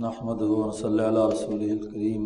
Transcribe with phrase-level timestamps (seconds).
[0.00, 0.42] نحمد
[0.74, 2.24] صلی اللہ رسول الکریم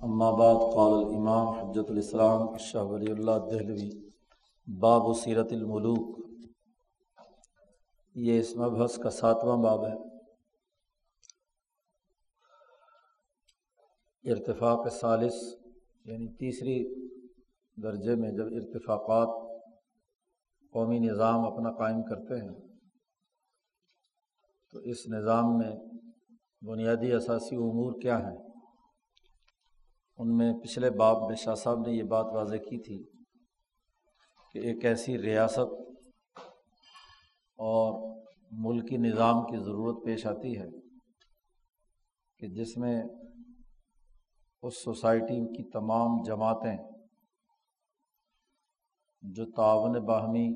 [0.00, 3.88] اما بعد، قال الامام حجت الاسلام شاہ ولی اللہ دہلوی
[4.66, 6.18] باب و سیرت الملوک
[8.16, 9.94] یہ اس مبحث کا ساتواں باب ہے۔
[14.24, 15.42] ارتفاق ثالث
[16.04, 16.78] یعنی تیسری
[17.76, 19.36] درجے میں جب ارتفاقات
[20.72, 22.56] قومی نظام اپنا قائم کرتے ہیں،
[24.72, 25.74] تو اس نظام میں
[26.62, 28.36] بنیادی اثاثی امور کیا ہیں؟
[30.18, 33.04] ان میں پچھلے باب میں شاہ صاحب نے یہ بات واضح کی تھی
[34.52, 35.70] کہ ایک ایسی ریاست
[37.58, 38.16] اور
[38.50, 40.66] ملکی نظام کی ضرورت پیش آتی ہے
[42.38, 43.02] کہ جس میں
[44.62, 46.76] اس سوسائٹی کی تمام جماعتیں
[49.22, 50.48] جو تعاون باہمی،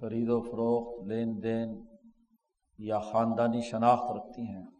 [0.00, 1.86] خرید و فروخت، لین دین
[2.78, 4.77] یا خاندانی شناخت رکھتی ہیں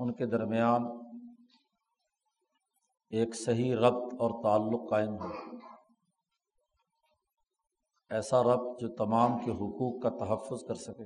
[0.00, 0.82] ان کے درمیان
[3.10, 5.56] ایک صحیح ربط اور تعلق قائم ہو۔
[8.10, 11.04] ایسا ربط جو تمام کے حقوق کا تحفظ کر سکے۔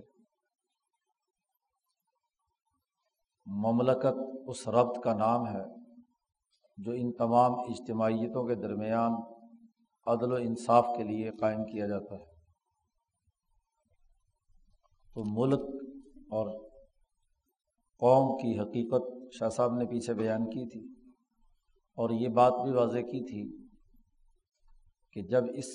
[3.47, 5.65] مملکت اس ربط کا نام ہے
[6.77, 9.13] جو ان تمام اجتماعیتوں کے درمیان
[10.07, 12.35] عدل و انصاف کے لیے قائم کیا جاتا ہے۔
[15.15, 15.61] تو ملک
[16.31, 16.64] اور
[18.01, 20.95] قوم کی حقیقت شاہ صاحب نے پیچھے بیان کی تھی
[21.99, 23.65] اور یہ بات بھی واضح کی تھی
[25.13, 25.67] کہ جب اس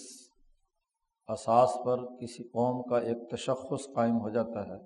[1.27, 4.77] اساس پر کسی قوم کا ایک تشخص قائم ہو جاتا ہے،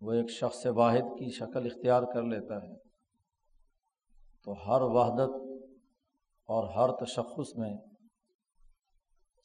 [0.00, 2.76] وہ ایک شخص واحد کی شکل اختیار کر لیتا ہے،
[4.44, 5.34] تو ہر وحدت
[6.48, 7.74] اور ہر تشخص میں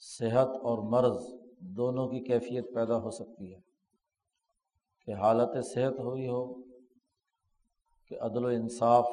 [0.01, 1.23] صحت اور مرض
[1.77, 3.68] دونوں کی کیفیت پیدا ہو سکتی ہے۔
[5.09, 6.53] کہ حالت صحت ہوئی ہو
[8.07, 9.07] کہ عدل و انصاف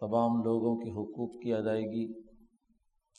[0.00, 2.12] تمام لوگوں کے حقوق کی ادائیگی،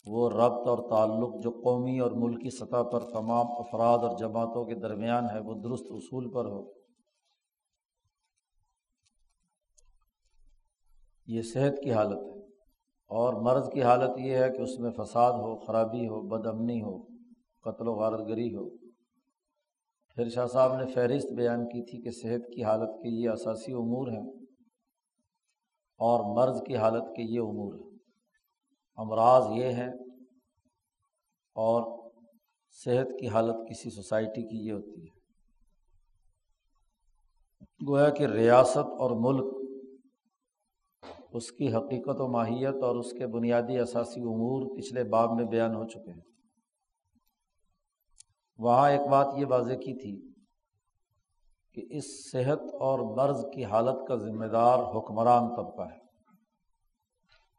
[0.05, 4.75] وہ ربط اور تعلق جو قومی اور ملکی سطح پر تمام افراد اور جماعتوں کے
[4.75, 6.71] درمیان ہے، وہ درست اصول پر ہو۔
[11.27, 12.41] یہ صحت کی حالت ہے۔
[13.07, 16.81] اور مرض کی حالت یہ ہے کہ اس میں فساد ہو، خرابی ہو بد امنی
[16.81, 17.03] ہو،
[17.61, 18.80] قتل و غارت گری ہو۔
[20.15, 23.73] پھر شاہ صاحب نے فہرست بیان کی تھی کہ صحت کی حالت کے یہ اثاثی
[23.73, 24.29] امور ہیں
[25.99, 27.97] اور مرض کی حالت کے یہ امور ہیں۔
[28.95, 29.89] امراض یہ ہیں
[31.55, 32.09] اور
[32.71, 35.21] صحت کی حالت کسی سوسائٹی کی یہ ہوتی ہے۔
[37.87, 39.61] گویا کہ ریاست اور ملک
[41.33, 45.75] اس کی حقیقت و ماہیت اور اس کے بنیادی اثاثی امور پچھلے باب میں بیان
[45.75, 46.30] ہو چکے ہیں۔
[48.61, 50.33] وہاں ایک بات یہ واضح کی تھی
[51.73, 56.01] کہ اس صحت اور مرض کی حالت کا ذمہ دار حکمران طبقہ ہے۔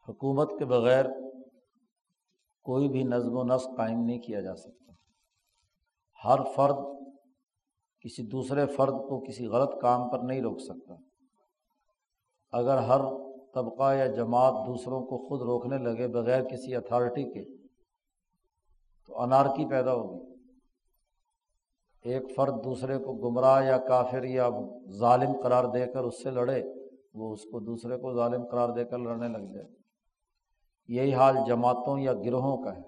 [0.09, 1.05] حکومت کے بغیر
[2.63, 4.93] کوئی بھی نظم و نسق قائم نہیں کیا جا سکتا۔
[6.27, 6.75] ہر فرد
[7.99, 10.93] کسی دوسرے فرد کو کسی غلط کام پر نہیں روک سکتا۔
[12.51, 13.01] اگر ہر
[13.53, 17.67] طبقہ یا جماعت دوسروں کو خود روکنے لگے بغیر کسی اتھارٹی کے،
[19.07, 20.32] تو انارکی پیدا ہوگی۔
[22.03, 24.49] ایک فرد دوسرے کو گمراہ یا کافر یا
[24.89, 26.63] ظالم قرار دے کر اس سے لڑے،
[27.13, 29.67] وہ اس کو دوسرے کو ظالم قرار دے کر لڑنے لگ جائے۔
[30.87, 32.81] یہی حال جماعتوں یا گروہوں کا ہے۔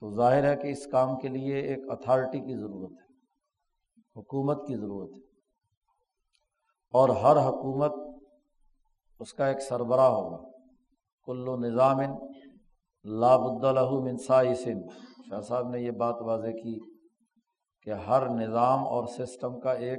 [0.00, 3.12] تو ظاہر ہے کہ اس کام کے لیے ایک اتھارٹی کی ضرورت ہے،
[4.16, 5.20] حکومت کی ضرورت ہے۔
[6.92, 7.92] اور ہر حکومت
[9.20, 10.50] اس کا ایک سربراہ ہوگا۔
[11.24, 11.96] کل و نظام
[13.04, 14.88] لاب الدہ منسا سن
[15.30, 16.97] شاہ صاحب نے یہ بات واضح کی۔
[17.88, 19.98] کہ ہر نظام اور سسٹم کا ایک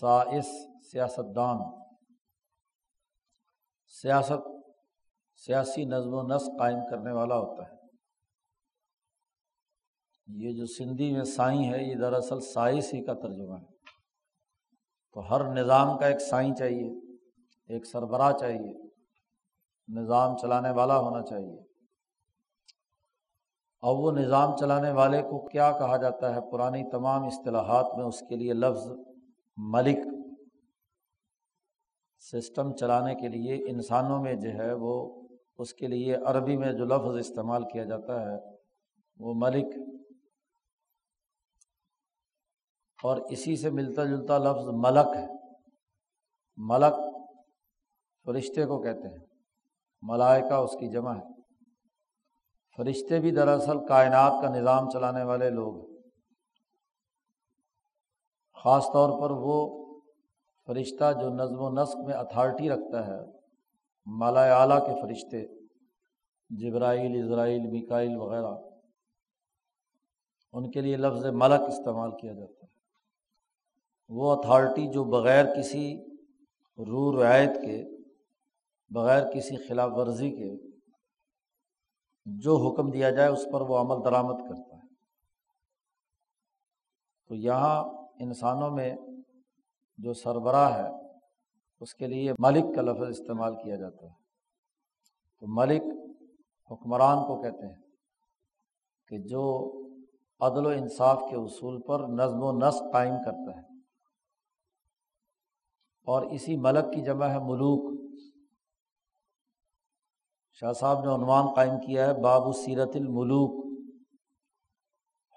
[0.00, 0.46] سائس
[0.92, 1.58] سیاست دان
[3.86, 4.68] سیاست،
[5.36, 7.76] سیاسی نظم و نسق قائم کرنے والا ہوتا ہے۔
[10.26, 13.66] یہ جو سندھی میں سائیں ہے یہ دراصل سائنس ہی کا ترجمہ ہے۔
[15.12, 17.16] تو ہر نظام کا ایک سائیں چاہیے،
[17.66, 18.88] ایک سربراہ چاہیے،
[19.88, 21.71] نظام چلانے والا ہونا چاہیے۔
[23.82, 28.20] اور وہ نظام چلانے والے کو کیا کہا جاتا ہے؟ پرانی تمام اصطلاحات میں اس
[28.20, 28.90] کے لیے لفظ
[29.56, 29.98] ملک
[32.20, 35.22] سسٹم چلانے کے لیے انسانوں میں جو ہے وہ
[35.58, 38.36] اس کے لیے عربی میں جو لفظ استعمال کیا جاتا ہے،
[39.18, 39.74] وہ ملک
[43.02, 45.26] اور اسی سے ملتا جلتا لفظ ملک ہے۔
[46.56, 46.94] ملک
[48.24, 49.26] فرشتے کو کہتے ہیں،
[50.02, 51.31] ملائکہ اس کی جمع ہے۔
[52.76, 55.96] فرشتے بھی دراصل کائنات کا نظام چلانے والے لوگ ہیں۔
[58.64, 59.56] خاص طور پر وہ
[60.66, 63.20] فرشتہ جو نظم و نسق میں اتھارٹی رکھتا ہے،
[64.06, 65.46] مالا اعلیٰ کے فرشتے،
[66.50, 68.54] جبرائیل، اسرائیل مکائل وغیرہ،
[70.52, 72.70] ان کے لیے لفظ ملک استعمال کیا جاتا ہے۔
[74.08, 75.86] وہ اتھارٹی جو بغیر کسی
[76.78, 77.82] رو رعایت کے،
[78.90, 80.71] بغیر کسی خلاف ورزی کے
[82.24, 84.82] جو حکم دیا جائے اس پر وہ عمل درآمد کرتا ہے۔
[87.28, 87.84] تو یہاں
[88.20, 88.96] انسانوں میں
[89.98, 90.88] جو سربراہ ہے،
[91.80, 94.14] اس کے لیے ملک کا لفظ استعمال کیا جاتا ہے۔
[95.40, 95.82] تو ملک
[96.70, 97.82] حکمران کو کہتے ہیں
[99.08, 99.72] کہ جو
[100.40, 103.78] عدل و انصاف کے اصول پر نظم و نسق قائم کرتا ہے
[106.04, 107.91] اور اسی ملک کی جمع ہے ملوک۔
[110.62, 113.66] شاہ صاحب نے عنوان قائم کیا ہے، باب سیرت الملوک۔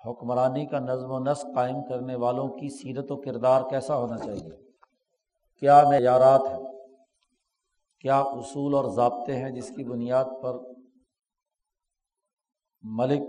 [0.06, 4.50] حکمرانی کا نظم و نسق قائم کرنے والوں کی سیرت و کردار کیسا ہونا چاہیے؟
[5.60, 6.60] کیا معیارات ہیں؟
[8.00, 10.56] کیا اصول اور ضابطے ہیں جس کی بنیاد پر
[12.82, 13.22] ملک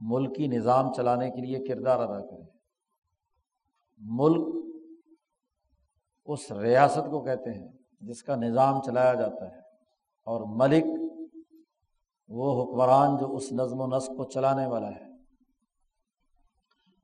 [0.00, 2.44] ملکی نظام چلانے کے لیے کردار ادا کرے؟
[3.98, 4.54] ملک
[6.26, 7.68] اس ریاست کو کہتے ہیں
[8.00, 9.67] جس کا نظام چلایا جاتا ہے۔
[10.28, 10.84] اور ملک
[12.28, 15.12] وہ حکمران جو اس نظم و نسق کو چلانے والا ہے۔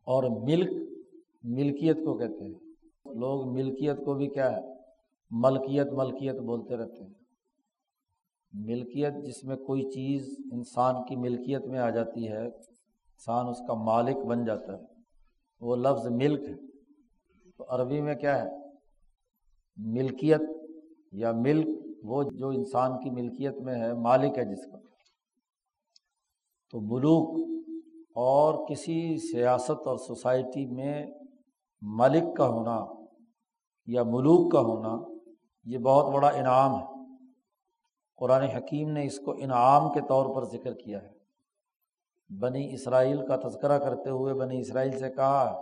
[0.05, 0.91] اور ملک
[1.43, 2.59] ملکیت کو کہتے ہیں۔
[3.15, 4.61] لوگ ملکیت کو بھی کیا ہے؟
[5.31, 7.15] ملکیت ملکیت بولتے رہتے ہیں۔
[8.53, 13.75] ملکیت جس میں کوئی چیز انسان کی ملکیت میں آ جاتی ہے، انسان اس کا
[13.75, 14.83] مالک بن جاتا ہے۔
[15.61, 16.55] وہ لفظ ملک ہے۔
[17.57, 18.51] تو عربی میں کیا ہے؟
[19.77, 20.41] ملکیت
[21.13, 24.79] یا ملک وہ جو انسان کی ملکیت میں ہے، مالک ہے جس کا۔
[26.71, 27.51] تو ملوک
[28.15, 31.07] اور کسی سیاست اور سوسائٹی میں
[31.83, 32.85] ملک کا ہونا
[33.87, 34.97] یا ملوک کا ہونا،
[35.65, 36.85] یہ بہت بڑا انعام ہے۔
[38.17, 41.15] قرآن حکیم نے اس کو انعام کے طور پر ذکر کیا ہے۔
[42.39, 45.61] بنی اسرائیل کا تذکرہ کرتے ہوئے بنی اسرائیل سے کہا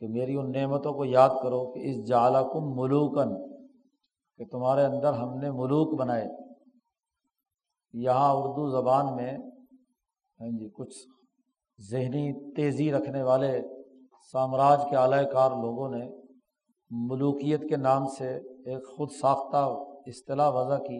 [0.00, 3.47] کہ میری ان نعمتوں کو یاد کرو کہ اس جالا کم ملوکن
[4.38, 6.26] کہ تمہارے اندر ہم نے ملوک بنائے۔
[7.92, 9.38] یہاں اردو زبان میں
[10.40, 10.94] ہاں جی کچھ
[11.90, 13.62] ذہنی تیزی رکھنے والے
[14.32, 16.10] سامراج کے اعلی کار لوگوں نے
[16.90, 19.66] ملوکیت کے نام سے ایک خود ساختہ
[20.06, 20.98] اصطلاح وضع کی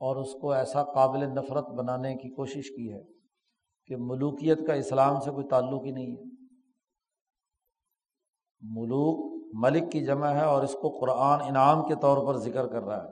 [0.00, 3.02] اور اس کو ایسا قابل نفرت بنانے کی کوشش کی ہے
[3.86, 6.22] کہ ملوکیت کا اسلام سے کوئی تعلق ہی نہیں ہے۔
[8.60, 12.82] ملوک ملک کی جمع ہے اور اس کو قرآن انعام کے طور پر ذکر کر
[12.82, 13.08] رہا ہے۔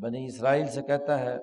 [0.00, 1.38] بنی اسرائیل سے کہتا ہے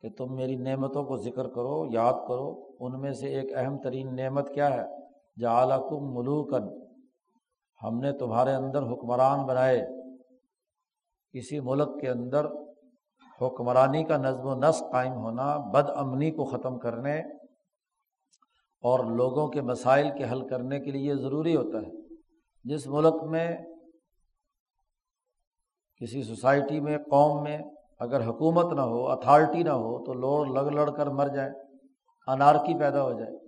[0.00, 4.16] کہ تم میری نعمتوں کو ذکر کرو، یاد کرو، ان میں سے ایک اہم ترین
[4.16, 4.82] نعمت کیا ہے؟
[5.40, 6.84] جعلکم ملوکن
[7.82, 9.86] ہم نے تمہارے اندر حکمران بنائے۔
[11.32, 12.46] کسی ملک کے اندر
[13.40, 17.20] حکمرانی کا نظم و نسق قائم ہونا، بد امنی کو ختم کرنے
[18.82, 22.03] اور لوگوں کے مسائل کے حل کرنے کے لیے ضروری ہوتا ہے۔
[22.64, 23.56] جس ملک میں،
[26.00, 27.58] کسی سوسائٹی میں، قوم میں
[27.98, 31.50] اگر حکومت نہ ہو، اتھارٹی نہ ہو، تو لوڑ لڑ لڑ کر مر جائے
[32.26, 33.38] انارکی پیدا ہو جائے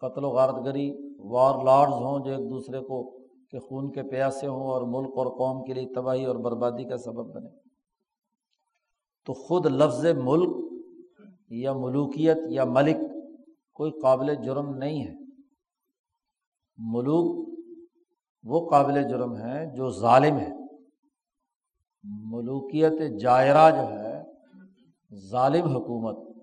[0.00, 3.18] قتل و غارت گری وار لارڈز ہوں جو ایک دوسرے کو
[3.50, 6.96] کے خون کے پیاسے ہوں اور ملک اور قوم کے لیے تباہی اور بربادی کا
[6.96, 7.48] سبب بنے
[9.26, 10.56] تو خود لفظ ملک
[11.50, 12.96] یا ملوکیت یا ملک
[13.72, 15.14] کوئی قابل جرم نہیں ہے۔
[16.78, 17.48] ملوک
[18.48, 20.50] وہ قابل جرم ہے جو ظالم ہے
[22.04, 24.22] ملوکیت جائرہ جو ہے،
[25.30, 26.36] ظالم حکومت،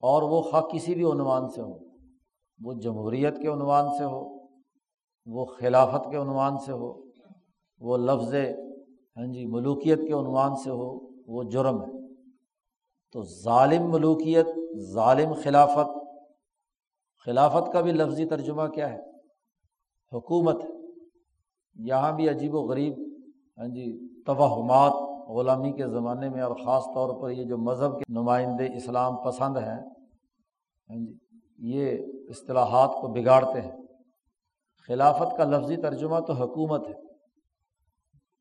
[0.00, 1.78] اور وہ خواہ کسی بھی عنوان سے ہو۔
[2.64, 4.46] وہ جمہوریت کے عنوان سے ہو،
[5.26, 7.02] وہ خلافت کے عنوان سے ہو،
[7.80, 8.34] وہ لفظ
[9.16, 10.90] ہاں جی ملوکیت کے عنوان سے ہو،
[11.26, 12.14] وہ جرم ہے۔
[13.12, 14.46] تو ظالم ملوکیت،
[14.92, 15.90] ظالم خلافت
[17.24, 18.98] خلافت کا بھی لفظی ترجمہ کیا ہے؟
[20.12, 20.81] حکومت ہے۔
[21.76, 22.94] یہاں بھی عجیب و غریب
[23.58, 23.86] ہاں جی
[24.26, 24.92] توہمات
[25.28, 29.56] غلامی کے زمانے میں، اور خاص طور پر یہ جو مذہب کے نمائندے اسلام پسند
[29.56, 29.78] ہیں
[30.88, 31.12] ہاں جی
[31.72, 33.76] یہ اصطلاحات کو بگاڑتے ہیں۔
[34.88, 36.94] خلافت کا لفظی ترجمہ تو حکومت ہے۔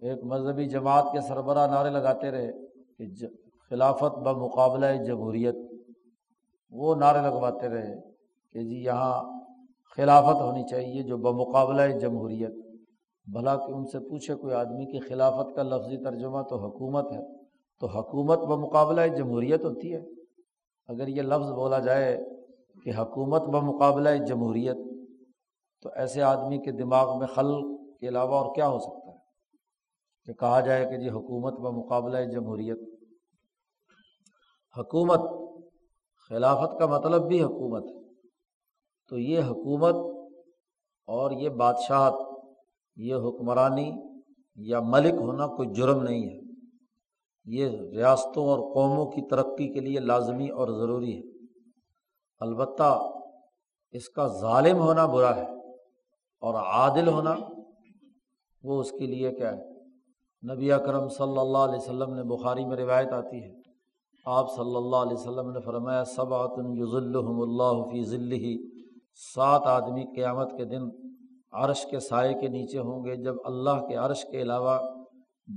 [0.02, 2.52] ایک مذہبی جماعت کے سربراہ نعرے لگاتے رہے
[2.98, 3.28] کہ
[3.72, 5.56] خلافت بمقابلہ جمہوریت۔
[6.74, 7.94] وہ نعرے لگواتے رہے
[8.56, 9.14] کہ جی یہاں
[9.98, 12.71] خلافت ہونی چاہیے جو بمقابلہ جمہوریت۔
[13.26, 17.44] بھلا کہ ان سے پوچھے کوئی آدمی کہ خلافت کا لفظی ترجمہ تو حکومت ہے،
[17.80, 20.02] تو حکومت بمقابلہ جمہوریت ہوتی ہے۔
[20.88, 22.18] اگر یہ لفظ بولا جائے
[22.84, 24.78] کہ حکومت بمقابلہ جمہوریت،
[25.82, 29.18] تو ایسے آدمی کے دماغ میں خل کے علاوہ اور کیا ہو سکتا ہے؟
[30.26, 32.80] کہ کہا جائے کہ جی حکومت و مقابلہ جمہوریت۔
[34.78, 35.20] حکومت،
[36.30, 38.02] خلافت کا مطلب بھی حکومت ہے۔
[39.10, 39.96] تو یہ حکومت
[41.08, 42.31] اور یہ بادشاہت
[42.96, 43.92] یہ حکمرانی
[44.56, 46.42] یا ملک ہونا کوئی جرم نہیں ہے۔
[47.46, 51.46] یہ ریاستوں اور قوموں کی ترقی کے لیے لازمی اور ضروری ہے۔
[52.40, 53.10] البتہ
[53.92, 55.48] اس کا ظالم ہونا برا ہے
[56.40, 57.36] اور عادل ہونا
[58.64, 59.72] وہ اس کے لیے کیا ہے۔
[60.54, 63.62] نبی اکرم صلی اللہ علیہ وسلم نے بخاری میں روایت آتی ہے۔
[64.26, 68.74] آپ صلی اللہ علیہ وسلم نے فرمایا سب آتن یوزلحم اللہ فی ذلہ
[69.36, 71.11] سات آدمی قیامت کے دن
[71.52, 74.80] عرش کے سائے کے نیچے ہوں گے جب اللہ کے عرش کے علاوہ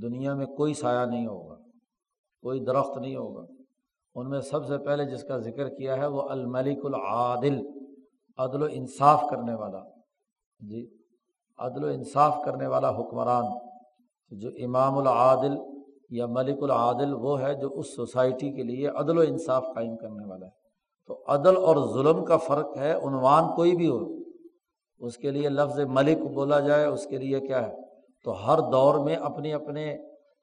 [0.02, 1.54] دنیا میں کوئی سایہ نہیں ہوگا،
[2.42, 3.46] کوئی درخت نہیں ہوگا۔
[4.14, 7.60] ان میں سب سے پہلے جس کا ذکر کیا ہے وہ الملک العادل،
[8.36, 9.80] عدل و انصاف کرنے والا۔
[10.58, 10.96] جی
[11.58, 13.44] عدل و انصاف کرنے والا حکمران۔
[14.30, 15.56] جو امام العادل
[16.10, 20.30] یا ملک العادل وہ ہے جو اس سوسائٹی کے لیے عدل و انصاف قائم کرنے
[20.30, 20.50] والا ہے۔
[21.06, 24.23] تو عدل اور ظلم کا فرق ہے، عنوان کوئی بھی ہو۔
[25.04, 27.76] اس کے لیے لفظ ملک بولا جائے، اس کے لیے کیا ہے؟
[28.24, 29.96] تو ہر دور میں اپنے اپنے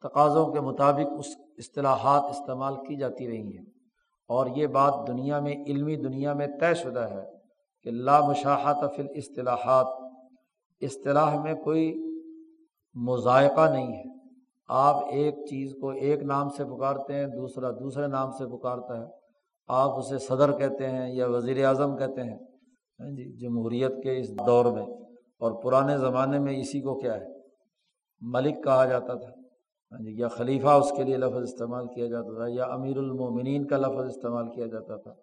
[0.03, 1.27] تقاضوں کے مطابق اس
[1.57, 3.65] اصطلاحات استعمال کی جاتی رہی ہیں۔
[4.27, 7.25] اور یہ بات دنیا میں، علمی دنیا میں طے شدہ ہے
[7.83, 9.85] کہ لا مشاحت فل اصطلاحات
[10.81, 12.03] اصطلاح میں کوئی
[12.93, 14.03] مذائقہ نہیں ہے۔
[14.67, 19.05] آپ ایک چیز کو ایک نام سے پکارتے ہیں، دوسرا دوسرے نام سے پکارتا ہے۔
[19.67, 22.39] آپ اسے صدر کہتے ہیں یا وزیر اعظم کہتے ہیں۔
[23.01, 24.85] ہاں جی جمہوریت کے اس دور میں
[25.39, 27.25] اور پرانے زمانے میں اسی کو کیا ہے،
[28.21, 29.29] ملک کہا جاتا تھا۔
[29.91, 33.67] ہاں جی یا خلیفہ اس کے لیے لفظ استعمال کیا جاتا تھا، یا امیر المومنین
[33.67, 35.13] کا لفظ استعمال کیا جاتا تھا۔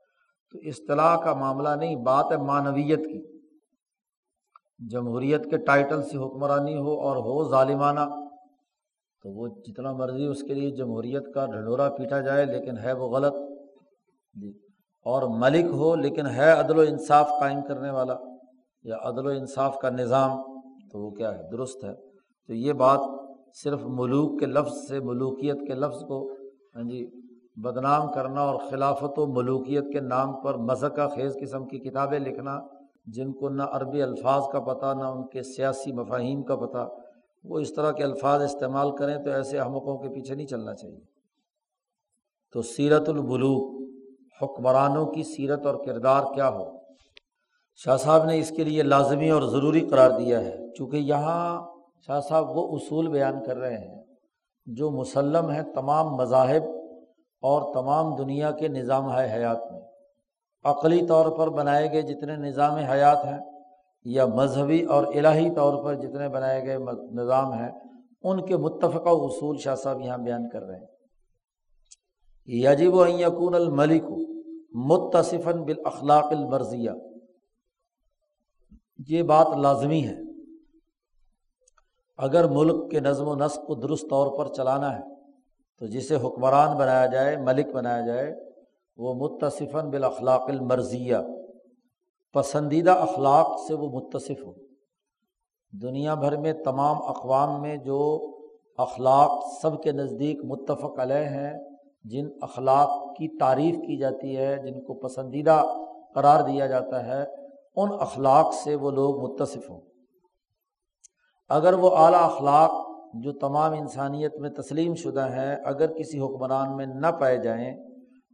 [0.51, 3.39] تو اصطلاح کا معاملہ نہیں، بات ہے معنویت کی۔
[4.91, 8.01] جمہوریت کے ٹائٹل سے حکمرانی ہو اور ہو ظالمانہ،
[9.25, 13.09] تو وہ جتنا مرضی اس کے لیے جمہوریت کا ڈھنڈورا پیٹا جائے، لیکن ہے وہ
[13.09, 13.35] غلط۔
[14.35, 14.68] جی
[15.05, 18.15] اور ملک ہو لیکن ہے عدل و انصاف قائم کرنے والا
[18.83, 20.31] یا عدل و انصاف کا نظام،
[20.93, 21.95] تو وہ کیا ہے؟ درست ہے۔
[22.47, 23.01] تو یہ بات
[23.55, 26.33] صرف ملوک کے لفظ سے، ملوکیت کے لفظ کو
[26.75, 27.11] ہاں جی
[27.57, 32.59] بدنام کرنا اور خلافت و ملوکیت کے نام پر مذہقہ خیز قسم کی کتابیں لکھنا،
[33.07, 36.89] جن کو نہ عربی الفاظ کا پتہ نہ ان کے سیاسی مفاہیم کا پتہ
[37.45, 41.01] وہ اس طرح کے الفاظ استعمال کریں تو ایسے احمقوں کے پیچھے نہیں چلنا چاہیے۔
[42.53, 43.78] تو سیرت البلوک
[44.43, 46.79] حکمرانوں کی سیرت اور کردار کیا ہو؟
[47.85, 51.67] شاہ صاحب نے اس کے لیے لازمی اور ضروری قرار دیا ہے، چونکہ یہاں
[52.07, 54.05] شاہ صاحب وہ اصول بیان کر رہے ہیں
[54.67, 56.63] جو مسلم ہیں تمام مذاہب
[57.43, 59.81] اور تمام دنیا کے نظام ہے حیات میں۔
[60.65, 63.39] عقلی طور پر بنائے گئے جتنے نظام حیات ہیں
[64.05, 66.77] یا مذہبی اور الہی طور پر جتنے بنائے گئے
[67.13, 67.71] نظام ہیں،
[68.23, 70.98] ان کے متفقہ اصول شاہ صاحب یہاں بیان کر رہے ہیں۔
[72.51, 74.03] یجب و یقون الملک
[74.73, 76.91] متصفاً بالاخلاق المرضیہ۔
[79.09, 80.17] یہ بات لازمی ہے۔
[82.17, 85.03] اگر ملک کے نظم و نسق کو درست طور پر چلانا ہے،
[85.79, 88.35] تو جسے حکمران بنایا جائے، ملک بنایا جائے،
[88.97, 91.17] وہ متصفاً بالاخلاق المرضیہ۔
[92.33, 94.53] پسندیدہ اخلاق سے وہ متصف ہو
[95.83, 98.31] دنیا بھر میں تمام اقوام میں جو
[98.77, 101.68] اخلاق سب کے نزدیک متفق علیہ ہیں
[102.03, 105.63] جن اخلاق کی تعریف کی جاتی ہے، جن کو پسندیدہ
[106.15, 107.25] قرار دیا جاتا ہے،
[107.77, 109.81] ان اخلاق سے وہ لوگ متصف ہوں۔
[111.49, 112.71] اگر وہ اعلیٰ اخلاق
[113.15, 117.77] جو تمام انسانیت میں تسلیم شدہ ہیں، اگر کسی حکمران میں نہ پائے جائیں،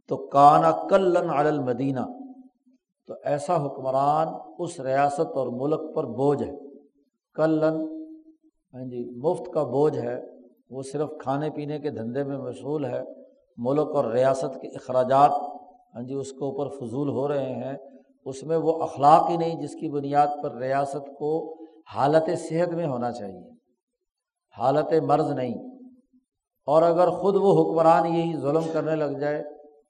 [0.07, 1.99] تو کانا کلن المدینہ۔
[3.07, 4.27] تو ایسا حکمران
[4.59, 6.53] اس ریاست اور ملک پر بوجھ ہے۔
[7.33, 8.05] کلن
[8.73, 10.21] ہاں جی مفت کا بوجھ ہے۔
[10.69, 13.01] وہ صرف کھانے پینے کے دھندے میں مشغول ہے۔
[13.57, 15.31] ملک اور ریاست کے اخراجات
[15.95, 17.73] ہاں جی اس کے اوپر فضول ہو رہے ہیں،
[18.25, 21.55] اس میں وہ اخلاق ہی نہیں جس کی بنیاد پر ریاست کو
[21.95, 23.49] حالت صحت میں ہونا چاہیے،
[24.57, 25.53] حالت مرض نہیں۔
[26.65, 29.43] اور اگر خود وہ حکمران یہی ظلم کرنے لگ جائے،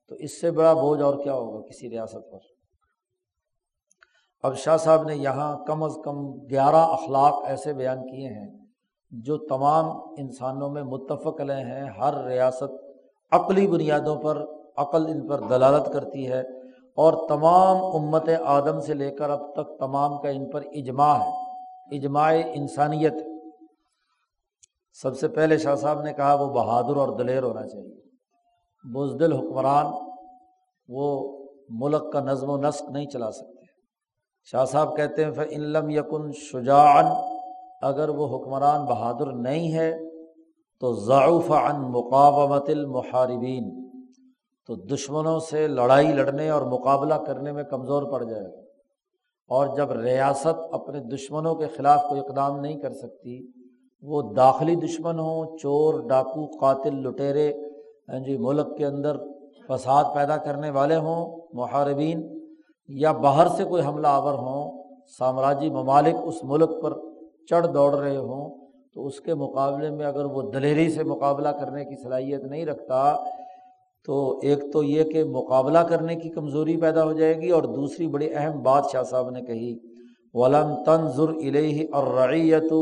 [0.08, 2.38] تو اس سے بڑا بوجھ اور کیا ہوگا کسی ریاست پر؟
[4.44, 8.66] اب شاہ صاحب نے یہاں کم از کم گیارہ اخلاق ایسے بیان کیے ہیں
[9.12, 9.86] جو تمام
[10.18, 12.85] انسانوں میں متفق علیہ ہیں، ہر ریاست
[13.32, 14.46] عقلی بنیادوں پر،
[14.78, 16.40] عقل ان پر دلالت کرتی ہے
[16.96, 21.32] اور تمام امت آدم سے لے کر اب تک تمام کا ان پر اجماع ہے،
[21.98, 23.14] اجماع انسانیت۔
[24.94, 28.02] سب سے پہلے شاہ صاحب نے کہا وہ بہادر اور دلیر ہونا چاہیے۔
[28.94, 29.86] بزدل حکمران
[30.88, 31.38] وہ
[31.70, 33.66] ملک کا نظم و نسق نہیں چلا سکتے۔
[34.44, 37.06] شاہ صاحب کہتے ہیں علم یقن شجاعن
[37.82, 39.94] اگر وہ حکمران بہادر نہیں ہے
[40.82, 43.92] تو ضعف عن مقابمت المحاربین،
[44.68, 48.62] تو دشمنوں سے لڑائی لڑنے اور مقابلہ کرنے میں کمزور پڑ جائے۔ گا
[49.50, 53.48] اور جب ریاست اپنے دشمنوں کے خلاف کوئی اقدام نہیں کر سکتی،
[54.02, 57.54] وہ داخلی دشمن ہوں، چور، ڈاکو، قاتل، لٹیرے
[58.10, 59.18] ہاں جی ملک کے اندر
[59.68, 62.40] فساد پیدا کرنے والے ہوں، محاربین،
[62.88, 64.86] یا باہر سے کوئی حملہ آور ہوں،
[65.18, 66.94] سامراجی ممالک اس ملک پر
[67.50, 68.65] چڑھ دوڑ رہے ہوں
[68.96, 73.16] تو اس کے مقابلے میں اگر وہ دلیری سے مقابلہ کرنے کی صلاحیت نہیں رکھتا،
[74.06, 78.08] تو ایک تو یہ کہ مقابلہ کرنے کی کمزوری پیدا ہو جائے گی اور دوسری
[78.08, 79.78] بڑی اہم بات شاہ صاحب نے کہی،
[80.34, 82.74] ولم تنظر الہ اور رعیت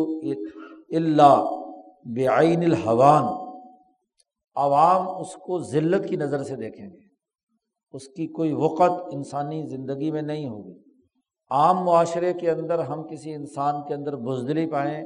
[0.89, 1.49] اللہ
[2.05, 3.53] بعین الحوان۔
[4.55, 6.99] عوام اس کو ذلت کی نظر سے دیکھیں گے۔
[7.91, 10.79] اس کی کوئی وقت انسانی زندگی میں نہیں ہوگی۔
[11.49, 15.03] عام معاشرے کے اندر ہم کسی انسان کے اندر بزدلی پائیں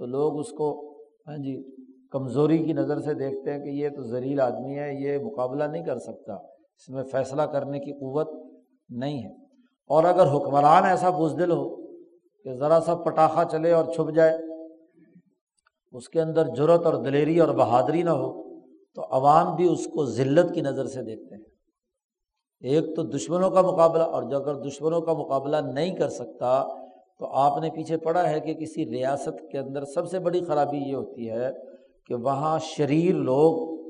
[0.00, 1.62] تو لوگ اس کو ہاں جی
[2.10, 5.84] کمزوری کی نظر سے دیکھتے ہیں کہ یہ تو زلیل آدمی ہے، یہ مقابلہ نہیں
[5.84, 8.28] کر سکتا، اس میں فیصلہ کرنے کی قوت
[8.88, 9.32] نہیں ہے۔
[9.86, 11.76] اور اگر حکمران ایسا بزدل ہو
[12.44, 14.38] کہ ذرا سا پٹاخہ چلے اور چھپ جائے،
[15.92, 18.58] اس کے اندر جرت اور دلیری اور بہادری نہ ہو،
[18.94, 21.42] تو عوام بھی اس کو ذلت کی نظر سے دیکھتے ہیں۔
[22.60, 26.66] ایک تو دشمنوں کا مقابلہ، اور جو اگر دشمنوں کا مقابلہ نہیں کر سکتا
[27.20, 30.78] تو آپ نے پیچھے پڑھا ہے کہ کسی ریاست کے اندر سب سے بڑی خرابی
[30.78, 31.50] یہ ہوتی ہے
[32.06, 33.80] کہ وہاں شریر لوگ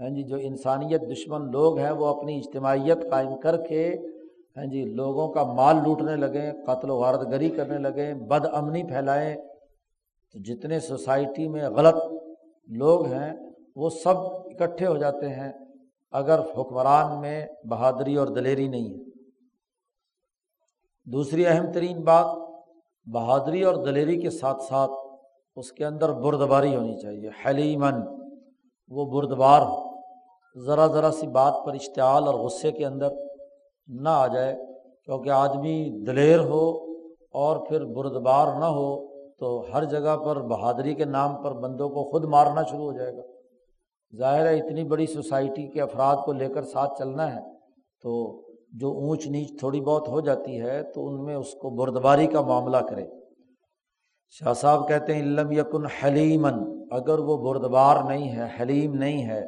[0.00, 3.88] ہیں جی جو انسانیت دشمن لوگ ہیں، وہ اپنی اجتماعیت قائم کر کے
[4.56, 8.82] ہیں جی لوگوں کا مال لوٹنے لگیں، قتل و غارت گری کرنے لگیں، بد امنی
[8.82, 9.36] پھیلائیں۔
[10.32, 12.12] تو جتنے سوسائٹی میں غلط
[12.68, 13.32] لوگ ہیں،
[13.76, 15.52] وہ سب اکٹھے ہو جاتے ہیں،
[16.12, 19.04] اگر حکمران میں بہادری اور دلیری نہیں ہے۔
[21.04, 22.47] دوسری اہم ترین بات
[23.12, 24.90] بہادری اور دلیری کے ساتھ ساتھ
[25.56, 27.94] اس کے اندر بردباری ہونی چاہیے۔ حلیمن
[28.88, 29.88] وہ بردبار ہو۔
[30.60, 33.08] ذرا ذرا سی بات پر اشتعال اور غصے کے اندر
[33.86, 34.56] نہ آ جائے۔
[35.04, 36.92] کیونکہ آدمی دلیر ہو
[37.32, 42.04] اور پھر بردبار نہ ہو تو ہر جگہ پر بہادری کے نام پر بندوں کو
[42.04, 43.22] خود مارنا شروع ہو جائے گا۔
[44.16, 47.40] ظاہر ہے اتنی بڑی سوسائٹی کے افراد کو لے کر ساتھ چلنا ہے
[48.02, 52.26] تو جو اونچ نیچ تھوڑی بہت ہو جاتی ہے تو ان میں اس کو بردباری
[52.26, 53.06] کا معاملہ کرے۔
[54.30, 56.54] شاہ صاحب کہتے ہیں علم یکن حلیمن
[56.90, 59.44] اگر وہ بردبار نہیں ہے، حلیم نہیں ہے،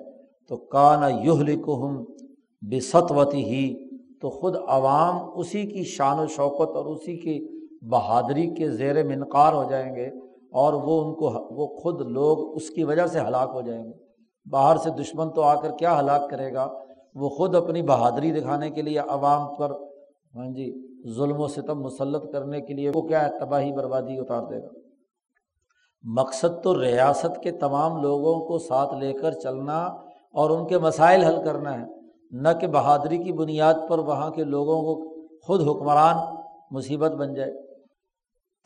[0.48, 2.04] تو کانا یوہ لکھم
[2.62, 8.70] بسطوتی ہی تو خود عوام اسی کی شان و شوقت اور اسی کی بہادری کے
[8.70, 10.06] زیر منقار ہو جائیں گے
[10.52, 13.92] اور وہ ان کو، وہ خود لوگ اس کی وجہ سے ہلاک ہو جائیں گے۔
[14.50, 16.68] باہر سے دشمن تو آ کر کیا ہلاک کرے گا؟
[17.14, 19.70] وہ خود اپنی بہادری دکھانے کے لیے عوام پر
[20.36, 24.42] ہاں جی ظلم و ستم مسلط کرنے کے لیے وہ کیا ہے؟ تباہی، بربادی اتار
[24.42, 24.68] دے گا۔
[26.02, 29.84] مقصد تو ریاست کے تمام لوگوں کو ساتھ لے کر چلنا
[30.32, 31.86] اور ان کے مسائل حل کرنا ہے۔
[32.30, 36.16] نہ کہ بہادری کی بنیاد پر وہاں کے لوگوں کو خود حکمران
[36.70, 37.52] مصیبت بن جائے۔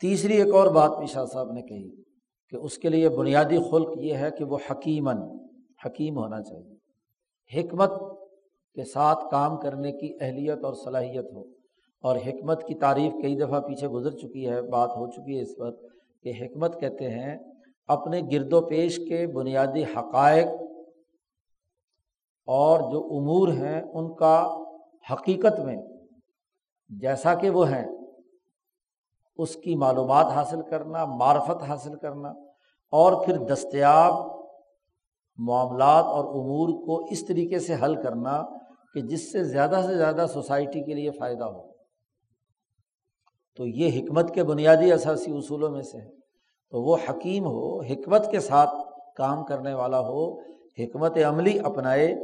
[0.01, 2.03] تیسری ایک اور بات بھی شاہ صاحب نے کہی
[2.49, 5.17] کہ اس کے لیے بنیادی خلق یہ ہے کہ وہ حکیمن
[5.85, 6.75] حکیم ہونا چاہیے۔
[7.59, 7.91] حکمت
[8.75, 11.43] کے ساتھ کام کرنے کی اہلیت اور صلاحیت ہو۔
[12.03, 15.59] اور حکمت کی تعریف کئی دفعہ پیچھے گزر چکی ہے، بات ہو چکی ہے اس
[15.59, 15.81] وقت
[16.23, 17.37] کہ حکمت کہتے ہیں،
[17.87, 20.47] اپنے گرد و پیش کے بنیادی حقائق
[22.47, 24.57] اور جو امور ہیں ان کا
[25.11, 25.77] حقیقت میں
[26.89, 27.85] جیسا کہ وہ ہیں،
[29.37, 32.29] اس کی معلومات حاصل کرنا، معرفت حاصل کرنا
[32.91, 34.13] اور پھر دستیاب
[35.37, 38.41] معاملات اور امور کو اس طریقے سے حل کرنا
[38.95, 41.67] کہ جس سے زیادہ سے زیادہ سوسائٹی کے لیے فائدہ ہو۔
[43.55, 46.09] تو یہ حکمت کے بنیادی اثاثی اصولوں میں سے ہے۔
[46.71, 48.69] تو وہ حکیم ہو، حکمت کے ساتھ
[49.15, 50.39] کام کرنے والا ہو،
[50.79, 52.15] حکمت عملی اپنائے۔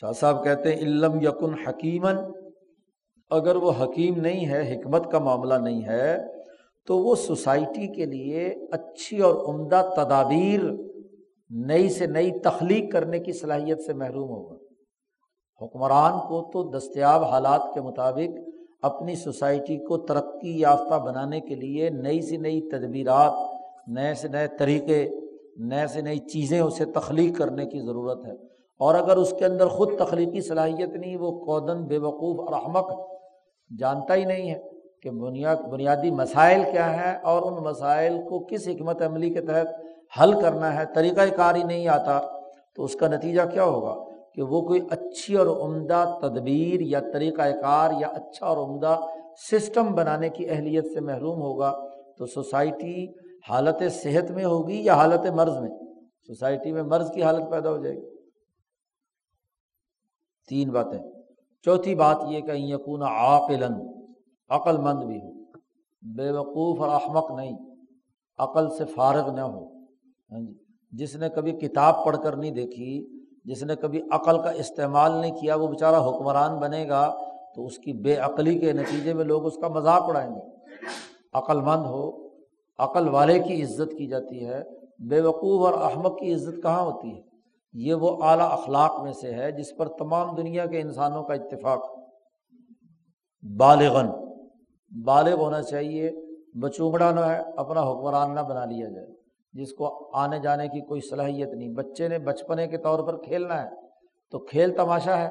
[0.00, 2.16] شاہ صاحب کہتے ہیں علم یقن حکیمن
[3.30, 6.18] اگر وہ حکیم نہیں ہے، حکمت کا معاملہ نہیں ہے،
[6.86, 10.60] تو وہ سوسائٹی کے لیے اچھی اور عمدہ تدابیر،
[11.50, 14.61] نئی سے نئی تخلیق کرنے کی صلاحیت سے محروم ہوگا۔
[15.62, 18.38] حکمران کو تو دستیاب حالات کے مطابق
[18.82, 23.32] اپنی سوسائٹی کو ترقی یافتہ بنانے کے لیے نئی سے نئی تدبیرات،
[23.86, 25.08] نئے سے نئے طریقے،
[25.56, 28.32] نئے سے نئی چیزیں اسے تخلیق کرنے کی ضرورت ہے۔
[28.78, 32.92] اور اگر اس کے اندر خود تخلیقی صلاحیت نہیں، وہ کودن بے وقوف اور احمق
[33.78, 34.62] جانتا ہی نہیں ہے
[35.02, 39.66] کہ بنیاد، بنیادی مسائل کیا ہیں اور ان مسائل کو کس حکمت عملی کے تحت
[40.20, 42.20] حل کرنا ہے طریقۂ کار ہی نہیں آتا،
[42.76, 47.60] تو اس کا نتیجہ کیا ہوگا؟ کہ وہ کوئی اچھی اور عمدہ تدبیر یا طریقۂ
[47.62, 49.00] کار یا اچھا اور عمدہ
[49.52, 51.72] سسٹم بنانے کی اہلیت سے محروم ہوگا
[52.18, 53.06] تو سوسائٹی
[53.48, 55.70] حالت صحت میں ہوگی یا حالت مرض میں؟
[56.26, 58.16] سوسائٹی میں مرض کی حالت پیدا ہو جائے گی۔
[60.48, 60.98] تین باتیں۔
[61.62, 63.62] چوتھی بات یہ کہ یقون عاقل
[64.48, 65.42] عقل مند بھی ہو
[66.16, 67.56] بے وقوف اور احمق نہیں۔
[68.38, 70.54] عقل سے فارغ نہ ہو ہاں جی
[70.92, 75.36] جس نے کبھی کتاب پڑھ کر نہیں دیکھی جس نے کبھی عقل کا استعمال نہیں
[75.36, 77.14] کیا، وہ بیچارہ حکمران بنے گا
[77.54, 80.40] تو اس کی بے عقلی کے نتیجے میں لوگ اس کا مذاق اڑائیں گے۔
[81.32, 82.28] عقل مند ہو،
[82.78, 84.62] عقل والے کی عزت کی جاتی ہے،
[85.08, 87.22] بے وقوف اور احمد کی عزت کہاں ہوتی ہے؟
[87.72, 91.98] یہ وہ اعلیٰ اخلاق میں سے ہے جس پر تمام دنیا کے انسانوں کا اتفاق۔
[93.58, 94.06] بالغن
[95.04, 96.10] بالغ ہونا چاہیے
[96.54, 99.21] بچومڑا نہ ہے، اپنا حکمران نہ بنا لیا جائے۔
[99.52, 103.62] جس کو آنے جانے کی کوئی صلاحیت نہیں۔ بچے نے بچپنے کے طور پر کھیلنا
[103.62, 103.68] ہے
[104.30, 105.30] تو کھیل تماشا ہے۔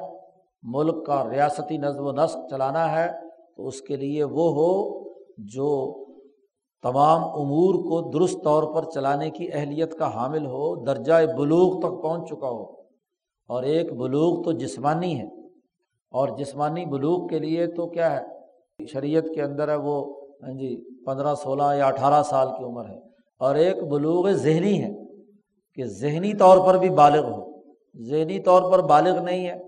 [0.62, 3.10] ملک کا ریاستی نظم و نسق چلانا ہے
[3.56, 5.02] تو اس کے لیے وہ ہو
[5.38, 6.04] جو
[6.82, 12.02] تمام امور کو درست طور پر چلانے کی اہلیت کا حامل ہو درجۂ بلوغ تک
[12.02, 12.62] پہنچ چکا ہو۔
[13.48, 15.26] اور ایک بلوغ تو جسمانی ہے۔
[16.10, 18.42] اور جسمانی بلوغ کے لیے تو کیا ہے؟
[18.86, 23.11] شریعت کے اندر ہے وہ ہاں جی پندرہ، سولہ یا اٹھارہ سال کی عمر ہے۔
[23.42, 24.90] اور ایک بلوغ ذہنی ہے
[25.74, 27.62] کہ ذہنی طور پر بھی بالغ ہو۔
[28.04, 29.58] ذہنی طور پر بالغ نہیں ہے۔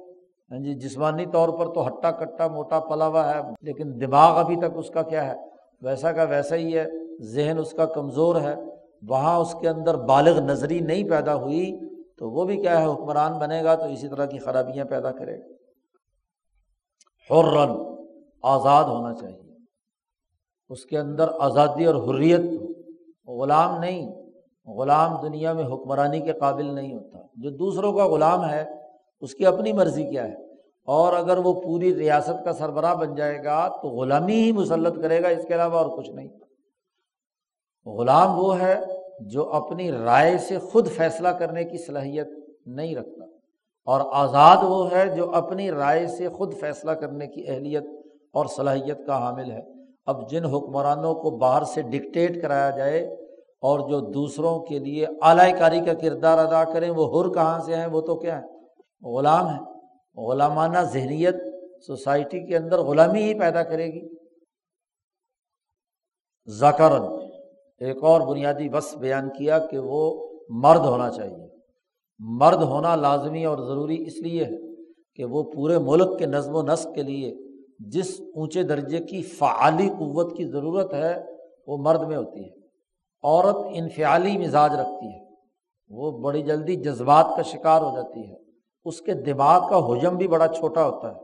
[0.50, 4.56] ہاں جی جسمانی طور پر تو ہٹا کٹا موٹا پلا ہوا ہے، لیکن دماغ ابھی
[4.56, 5.34] تک اس کا کیا ہے؟
[5.82, 6.86] ویسا کا ویسا ہی ہے۔
[7.22, 8.54] ذہن اس کا کمزور ہے۔
[9.08, 11.78] وہاں اس کے اندر بالغ نظری نہیں پیدا ہوئی،
[12.18, 15.38] تو وہ بھی کیا ہے؟ حکمران بنے گا تو اسی طرح کی خرابیاں پیدا کرے
[15.38, 15.46] گا۔
[17.30, 17.70] حرن
[18.42, 19.56] آزاد ہونا چاہیے۔
[20.68, 22.40] اس کے اندر آزادی اور حریت
[23.26, 24.12] غلام نہیں،
[24.66, 28.64] غلام دنیا میں حکمرانی کے قابل نہیں ہوتا۔ جو دوسروں کا غلام ہے،
[29.20, 30.34] اس کی اپنی مرضی کیا ہے؟
[30.84, 35.22] اور اگر وہ پوری ریاست کا سربراہ بن جائے گا، تو غلامی ہی مسلط کرے
[35.22, 36.28] گا، اس کے علاوہ اور کچھ نہیں۔
[37.86, 38.80] غلام وہ ہے
[39.20, 42.28] جو اپنی رائے سے خود فیصلہ کرنے کی صلاحیت
[42.66, 43.24] نہیں رکھتا۔
[43.84, 47.84] اور آزاد وہ ہے جو اپنی رائے سے خود فیصلہ کرنے کی اہلیت
[48.32, 49.73] اور صلاحیت کا حامل ہے۔
[50.06, 53.00] اب جن حکمرانوں کو باہر سے ڈکٹیٹ کرایا جائے
[53.62, 57.76] اور جو دوسروں کے لیے اعلی کاری کا کردار ادا کریں، وہ ہر کہاں سے
[57.76, 58.54] ہیں، وہ تو کیا ہے
[59.16, 59.58] غلام ہے
[60.26, 61.34] غلامانہ ذہنیت
[61.86, 64.16] سوسائٹی کے اندر غلامی ہی پیدا کرے گی۔
[66.46, 67.02] زکرن
[67.78, 71.48] ایک اور بنیادی بس بیان کیا کہ وہ مرد ہونا چاہیے۔
[72.18, 74.74] مرد ہونا لازمی اور ضروری اس لیے ہے
[75.14, 77.43] کہ وہ پورے ملک کے نظم و نسق کے لیے
[77.78, 81.22] جس اونچے درجے کی فعالی قوت کی ضرورت ہے،
[81.66, 82.54] وہ مرد میں ہوتی ہے۔
[83.22, 85.24] عورت انفعالی مزاج رکھتی ہے۔
[85.88, 88.36] وہ بڑی جلدی جذبات کا شکار ہو جاتی ہے۔
[88.84, 91.20] اس کے دماغ کا حجم بھی بڑا چھوٹا ہوتا ہے۔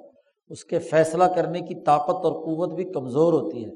[0.49, 3.71] اس کے فیصلہ کرنے کی طاقت اور قوت بھی کمزور ہوتی ہے۔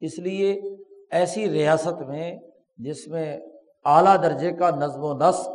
[0.00, 0.62] اس لیے
[1.10, 2.36] ایسی ریاست میں،
[2.76, 3.40] جس میں
[3.84, 5.48] اعلیٰ درجے کا نظم و نسق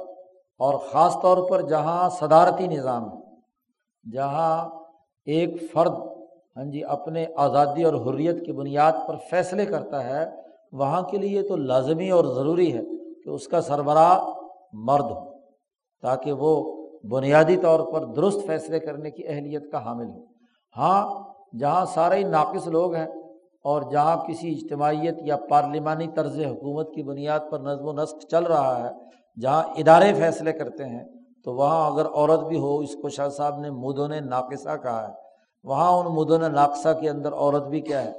[0.58, 3.36] اور خاص طور پر جہاں صدارتی نظام ہے،
[4.12, 4.70] جہاں
[5.26, 5.94] ایک فرد
[6.60, 10.26] ہاں جی اپنے آزادی اور حریت کی بنیاد پر فیصلے کرتا ہے،
[10.72, 12.82] وہاں کے لیے تو لازمی اور ضروری ہے
[13.26, 14.26] کہ اس کا سربراہ
[14.74, 15.38] مرد ہو،
[16.02, 16.76] تاکہ وہ
[17.10, 20.24] بنیادی طور پر درست فیصلے کرنے کی اہلیت کا حامل ہو۔
[20.78, 21.24] ہاں
[21.60, 23.08] جہاں سارے ہی ناقص لوگ ہیں
[23.62, 28.44] اور جہاں کسی اجتماعیت یا پارلیمانی طرز حکومت کی بنیاد پر نظم و نسق چل
[28.44, 28.92] رہا ہے،
[29.42, 31.04] جہاں ادارے فیصلے کرتے ہیں،
[31.44, 35.29] تو وہاں اگر عورت بھی ہو، اس کو شاہ صاحب نے مدون ناقصہ کہا ہے۔
[35.64, 38.12] وہاں ان مدن ناقصہ کے اندر عورت بھی کیا ہے،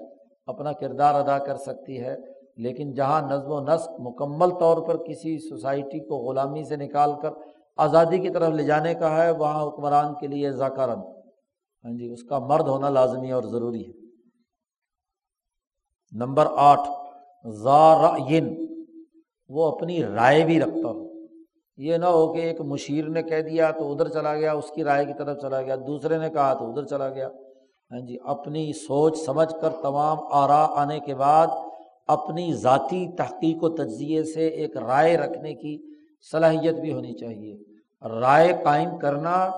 [0.47, 2.17] اپنا کردار ادا کر سکتی ہے،
[2.57, 7.31] لیکن جہاں نظم و نسق مکمل طور پر کسی سوسائٹی کو غلامی سے نکال کر
[7.77, 10.99] آزادی کی طرف لے جانے کا ہے، وہاں حکمران کے لیے ذاکرن۔
[11.85, 13.93] ہاں جی اس کا مرد ہونا لازمی اور ضروری ہے۔
[16.13, 16.89] نمبر آٹھ،
[17.49, 18.67] زارعین،
[19.49, 21.10] وہ اپنی رائے بھی رکھتا ہو
[21.83, 24.85] یہ نہ ہو کہ ایک مشیر نے کہہ دیا تو ادھر چلا گیا، اس کی
[24.85, 27.29] رائے کی طرف چلا گیا، دوسرے نے کہا تو ادھر چلا گیا۔
[27.91, 31.47] ہاں جی اپنی سوچ سمجھ کر تمام آرا آنے کے بعد
[32.07, 35.83] اپنی ذاتی تحقیق و تجزیے سے ایک رائے رکھنے کی
[36.33, 37.57] صلاحیت بھی ہونی چاہیے۔
[38.21, 39.51] رائے قائم کرنا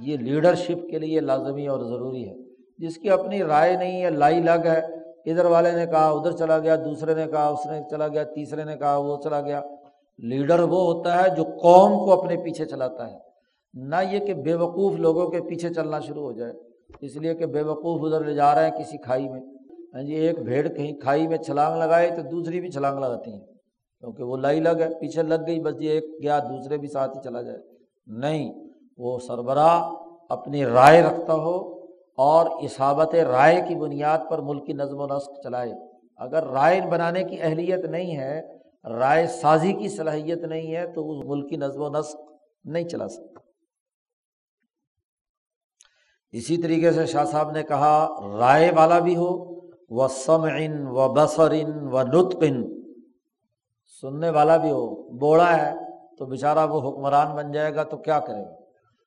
[0.00, 2.34] یہ لیڈرشپ کے لیے لازمی اور ضروری ہے۔
[2.78, 4.80] جس کی اپنی رائے نہیں ہے، لائی لگ ہے۔
[5.26, 8.64] ادھر والے نے کہا ادھر چلا گیا، دوسرے نے کہا اس نے چلا گیا، تیسرے
[8.64, 9.62] نے کہا وہ چلا گیا۔
[10.18, 13.18] لیڈر وہ ہوتا ہے جو قوم کو اپنے پیچھے چلاتا ہے۔
[13.74, 16.52] نہ یہ کہ بے وقوف لوگوں کے پیچھے چلنا شروع ہو جائے۔
[17.00, 19.40] اس لیے کہ بے وقوف ادھر لے جا رہے ہیں کسی کھائی میں۔
[19.94, 23.40] ہاں جی ایک بھیڑ کہیں کھائی میں چھلانگ لگائے تو دوسری بھی چھلانگ لگاتی ہیں۔
[24.00, 27.16] کیونکہ وہ لائی لگ ہے، پیچھے لگ گئی، بس یہ ایک گیا دوسرے بھی ساتھ
[27.16, 27.58] ہی چلا جائے۔
[28.06, 28.54] نہیں،
[28.98, 29.92] وہ سربراہ
[30.28, 31.80] اپنی رائے رکھتا ہو
[32.16, 35.72] اور اصابت رائے کی بنیاد پر ملک کی نظم و نسق چلائے۔
[36.16, 38.55] اگر رائے بنانے کی اہلیت نہیں ہے
[38.86, 42.16] رائے سازی کی صلاحیت نہیں ہے تو اس ملک کی نظم و نسق
[42.64, 43.40] نہیں چلا سکتا۔
[46.32, 51.88] اسی طریقے سے شاہ صاحب نے کہا، رائے والا بھی ہو وہ سمعن و بسرن
[51.92, 52.82] و نطقن
[54.00, 55.74] سننے والا بھی ہو، بوڑھا ہے
[56.16, 58.54] تو بےچارا وہ حکمران بن جائے گا تو کیا کرے گا؟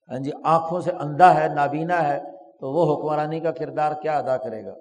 [0.09, 2.19] ہاں جی آنکھوں سے اندھا ہے، نابینا ہے
[2.59, 4.75] تو وہ حکمرانی کا کردار کیا ادا کرے گا؟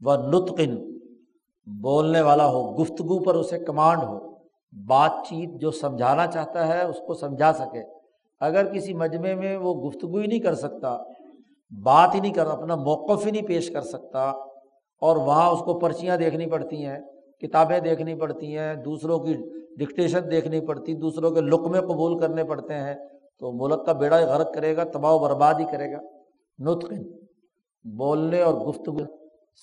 [0.00, 0.76] وہ نطقن
[1.66, 4.25] بولنے والا ہو، گفتگو پر اسے کمانڈ ہو۔
[4.84, 7.82] بات چیت جو سمجھانا چاہتا ہے، اس کو سمجھا سکے۔
[8.40, 10.98] اگر کسی مجمعے میں وہ گفتگو ہی نہیں کر سکتا،
[11.82, 14.30] بات ہی نہیں کر، اپنا موقف ہی نہیں پیش کر سکتا،
[15.00, 16.98] اور وہاں اس کو پرچیاں دیکھنی پڑتی ہیں،
[17.40, 19.34] کتابیں دیکھنی پڑتی ہیں، دوسروں کی
[19.78, 22.94] ڈکٹیشن دیکھنی پڑتی، دوسروں کے لقمے قبول کرنے پڑتے ہیں،
[23.38, 25.98] تو ملک کا بیڑا غرق کرے گا، تباہ و برباد ہی کرے گا۔
[26.58, 26.92] نطق۔
[27.84, 29.04] بولنے اور گفتگو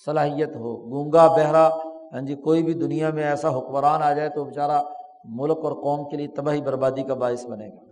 [0.04, 1.68] صلاحیت ہو۔ گونگا، بہرا۔
[2.12, 4.82] ہاں جی کوئی بھی دنیا میں ایسا حکمران آ جائے تو بیچارہ
[5.24, 7.82] ملک اور قوم کے لیے تباہی بربادی کا باعث بنے گا۔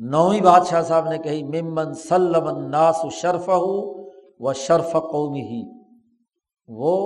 [0.00, 4.04] نویں بادشاہ صاحب نے کہی، ممن سلم الناس شرف ہو
[4.40, 5.62] و شرف قومی ہی
[6.68, 6.96] وہ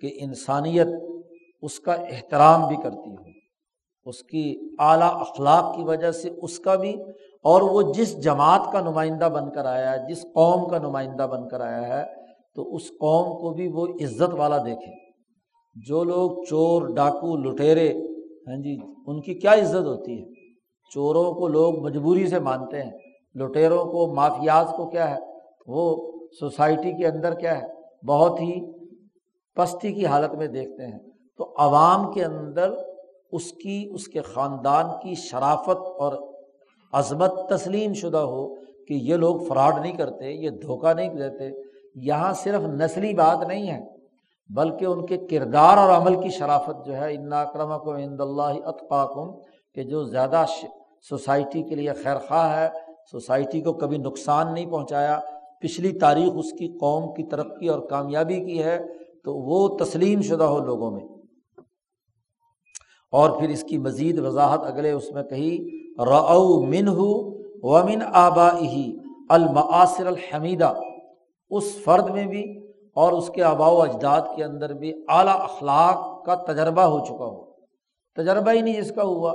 [0.00, 0.88] کہ انسانیت
[1.62, 3.24] اس کا احترام بھی کرتی ہو،
[4.06, 4.44] اس کی
[4.78, 6.92] اعلیٰ اخلاق کی وجہ سے اس کا بھی،
[7.44, 11.48] اور وہ جس جماعت کا نمائندہ بن کر آیا ہے، جس قوم کا نمائندہ بن
[11.48, 12.04] کر آیا ہے،
[12.54, 15.07] تو اس قوم کو بھی وہ عزت والا دیکھے۔
[15.74, 17.88] جو لوگ چور، ڈاکو لٹیرے
[18.48, 20.28] ہیں جی ان کی کیا عزت ہوتی ہے؟
[20.94, 22.92] چوروں کو لوگ مجبوری سے مانتے ہیں۔
[23.34, 25.20] لٹیروں کو، مافیاز کو کیا ہے؟
[25.66, 27.66] وہ سوسائٹی کے اندر کیا ہے؟
[28.06, 28.72] بہت ہی
[29.56, 30.98] پستی کی حالت میں دیکھتے ہیں۔
[31.38, 32.74] تو عوام کے اندر
[33.32, 36.34] اس کی، اس کے خاندان کی شرافت اور
[36.92, 41.62] عظمت تسلیم شدہ ہو کہ یہ لوگ فراڈ نہیں کرتے، یہ دھوکہ نہیں دیتے۔
[41.94, 43.97] یہاں صرف نسلی بات نہیں ہے۔
[44.48, 48.42] بلکہ ان کے کردار اور عمل کی شرافت جو ہے ان اکرم کو عند اللہ
[48.42, 49.40] اطقاکم
[49.74, 50.44] کہ جو زیادہ
[51.08, 52.68] سوسائٹی کے لیے خیر خواہ ہے،
[53.10, 55.20] سوسائٹی کو کبھی نقصان نہیں پہنچایا۔
[55.60, 58.78] پچھلی تاریخ اس کی قوم کی ترقی اور کامیابی کی ہے،
[59.24, 61.04] تو وہ تسلیم شدہ ہو لوگوں میں۔
[63.12, 68.58] اور پھر اس کی مزید وضاحت اگلے اس میں کہی رو من ہو ومن آبا
[68.58, 68.96] ہی
[69.28, 70.72] الحمیدہ
[71.50, 72.67] اس فرد میں بھی
[72.98, 77.24] اور اس کے آبا و اجداد کے اندر بھی اعلیٰ اخلاق کا تجربہ ہو چکا
[77.24, 77.44] ہو۔
[78.16, 79.34] تجربہ ہی نہیں جس کا ہوا۔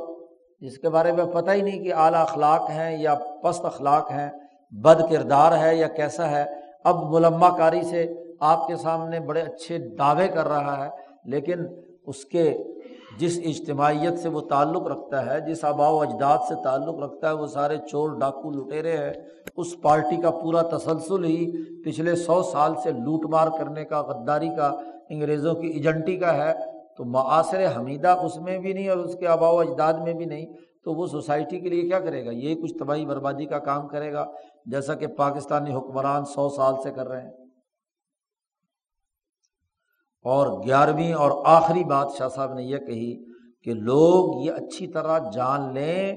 [0.59, 4.29] جس کے بارے میں پتہ ہی نہیں کہ اعلیٰ اخلاق ہیں یا پست اخلاق ہیں،
[4.71, 6.45] بد کردار ہے یا کیسا ہے۔
[6.83, 10.89] اب ملما کاری سے آپ کے سامنے بڑے اچھے دعوے کر رہا ہے،
[11.25, 11.59] لیکن
[12.07, 12.57] اس کے
[13.19, 17.33] جس اجتماعیت سے وہ تعلق رکھتا ہے، جس آبا و اجداد سے تعلق رکھتا ہے،
[17.33, 19.13] وہ سارے چور ڈاکو لٹیرے ہیں۔
[19.57, 21.51] اس پارٹی کا پورا تسلسل ہی
[21.85, 24.75] پچھلے سو سال سے لوٹ مار کرنے کا، غداری کا،
[25.09, 26.53] انگریزوں کی ایجنٹی کا ہے۔
[26.97, 30.25] تو معاصر حمیدہ اس میں بھی نہیں اور اس کے آبا و اجداد میں بھی
[30.25, 30.45] نہیں۔
[30.83, 34.13] تو وہ سوسائٹی کے لیے کیا کرے گا؟ یہ کچھ تباہی بربادی کا کام کرے
[34.13, 34.25] گا،
[34.65, 37.42] جیسا کہ پاکستانی حکمران سو سال سے کر رہے ہیں۔
[40.23, 43.23] اور گیارہویں اور آخری بات شاہ صاحب نے یہ کہی
[43.63, 46.15] کہ لوگ یہ اچھی طرح جان لیں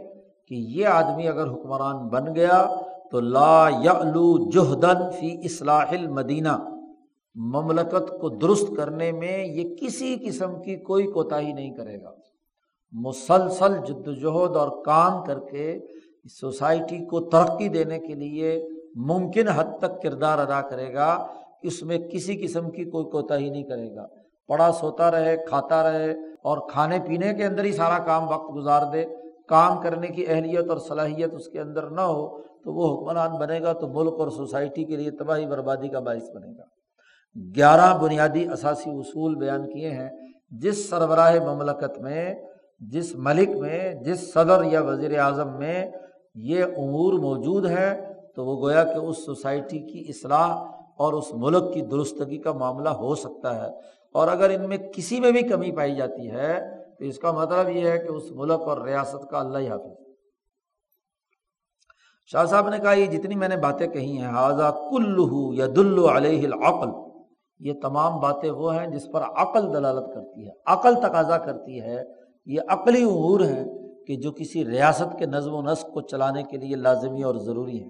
[0.48, 2.66] کہ یہ آدمی اگر حکمران بن گیا
[3.10, 6.56] تو لا یلو جوہدن فی اصلاح المدینہ۔
[7.34, 12.10] مملکت کو درست کرنے میں یہ کسی قسم کی کوئی کوتاہی نہیں کرے گا۔
[12.92, 15.78] مسلسل جد وجہد اور کام کر کے
[16.40, 21.26] سوسائٹی کو ترقی دینے کے لیے ممکن حد تک کردار ادا کرے گا۔
[21.62, 24.06] اس میں کسی قسم کی کوئی کوتاہی نہیں کرے گا۔
[24.48, 28.82] پڑا سوتا رہے، کھاتا رہے اور کھانے پینے کے اندر ہی سارا کام وقت گزار
[28.92, 29.04] دے۔
[29.48, 33.60] کام کرنے کی اہلیت اور صلاحیت اس کے اندر نہ ہو تو وہ حکمران بنے
[33.60, 36.64] گا تو ملک اور سوسائٹی کے لیے تباہی بربادی کا باعث بنے گا۔
[37.56, 40.08] گیارہ بنیادی اثاثی اصول بیان کیے ہیں۔
[40.50, 42.34] جس سربراہ مملکت میں،
[42.80, 45.90] جس ملک میں، جس صدر یا وزیر اعظم میں
[46.34, 50.64] یہ امور موجود ہے تو وہ گویا کہ اس سوسائٹی کی اصلاح
[50.96, 53.70] اور اس ملک کی درستگی کا معاملہ ہو سکتا ہے
[54.12, 56.60] اور اگر ان میں کسی میں بھی کمی پائی جاتی ہے،
[56.98, 60.06] تو اس کا مطلب یہ ہے کہ اس ملک اور ریاست کا اللہ ہی حافظ۔
[62.26, 66.16] شاہ صاحب نے کہا، یہ جتنی میں نے باتیں کہی ہیں حاضہ کلو یا دلو
[66.16, 66.90] علیہ العقل۔
[67.58, 72.02] یہ تمام باتیں وہ ہیں جس پر عقل دلالت کرتی ہے، عقل تقاضا کرتی ہے۔
[72.46, 73.64] یہ عقلی امور ہیں
[74.06, 77.82] کہ جو کسی ریاست کے نظم و نسق کو چلانے کے لیے لازمی اور ضروری
[77.82, 77.88] ہے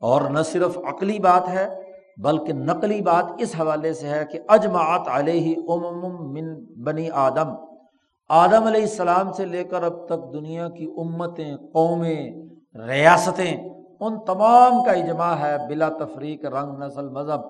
[0.00, 1.89] اور نہ صرف عقلی بات ہے
[2.22, 7.54] بلکہ نقلی بات اس حوالے سے ہے کہ اجماعت علیہ امم من بنی آدم۔
[8.28, 12.32] آدم علیہ السلام سے لے کر اب تک دنیا کی امتیں، قومیں،
[12.86, 17.40] ریاستیں، ان تمام کا اجماع ہے بلا تفریق، رنگ، نسل، مذہب۔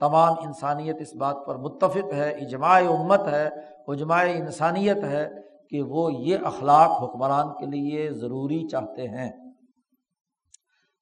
[0.00, 3.48] تمام انسانیت اس بات پر متفق ہے، اجماع امت ہے،
[3.86, 5.28] اجماع انسانیت ہے
[5.70, 9.30] کہ وہ یہ اخلاق حکمران کے لیے ضروری چاہتے ہیں۔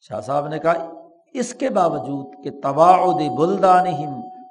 [0.00, 1.05] شاہ صاحب نے کہا
[1.40, 3.86] اس کے باوجود کہ تباعد بلدان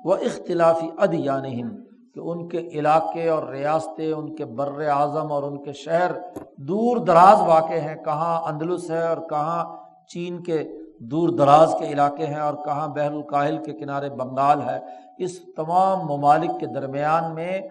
[0.05, 1.69] و اختلافی ادیانہم،
[2.15, 6.11] کہ ان کے علاقے اور ریاستیں، ان کے بر اعظم اور ان کے شہر
[6.57, 9.63] دور دراز واقع ہیں، کہاں اندلس ہے اور کہاں
[10.07, 10.63] چین کے
[11.11, 14.79] دور دراز کے علاقے ہیں اور کہاں بحر الکاہل کے کنارے بنگال ہے،
[15.17, 17.61] اس تمام ممالک کے درمیان میں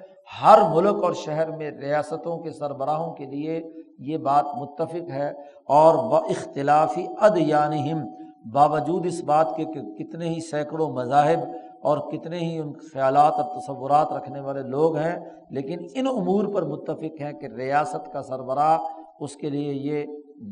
[0.42, 3.60] ہر ملک اور شہر میں ریاستوں کے سربراہوں کے لیے
[3.98, 5.28] یہ بات متفق ہے
[5.68, 8.04] اور ب اختلافی ادیانہم
[8.52, 11.38] باوجود اس بات کے کہ کتنے ہی سینکڑوں مذاہب
[11.82, 15.16] اور کتنے ہی ان خیالات اور تصورات رکھنے والے لوگ ہیں،
[15.50, 18.78] لیکن ان امور پر متفق ہیں کہ ریاست کا سربراہ
[19.20, 20.06] اس کے لیے یہ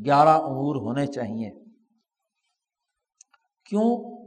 [0.05, 1.50] گیارہ امور ہونے چاہیے۔
[3.64, 4.18] کیوں؟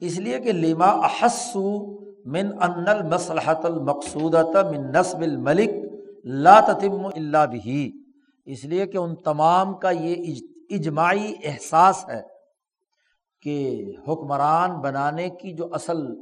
[0.00, 5.70] اس لیے کہ لما احسو من ان المصلحت المقصودت من نصب الملک
[6.24, 7.92] لا تتم اللہ بھی
[8.44, 10.34] اس لیے کہ ان تمام کا یہ
[10.70, 12.31] اجماعی احساس ہے۔
[13.42, 16.14] کہ حکمران بنانے کی جو اصل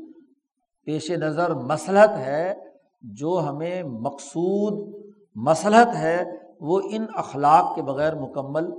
[0.85, 2.55] پیش نظر مسلحت ہے،
[3.03, 5.03] جو ہمیں مقصود
[5.35, 6.25] مسلحت ہے،
[6.61, 8.71] وہ ان اخلاق کے بغیر مکمل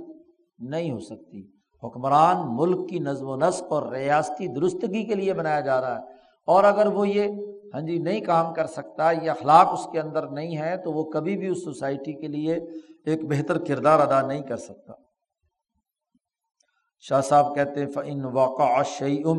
[0.58, 1.46] نہیں ہو سکتی۔
[1.84, 6.04] حکمران ملک کی نظم و نسق اور ریاستی درستگی کے لیے بنایا جا رہا ہے۔
[6.46, 7.28] اور اگر وہ یہ
[7.74, 11.04] ہاں جی نہیں کام کر سکتا، یہ اخلاق اس کے اندر نہیں ہے تو وہ
[11.04, 12.54] کبھی بھی اس سوسائٹی کے لیے
[13.06, 14.92] ایک بہتر کردار ادا نہیں کر سکتا۔
[17.08, 19.38] شاہ صاحب کہتے ہیں فن واقع شعیم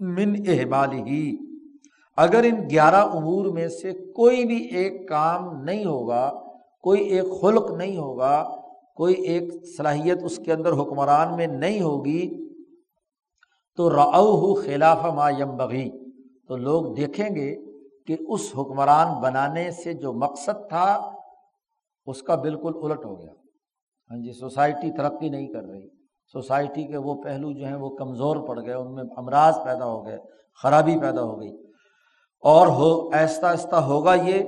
[0.00, 1.36] من احمال ہی
[2.16, 6.30] اگر ان گیارہ امور میں سے کوئی بھی ایک کام نہیں ہوگا،
[6.82, 8.42] کوئی ایک خلق نہیں ہوگا،
[8.96, 9.42] کوئی ایک
[9.76, 12.48] صلاحیت اس کے اندر حکمران میں نہیں ہوگی،
[13.76, 15.90] تو راؤ خلاف ما یم بغی
[16.48, 17.54] تو لوگ دیکھیں گے
[18.06, 21.12] کہ اس حکمران بنانے سے جو مقصد تھا،
[22.06, 23.32] اس کا بالکل الٹ ہو گیا۔
[24.10, 25.97] ہاں جی سوسائٹی ترقی نہیں کر رہی۔
[26.32, 30.06] سوسائٹی کے وہ پہلو جو ہیں وہ کمزور پڑ گئے، ان میں امراض پیدا ہو
[30.06, 30.18] گئے،
[30.62, 31.56] خرابی پیدا ہو گئی۔
[32.42, 34.42] اور ہو، ایستا ایستا ہوگا یہ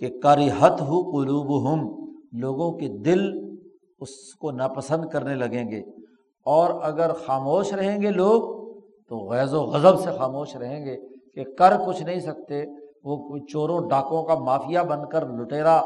[0.00, 3.20] کہ کریحت ہو قلوب ہم لوگوں کے دل
[4.00, 5.80] اس کو ناپسند کرنے لگیں گے۔
[6.44, 8.66] اور اگر خاموش رہیں گے لوگ،
[9.08, 10.96] تو غیظ و غضب سے خاموش رہیں گے
[11.34, 12.64] کہ کر کچھ نہیں سکتے۔
[13.04, 15.82] وہ چوروں ڈاکوں کا مافیا بن کر لٹیرا،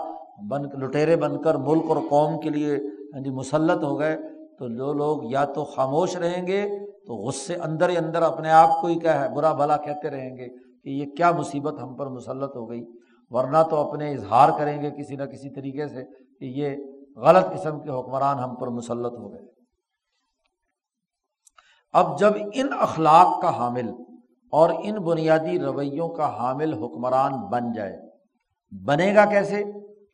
[0.49, 2.77] بن، لٹیرے بن کر ملک اور قوم کے لیے
[3.25, 4.17] جی مسلط ہو گئے۔
[4.61, 6.63] تو جو لوگ یا تو خاموش رہیں گے
[7.07, 10.37] تو غصے اندر ہی اندر اپنے آپ کو ہی کیا ہے، برا بھلا کہتے رہیں
[10.37, 10.49] گے
[10.83, 12.85] کہ یہ کیا مصیبت ہم پر مسلط ہو گئی۔
[13.31, 16.05] ورنہ تو اپنے اظہار کریں گے کسی نہ کسی طریقے سے
[16.41, 16.77] کہ یہ
[17.17, 19.47] غلط قسم کے حکمران ہم پر مسلط ہو گئے۔
[21.93, 23.89] اب جب ان اخلاق کا حامل
[24.53, 27.97] اور ان بنیادی رویوں کا حامل حکمران بن جائے،
[28.87, 29.63] بنے گا کیسے؟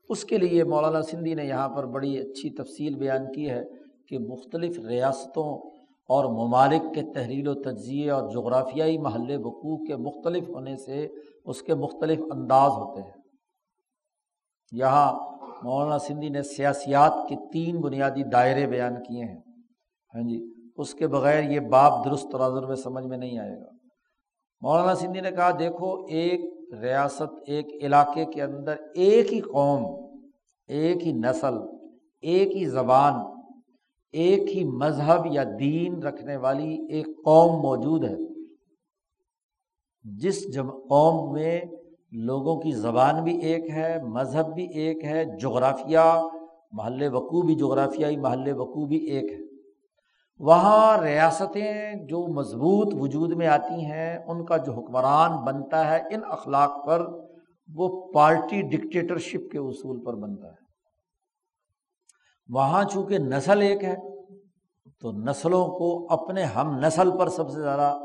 [0.09, 3.63] اس کے لیے مولانا سندھی نے یہاں پر بڑی اچھی تفصیل بیان کی ہے۔
[4.09, 5.71] کہ مختلف ریاستوں
[6.09, 11.09] اور ممالک کے تحریل و تجزیے اور جغرافیائی محل وقوع کے مختلف ہونے سے
[11.45, 13.13] اس کے مختلف انداز ہوتے ہیں۔
[14.73, 15.13] یہاں
[15.63, 19.41] مولانا سندھی نے سیاسیات کے تین بنیادی دائرے بیان کیے ہیں۔
[20.15, 23.71] ہاں جی اس کے بغیر یہ باپ درست تناظر میں سمجھ میں نہیں آئے گا۔
[24.61, 26.41] مولانا سندھی نے کہا، دیکھو، ایک
[26.83, 30.09] ریاست، ایک علاقے کے اندر ایک ہی قوم،
[30.69, 31.55] ایک ہی نسل،
[32.21, 33.36] ایک ہی زبان
[34.17, 38.15] ایک ہی مذہب یا دین رکھنے والی ایک قوم موجود ہے۔
[40.03, 40.47] جس
[40.89, 41.61] قوم میں
[42.13, 46.29] لوگوں کی زبان بھی ایک ہے، مذہب بھی ایک ہے، جغرافیہ،
[46.73, 49.39] محل وقوع بھی جغرافیائی، محل وقوع بھی ایک ہے۔
[50.39, 56.21] وہاں ریاستیں جو مضبوط وجود میں آتی ہیں، ان کا جو حکمران بنتا ہے ان
[56.25, 57.07] اخلاق پر،
[57.75, 60.66] وہ پارٹی ڈکٹیٹرشپ کے اصول پر بنتا ہے۔
[62.49, 63.97] وہاں چونکہ نسل ایک ہے،
[65.01, 67.99] تو نسلوں کو اپنے ہم نسل پر سب سے زیادہ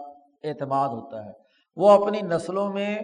[0.44, 1.32] اعتماد ہوتا ہے۔
[1.76, 3.00] وہ اپنی نسلوں میں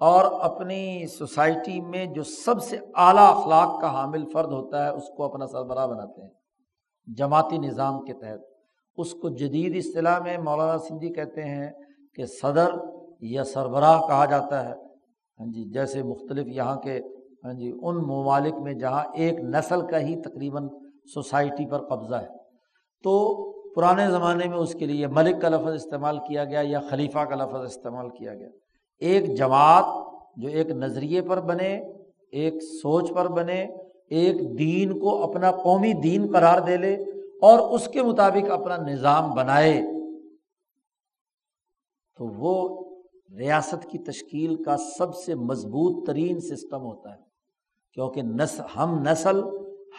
[0.00, 5.08] اور اپنی سوسائٹی میں جو سب سے اعلیٰ اخلاق کا حامل فرد ہوتا ہے، اس
[5.16, 6.30] کو اپنا سربراہ بناتے ہیں۔
[7.16, 8.40] جماعتی نظام کے تحت۔
[8.96, 11.70] اس کو جدید اصطلاح میں مولانا سندھی کہتے ہیں
[12.14, 12.70] کہ صدر
[13.20, 14.74] یا سربراہ کہا جاتا ہے۔
[15.40, 17.00] ہاں جی جیسے مختلف یہاں کے
[17.44, 20.68] ہاں جی ان ممالک میں جہاں ایک نسل کا ہی تقریباً
[21.14, 22.26] سوسائٹی پر قبضہ ہے۔
[23.02, 23.12] تو
[23.74, 27.34] پرانے زمانے میں اس کے لیے ملک کا لفظ استعمال کیا گیا یا خلیفہ کا
[27.34, 28.48] لفظ استعمال کیا گیا۔
[29.00, 29.84] ایک جماعت
[30.36, 31.82] جو ایک نظریے پر بنے،
[32.32, 33.66] ایک سوچ پر بنے،
[34.10, 36.94] ایک دین کو اپنا قومی دین قرار دے لے
[37.42, 39.80] اور اس کے مطابق اپنا نظام بنائے،
[42.18, 42.84] تو وہ
[43.38, 47.27] ریاست کی تشکیل کا سب سے مضبوط ترین سسٹم ہوتا ہے۔
[47.94, 49.42] کیونکہ نسل ہم نسل،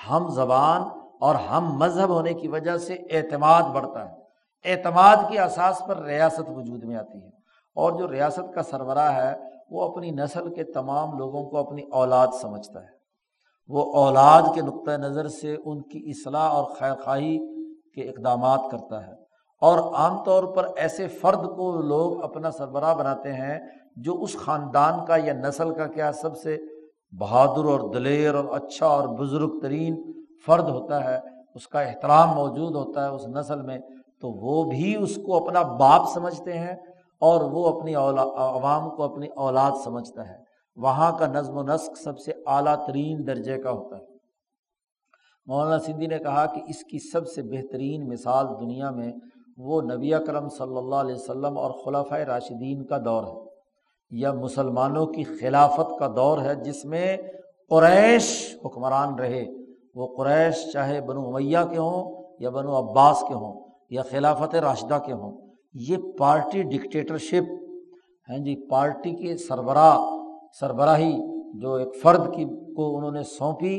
[0.10, 0.82] ہم زبان
[1.20, 4.20] اور ہم مذہب ہونے کی وجہ سے اعتماد بڑھتا ہے۔
[4.66, 7.30] اعتماد کے اساس پر ریاست وجود میں آتی ہے۔
[7.76, 9.36] اور جو ریاست کا سربراہ ہے،
[9.70, 13.00] وہ اپنی نسل کے تمام لوگوں کو اپنی اولاد سمجھتا ہے۔
[13.68, 17.38] وہ اولاد کے نقطۂ نظر سے ان کی اصلاح اور خیر خواہی
[17.90, 19.12] کے اقدامات کرتا ہے۔
[19.62, 23.60] اور عام طور پر ایسے فرد کو لوگ اپنا سربراہ بناتے ہیں
[23.96, 26.58] جو اس خاندان کا یا نسل کا کیا سب سے
[27.12, 31.20] بہادر اور دلیر اور اچھا اور بزرگ ترین فرد ہوتا ہے،
[31.56, 33.78] اس کا احترام موجود ہوتا ہے اس نسل میں،
[34.22, 36.76] تو وہ بھی اس کو اپنا باپ سمجھتے ہیں
[37.22, 42.20] اور وہ اپنی عوام کو اپنی اولاد سمجھتا ہے۔ وہاں کا نظم و نسق سب
[42.20, 44.02] سے اعلیٰ ترین درجے کا ہوتا ہے۔
[45.46, 49.12] مولانا سندھی نے کہا کہ اس کی سب سے بہترین مثال دنیا میں
[49.58, 53.49] وہ نبی اکرم صلی اللہ علیہ وسلم اور خلافۂ راشدین کا دور ہے۔
[54.12, 57.18] یا مسلمانوں کی خلافت کا دور ہے جس میں
[57.72, 58.28] قریش
[58.66, 59.46] حکمران رہے۔
[59.96, 63.54] وہ قریش چاہے بنو امیہ کے ہوں یا بنو عباس کے ہوں
[63.90, 65.32] یا خلافت راشدہ کے ہوں،
[65.88, 67.52] یہ پارٹی ڈکٹیٹرشپ
[68.30, 69.98] ہیں جی پارٹی کے سربراہ،
[70.60, 71.16] سربراہی
[71.62, 72.46] جو ایک فرد کی
[72.76, 73.76] کو انہوں نے سونپی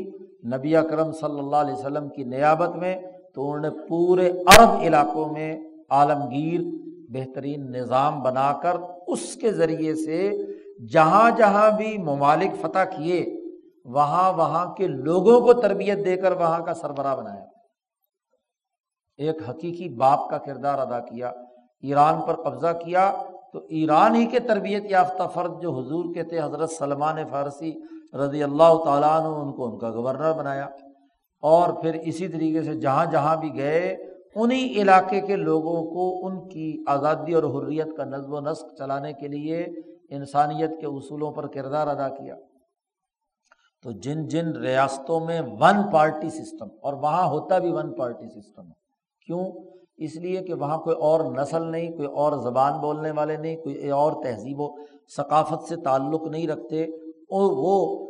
[0.55, 2.95] نبی اکرم صلی اللہ علیہ وسلم کی نیابت میں،
[3.35, 5.51] تو انہوں نے پورے عرب علاقوں میں
[5.91, 6.61] عالمگیر
[7.15, 10.31] بہترین نظام بنا کر اس کے ذریعے سے
[10.93, 13.27] جہاں جہاں بھی ممالک فتح کیے،
[13.85, 17.45] وہاں وہاں کے لوگوں کو تربیت دے کر وہاں کا سربراہ بنایا۔
[19.17, 21.29] ایک حقیقی باپ کا کردار ادا کیا،
[21.83, 23.13] ایران پر قبضہ کیا،
[23.53, 27.73] تو ایران ہی کے تربیت یافتہ فرد جو حضور کے تھے حضرت سلمان فارسی
[28.19, 30.67] رضی اللہ تعالیٰ عنہ، ان کو ان کا گورنر بنایا۔
[31.43, 33.97] اور پھر اسی طریقے سے جہاں جہاں بھی گئے
[34.35, 39.13] انہیں علاقے کے لوگوں کو ان کی آزادی اور حریت کا نظم و نسق چلانے
[39.13, 39.67] کے لیے
[40.11, 42.37] انسانیت کے اصولوں پر کردار ادا کیا۔
[43.83, 48.63] تو جن جن ریاستوں میں ون پارٹی سسٹم، اور وہاں ہوتا بھی ون پارٹی سسٹم۔
[48.63, 48.73] ہے
[49.27, 49.53] کیوں؟
[49.97, 53.91] اس لیے کہ وہاں کوئی اور نسل نہیں، کوئی اور زبان بولنے والے نہیں، کوئی
[53.91, 54.69] اور تہذیب و
[55.17, 58.07] ثقافت سے تعلق نہیں رکھتے۔ اور وہ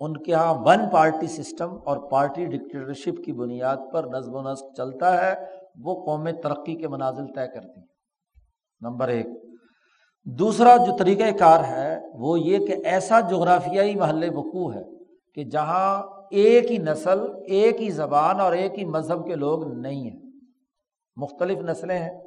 [0.00, 4.64] ان کے یہاں ون پارٹی سسٹم اور پارٹی ڈکٹیٹرشپ کی بنیاد پر نظم و نسق
[4.76, 7.86] چلتا ہے۔ وہ قوم ترقی کے منازل طے کرتی ہیں
[8.80, 9.26] نمبر ایک۔
[10.24, 14.82] دوسرا جو طریقۂ کار ہے، وہ یہ کہ ایسا جغرافیائی محل وقوع ہے
[15.34, 20.10] کہ جہاں ایک ہی نسل، ایک ہی زبان اور ایک ہی مذہب کے لوگ نہیں
[20.10, 20.20] ہیں۔
[21.16, 22.20] مختلف نسلیں ہیں،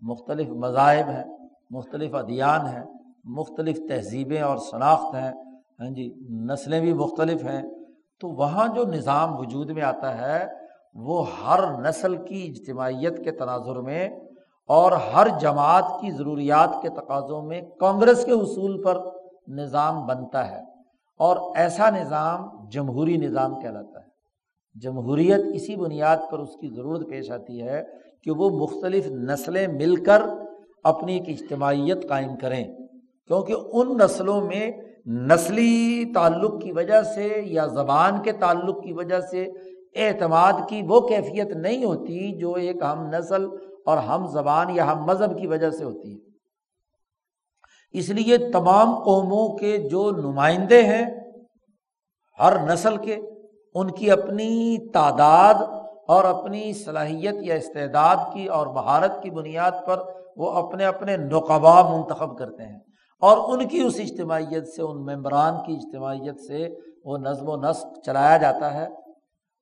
[0.00, 1.24] مختلف مذاہب ہیں،
[1.70, 2.84] مختلف ادیان ہیں،
[3.24, 5.32] مختلف تہذیبیں اور شناخت ہیں۔
[5.80, 7.62] ہاں جی نسلیں بھی مختلف ہیں۔
[8.20, 10.67] تو وہاں جو نظام وجود میں آتا ہے
[11.04, 14.08] وہ ہر نسل کی اجتماعیت کے تناظر میں
[14.66, 18.98] اور ہر جماعت کی ضروریات کے تقاضوں میں کانگریس کے اصول پر
[19.48, 20.60] نظام بنتا ہے
[21.18, 24.06] اور ایسا نظام جمہوری نظام کہلاتا ہے۔
[24.80, 27.84] جمہوریت اسی بنیاد پر اس کی ضرورت پیش آتی ہے
[28.24, 30.22] کہ وہ مختلف نسلیں مل کر
[30.84, 32.64] اپنی ایک اجتماعیت قائم کریں،
[33.26, 34.70] کیونکہ ان نسلوں میں
[35.06, 39.46] نسلی تعلق کی وجہ سے یا زبان کے تعلق کی وجہ سے
[39.94, 43.46] اعتماد کی وہ کیفیت نہیں ہوتی جو ایک ہم نسل
[43.86, 46.18] اور ہم زبان یا ہم مذہب کی وجہ سے ہوتی ہے۔
[47.92, 51.04] اس لیے تمام قوموں کے جو نمائندے ہیں،
[52.38, 53.16] ہر نسل کے،
[53.74, 55.54] ان کی اپنی تعداد
[56.08, 60.02] اور اپنی صلاحیت یا استعداد کی اور مہارت کی بنیاد پر
[60.36, 62.78] وہ اپنے اپنے نقبہ منتخب کرتے ہیں۔
[63.20, 66.68] اور ان کی اس اجتماعیت سے، ان ممبران کی اجتماعیت سے
[67.04, 68.88] وہ نظم و نسق چلایا جاتا ہے۔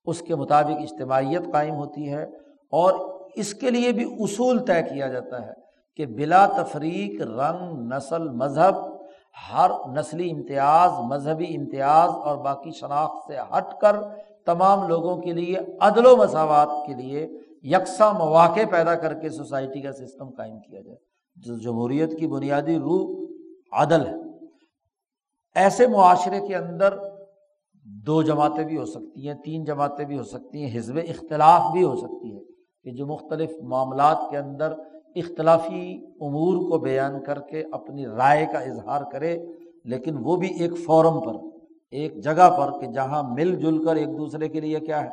[0.07, 2.23] اس کے مطابق اجتماعیت قائم ہوتی ہے
[2.71, 5.53] اور اس کے لیے بھی اصول طے کیا جاتا ہے
[5.97, 8.97] کہ بلا تفریق رنگ، نسل، مذہب،
[9.53, 13.97] ہر نسلی امتیاز، مذہبی امتیاز اور باقی شناخت سے ہٹ کر
[14.47, 17.29] تمام لوگوں کے لیے، عدل و مساوات کے لیے
[17.63, 20.97] یکساں مواقع پیدا کر کے سوسائٹی کا سسٹم قائم کیا جائے۔
[21.37, 23.27] جو جمہوریت کی بنیادی روح
[23.73, 24.15] عدل ہے۔
[25.55, 26.95] ایسے معاشرے کے اندر
[27.87, 31.83] دو جماعتیں بھی ہو سکتی ہیں، تین جماعتیں بھی ہو سکتی ہیں، حزب اختلاف بھی
[31.85, 32.41] ہو سکتی ہے
[32.85, 34.73] کہ جو مختلف معاملات کے اندر
[35.17, 39.39] اختلافی امور کو بیان کر کے اپنی رائے کا اظہار کرے،
[39.85, 41.35] لیکن وہ بھی ایک فورم پر،
[41.91, 45.11] ایک جگہ پر کہ جہاں مل جل کر ایک دوسرے کے لیے کیا ہے،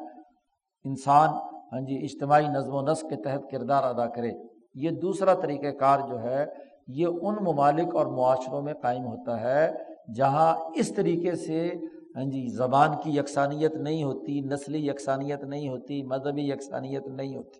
[0.84, 1.30] انسان
[1.74, 4.32] ہاں جی اجتماعی نظم و نسق کے تحت کردار ادا کرے۔
[4.76, 6.46] یہ دوسرا طریقۂ کار جو ہے،
[6.88, 9.72] یہ ان ممالک اور معاشروں میں قائم ہوتا ہے
[10.16, 11.74] جہاں اس طریقے سے
[12.16, 17.60] ہاں جی زبان کی یکسانیت نہیں ہوتی، نسلی یکسانیت نہیں ہوتی، مذہبی یکسانیت نہیں ہوتی۔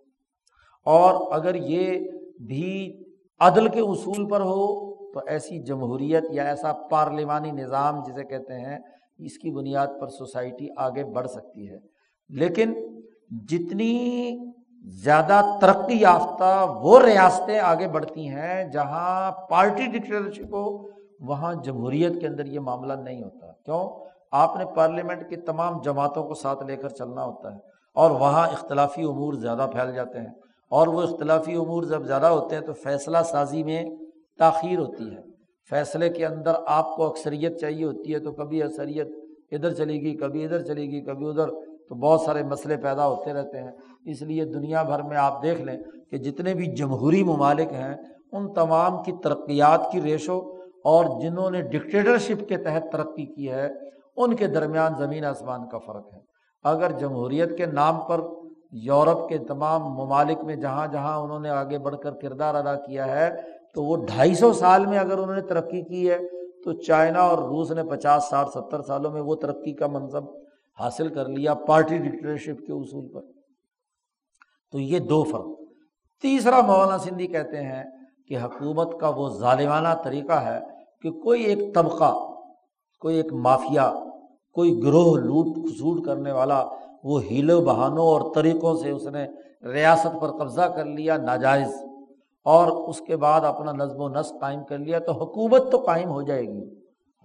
[0.86, 2.12] اور اگر یہ
[2.48, 3.04] بھی
[3.40, 8.80] عدل کے اصول پر ہو، تو ایسی جمہوریت یا ایسا پارلیمانی نظام جسے کہتے ہیں،
[9.18, 11.78] اس کی بنیاد پر سوسائٹی آگے بڑھ سکتی ہے۔
[12.30, 12.74] لیکن
[13.50, 14.32] جتنی
[14.86, 20.88] زیادہ ترقی یافتہ وہ ریاستیں آگے بڑھتی ہیں، جہاں پارٹی ڈکٹیٹرشپ ہو،
[21.20, 24.03] وہاں جمہوریت کے اندر یہ معاملہ نہیں ہوتا۔ کیوں؟
[24.34, 27.60] آپ نے پارلیمنٹ کی تمام جماعتوں کو ساتھ لے کر چلنا ہوتا ہے
[27.96, 30.34] اور وہاں اختلافی امور زیادہ پھیل جاتے ہیں
[30.70, 33.84] اور وہ اختلافی امور جب زیادہ ہوتے ہیں تو فیصلہ سازی میں
[34.40, 35.22] تاخیر ہوتی ہے۔
[35.70, 39.08] فیصلے کے اندر آپ کو اکثریت چاہیے ہوتی ہے تو کبھی اکثریت
[39.52, 41.50] ادھر چلے گی، کبھی ادھر چلے گی، کبھی ادھر،
[41.90, 43.72] تو بہت سارے مسئلے پیدا ہوتے رہتے ہیں۔
[44.06, 45.78] اس لیے دنیا بھر میں آپ دیکھ لیں
[46.12, 47.96] کہ جتنے بھی جمہوری ممالک ہیں،
[48.32, 50.40] ان تمام کی ترقیات کی ریشو
[50.84, 53.70] اور جنہوں نے ڈکٹیٹرشپ کے تحت ترقی کی ہے
[54.18, 56.20] ان کے درمیان زمین آسمان کا فرق ہے۔
[56.64, 58.22] اگر جمہوریت کے نام پر
[58.72, 63.08] یورپ کے تمام ممالک میں جہاں جہاں انہوں نے آگے بڑھ کر کردار ادا کیا
[63.08, 63.42] ہے،
[63.74, 66.18] تو وہ ڈھائی سو سال میں اگر انہوں نے ترقی کی ہے،
[66.64, 70.24] تو چائنا اور روس نے پچاس، ساٹھ، ستر سالوں میں وہ ترقی کا منصب
[70.80, 73.22] حاصل کر لیا پارٹی ڈکٹیٹرشپ کے اصول پر۔
[74.72, 75.46] تو یہ دو فرق۔
[76.22, 77.84] تیسرا مولانا سندھی کہتے ہیں
[78.28, 80.60] کہ حکومت کا وہ ظالمانہ طریقہ ہے
[81.02, 82.14] کہ کوئی ایک طبقہ
[83.04, 83.94] کوئی ایک مافیا،
[84.54, 86.66] کوئی گروہ لوٹ کھسوٹ کرنے والا،
[87.04, 89.28] وہ ہیلو بہانوں اور طریقوں سے اس نے
[89.64, 91.84] ریاست پر قبضہ کر لیا، ناجائز۔
[92.44, 96.10] اور اس کے بعد اپنا نظم و نسق قائم کر لیا، تو حکومت تو قائم
[96.10, 96.64] ہو جائے گی۔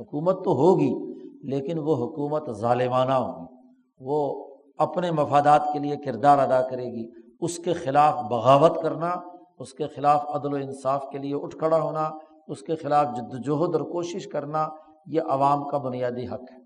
[0.00, 0.94] حکومت تو ہوگی،
[1.42, 3.54] لیکن وہ حکومت ظالمانہ ہوگی۔
[4.00, 4.46] وہ
[4.78, 7.08] اپنے مفادات کے لیے کردار ادا کرے گی۔
[7.40, 9.10] اس کے خلاف بغاوت کرنا،
[9.58, 12.10] اس کے خلاف عدل و انصاف کے لیے اٹھ کھڑا ہونا،
[12.48, 14.68] اس کے خلاف جد وجہد اور کوشش کرنا
[15.06, 16.58] یہ عوام کا بنیادی حق ہے۔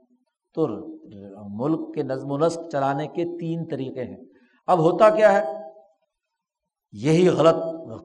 [0.55, 0.67] تو
[1.49, 4.17] ملک کے نظم و نسق چلانے کے تین طریقے ہیں۔
[4.67, 5.63] اب ہوتا کیا ہے؟
[6.93, 7.57] یہی غلط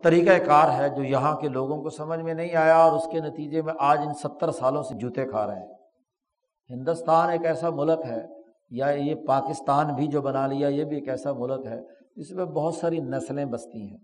[0.04, 3.20] طریقۂ کار ہے جو یہاں کے لوگوں کو سمجھ میں نہیں آیا اور اس کے
[3.20, 5.68] نتیجے میں آج ان ستر سالوں سے جوتے کھا رہے ہیں۔
[6.70, 8.26] ہندوستان ایک ایسا ملک ہے
[8.70, 11.82] یا یہ پاکستان بھی جو بنا لیا، یہ بھی ایک ایسا ملک ہے
[12.16, 13.98] جس میں بہت ساری نسلیں بستی ہیں،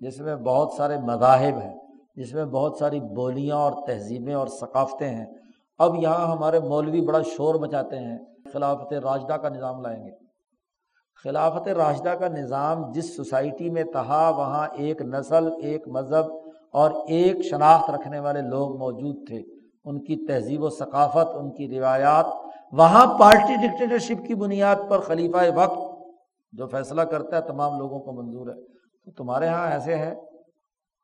[0.00, 1.76] جس میں بہت سارے مذاہب ہیں،
[2.16, 5.26] جس میں بہت ساری بولیاں اور تہذیبیں اور ثقافتیں ہیں۔
[5.80, 8.18] اب یہاں ہمارے مولوی بڑا شور مچاتے ہیں،
[8.52, 10.10] خلافت راشدہ کا نظام لائیں گے۔
[11.24, 16.24] خلافت راشدہ کا نظام جس سوسائٹی میں تہا وہاں ایک نسل، ایک مذہب
[16.72, 19.42] اور ایک شناخت رکھنے والے لوگ موجود تھے۔
[19.84, 22.26] ان کی تہذیب و ثقافت، ان کی روایات،
[22.72, 25.78] وہاں پارٹی ڈکٹیٹرشپ کی بنیاد پر خلیفہ وقت
[26.52, 28.62] جو فیصلہ کرتا ہے، تمام لوگوں کو منظور ہے۔
[29.04, 30.14] تو تمہارے یہاں ایسے ہے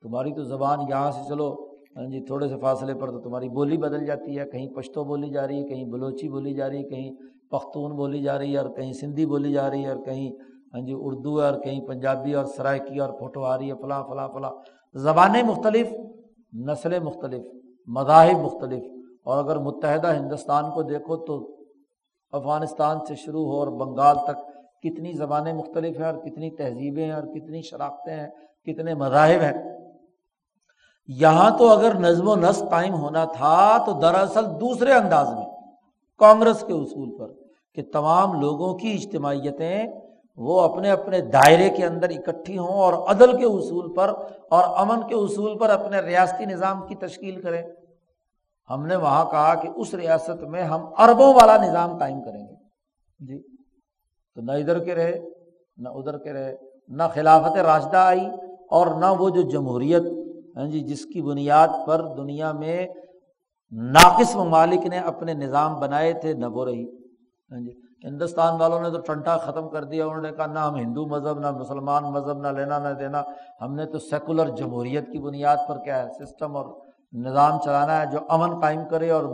[0.02, 1.65] تمہاری تو زبان یہاں سے چلو۔
[1.96, 5.30] ہاں جی تھوڑے سے فاصلے پر تو تمہاری بولی بدل جاتی ہے۔ کہیں پشتو بولی
[5.30, 7.10] جا رہی ہے، کہیں بلوچی بولی جا رہی ہے، کہیں
[7.50, 10.30] پختون بولی جا رہی ہے اور کہیں سندھی بولی جا رہی ہے اور کہیں
[10.74, 14.50] ہاں جی اردو ہے اور کہیں پنجابی اور سرائکی اور پھوٹواری ہے، فلاں فلاں فلاں۔
[14.94, 15.92] زبانیں مختلف،
[16.52, 17.42] نسلیں مختلف،
[17.86, 18.82] مذاہب مختلف۔
[19.24, 21.56] اور اگر متحدہ ہندوستان کو دیکھو تو
[22.32, 24.38] افغانستان سے شروع ہو اور بنگال تک
[24.82, 28.28] کتنی زبانیں مختلف ہیں اور کتنی تہذیبیں ہیں اور کتنی شراکتیں ہیں،
[28.64, 29.75] کتنے مذاہب ہیں۔
[31.08, 35.44] یہاں تو اگر نظم و نسق قائم ہونا تھا تو دراصل دوسرے انداز میں
[36.18, 37.32] کانگریس کے اصول پر
[37.74, 39.86] کہ تمام لوگوں کی اجتماعیتیں
[40.36, 44.08] وہ اپنے اپنے دائرے کے اندر اکٹھی ہوں اور عدل کے اصول پر
[44.50, 47.62] اور امن کے اصول پر اپنے ریاستی نظام کی تشکیل کریں۔
[48.70, 52.54] ہم نے وہاں کہا کہ اس ریاست میں ہم اربوں والا نظام قائم کریں گے۔
[53.18, 53.42] جی۔
[54.34, 55.20] تو نہ ادھر کے رہے،
[55.76, 56.56] نہ ادھر کے رہے،
[56.88, 58.26] نہ خلافت راشدہ آئی
[58.70, 60.02] اور نہ وہ جو جمہوریت
[60.56, 62.86] ہاں جی جس کی بنیاد پر دنیا میں
[63.72, 66.84] ناقص ممالک نے اپنے نظام بنائے تھے، نہ وہ رہی۔
[67.50, 67.70] ہاں جی
[68.04, 71.38] ہندوستان والوں نے تو ٹنٹا ختم کر دیا، انہوں نے کہا نہ ہم ہندو مذہب،
[71.38, 73.22] نہ مسلمان مذہب، نہ لینا، نہ دینا۔
[73.60, 76.66] ہم نے تو سیکولر جمہوریت کی بنیاد پر کیا ہے، سسٹم اور
[77.12, 79.24] نظام چلانا ہے جو امن قائم کرے اور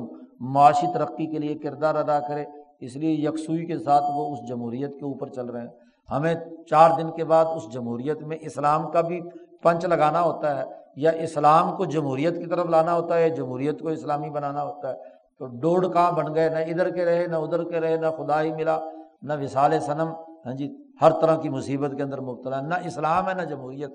[0.40, 2.44] معاشی ترقی کے لیے کردار ادا کرے۔
[2.80, 5.68] اس لیے یکسوئی کے ساتھ وہ اس جمہوریت کے اوپر چل رہے ہیں۔
[6.10, 6.34] ہمیں
[6.70, 9.20] چار دن کے بعد اس جمہوریت میں اسلام کا بھی
[9.62, 13.80] پنچ لگانا ہوتا ہے۔ یا اسلام کو جمہوریت کی طرف لانا ہوتا ہے یا جمہوریت
[13.80, 14.94] کو اسلامی بنانا ہوتا ہے۔
[15.38, 18.42] تو ڈوڑ کہاں بن گئے؟ نہ ادھر کے رہے، نہ ادھر کے رہے، نہ خدا
[18.42, 18.78] ہی ملا،
[19.22, 20.12] نہ وصال صنم۔
[20.46, 23.90] ہاں جی ہر طرح کی مصیبت کے اندر مبتلا۔ نہ اسلام ہے، نہ جمہوریت۔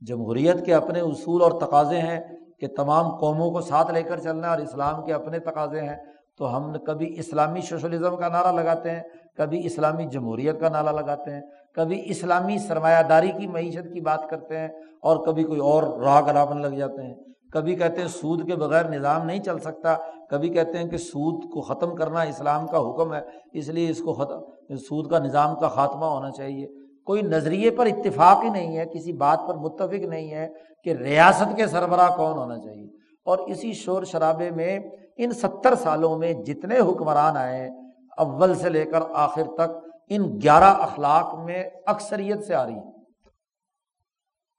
[0.00, 2.20] جمہوریت کے اپنے اصول اور تقاضے ہیں
[2.60, 5.96] کہ تمام قوموں کو ساتھ لے کر چلنا، اور اسلام کے اپنے تقاضے ہیں۔
[6.38, 9.02] تو ہم کبھی اسلامی سوشلزم کا نعرہ لگاتے ہیں،
[9.36, 11.40] کبھی اسلامی جمہوریت کا نعرہ لگاتے ہیں۔
[11.74, 14.68] کبھی اسلامی سرمایہ داری کی معیشت کی بات کرتے ہیں
[15.02, 17.14] اور کبھی کوئی اور راہ الاپنے لگ جاتے ہیں۔
[17.52, 19.96] کبھی کہتے ہیں سود کے بغیر نظام نہیں چل سکتا۔
[20.30, 23.20] کبھی کہتے ہیں کہ سود کو ختم کرنا اسلام کا حکم ہے،
[23.52, 26.66] اس لیے اس کو ختم، سود کا نظام کا خاتمہ ہونا چاہیے۔
[27.04, 30.48] کوئی نظریے پر اتفاق ہی نہیں ہے، کسی بات پر متفق نہیں ہے
[30.84, 32.88] کہ ریاست کے سربراہ کون ہونا چاہیے۔
[33.24, 34.78] اور اسی شور شرابے میں
[35.16, 37.70] ان ستر سالوں میں جتنے حکمران آئے،
[38.16, 42.74] اول سے لے کر آخر تک ان گیارہ اخلاق میں اکثریت سے آ رہی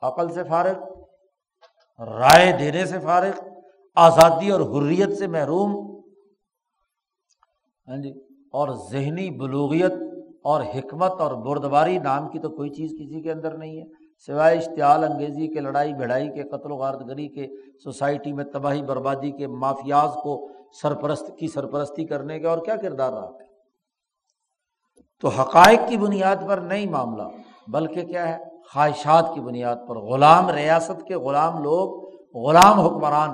[0.01, 0.83] عقل سے فارغ،
[1.99, 3.39] رائے دینے سے فارغ،
[3.95, 6.01] آزادی اور حریت سے محروم۔
[7.87, 8.09] ہاں جی
[8.51, 9.93] اور ذہنی بلوغیت
[10.43, 13.85] اور حکمت اور بردباری نام کی تو کوئی چیز کسی کے اندر نہیں ہے۔
[14.27, 17.47] سوائے اشتعال انگیزی کے، لڑائی بھڑائی کے، قتل و غارتگری کے،
[17.83, 20.49] سوسائٹی میں تباہی بربادی کے، مافیاز کو
[20.81, 23.31] سرپرست، کی سرپرستی کرنے کے اور کیا کردار رہا؟
[25.23, 27.23] تو حقائق کی بنیاد پر نہیں معاملہ،
[27.67, 28.37] بلکہ کیا ہے؟
[28.73, 33.29] خواہشات کی بنیاد پر۔ غلام ریاست کے غلام لوگ، غلام حکمران،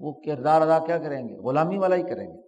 [0.00, 2.40] وہ کردار ادا کیا کریں گے؟ غلامی والا ہی کریں گے۔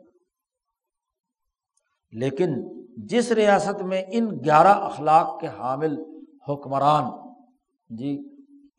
[2.12, 2.54] لیکن
[2.96, 5.96] جس ریاست میں ان گیارہ اخلاق کے حامل
[6.48, 7.04] حکمران
[7.96, 8.28] جی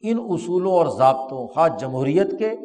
[0.02, 2.56] ان اصولوں اور ضابطوں خاص جمہوریت کے،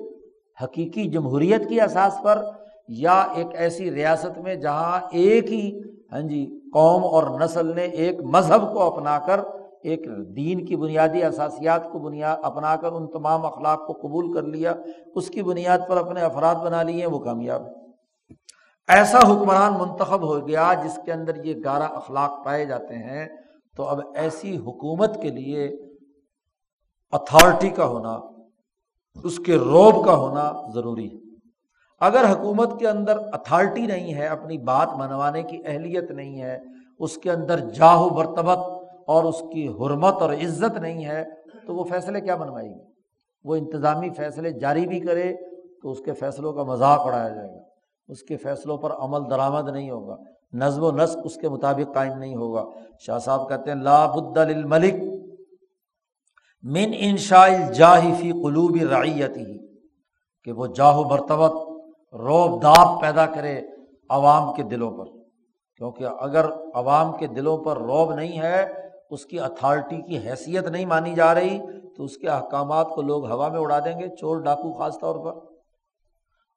[0.65, 2.45] حقیقی جمہوریت کی اساس پر،
[2.89, 5.81] یا ایک ایسی ریاست میں جہاں ایک ہی
[6.13, 9.41] ہاں جی قوم اور نسل نے ایک مذہب کو اپنا کر،
[9.83, 10.05] ایک
[10.37, 14.75] دین کی بنیادی اثاسیات کو بنیاد اپنا کر ان تمام اخلاق کو قبول کر لیا،
[15.15, 17.81] اس کی بنیاد پر اپنے افراد بنا لیے، وہ کامیاب ہے
[18.89, 23.27] ایسا حکمران منتخب ہو گیا جس کے اندر یہ گارہ اخلاق پائے جاتے ہیں،
[23.77, 25.67] تو اب ایسی حکومت کے لیے
[27.13, 28.19] اتھارٹی کا ہونا،
[29.25, 31.32] اس کے روب کا ہونا ضروری ہے۔
[32.03, 36.59] اگر حکومت کے اندر اتھارٹی نہیں ہے، اپنی بات منوانے کی اہلیت نہیں ہے،
[36.99, 38.59] اس کے اندر جاہو برتبت
[39.07, 41.25] اور اس کی حرمت اور عزت نہیں ہے،
[41.67, 42.81] تو وہ فیصلے کیا بنوائے گی؟
[43.45, 45.35] وہ انتظامی فیصلے جاری بھی کرے
[45.83, 47.63] تو اس کے فیصلوں کا مذاق اڑایا جائے گا۔
[48.09, 50.17] اس کے فیصلوں پر عمل درآمد نہیں ہوگا۔
[50.53, 52.65] نظم و نسق اس کے مطابق قائم نہیں ہوگا۔
[52.99, 54.95] شاہ صاحب کہتے ہیں، لا بد الملک
[56.63, 59.59] من انشاء جاہی فی قلوب رعیت ہی
[60.45, 61.72] کہ وہ جاہو برتبت
[62.13, 63.61] روب داب پیدا کرے
[64.11, 65.05] عوام کے دلوں پر۔
[65.77, 68.73] کیونکہ اگر عوام کے دلوں پر روب نہیں ہے،
[69.11, 71.59] اس کی اتھارٹی کی حیثیت نہیں مانی جا رہی،
[71.97, 75.17] تو اس کے احکامات کو لوگ ہوا میں اڑا دیں گے چور ڈاکو خاص طور
[75.17, 75.41] پر۔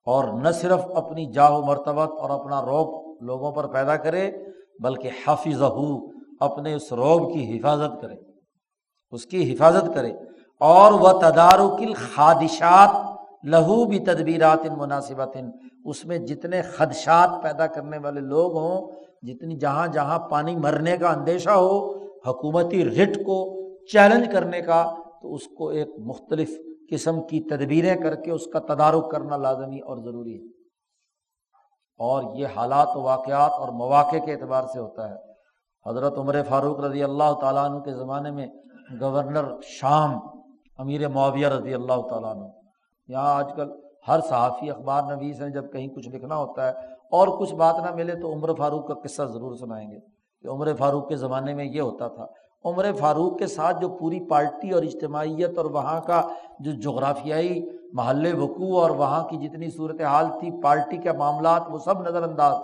[0.05, 4.31] اور نہ صرف اپنی جاہ و مرتبت اور اپنا روب لوگوں پر پیدا کرے،
[4.83, 5.61] بلکہ حافظ
[6.39, 8.15] اپنے اس روب کی حفاظت کرے۔
[9.11, 10.13] اس کی حفاظت کرے۔
[10.59, 15.37] اور وہ تدارک الخادشات لہو بھی تدبیرات ان مناسبت
[15.85, 21.09] اس میں جتنے خدشات پیدا کرنے والے لوگ ہوں، جتنی جہاں جہاں پانی مرنے کا
[21.09, 23.55] اندیشہ ہو، حکومتی رٹ کو
[23.85, 26.49] چیلنج کرنے کا، تو اس کو ایک مختلف
[26.89, 30.47] قسم کی تدبیریں کر کے اس کا تدارک کرنا لازمی اور ضروری ہے۔
[31.97, 35.15] اور یہ حالات و واقعات اور مواقع کے اعتبار سے ہوتا ہے۔
[35.89, 38.47] حضرت عمر فاروق رضی اللہ تعالیٰ عنہ کے زمانے میں
[39.01, 40.19] گورنر شام
[40.77, 42.45] امیر معاویہ رضی اللہ تعالیٰ عنہ
[43.07, 43.69] یہاں آج کل
[44.07, 46.73] ہر صحافی اخبار نویس ہیں، جب کہیں کچھ لکھنا ہوتا ہے
[47.11, 49.99] اور کچھ بات نہ ملے تو عمر فاروق کا قصہ ضرور سنائیں گے۔
[50.41, 52.25] کہ عمر فاروق کے زمانے میں یہ ہوتا تھا،
[52.65, 56.21] عمر فاروق کے ساتھ جو پوری پارٹی اور اجتماعیت اور وہاں کا
[56.59, 61.77] جو جغرافیائی محل وقوع اور وہاں کی جتنی صورت حال تھی، پارٹی کے معاملات، وہ
[61.77, 62.55] سب نظر انداز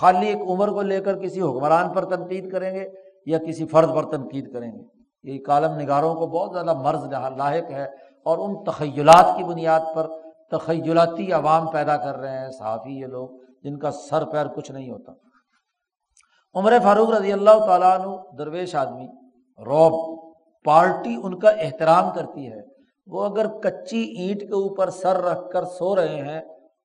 [0.00, 2.88] خالی ایک عمر کو لے کر کسی حکمران پر تنقید کریں گے
[3.26, 4.82] یا کسی فرد پر تنقید کریں گے؟
[5.22, 7.04] یہ کالم نگاروں کو بہت زیادہ مرض
[7.36, 10.06] لاحق ہے اور ان تخیلات کی بنیاد پر
[10.50, 13.28] تخیلاتی عوام پیدا کر رہے ہیں، صحافی یہ لوگ،
[13.62, 15.12] جن کا سر پیر کچھ نہیں ہوتا۔
[16.54, 19.06] عمر فاروق رضی اللہ تعالیٰ عنہ درویش آدمی،
[19.58, 19.94] روب،
[20.64, 22.60] پارٹی ان کا احترام کرتی ہے۔
[23.06, 26.40] وہ اگر کچی اینٹ کے اوپر سر رکھ کر سو رہے ہیں،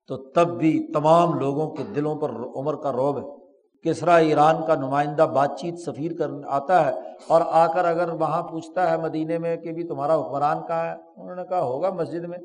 [0.07, 3.42] تو تب بھی تمام لوگوں کے دلوں پر عمر کا روب ہے۔
[3.83, 6.91] کسرا ایران کا نمائندہ بات چیت سفیر کر آتا ہے
[7.27, 10.95] اور آ کر اگر وہاں پوچھتا ہے مدینے میں کہ بھی تمہارا حکمران کہاں ہے؟
[11.17, 12.37] انہوں نے کہا ہوگا مسجد میں۔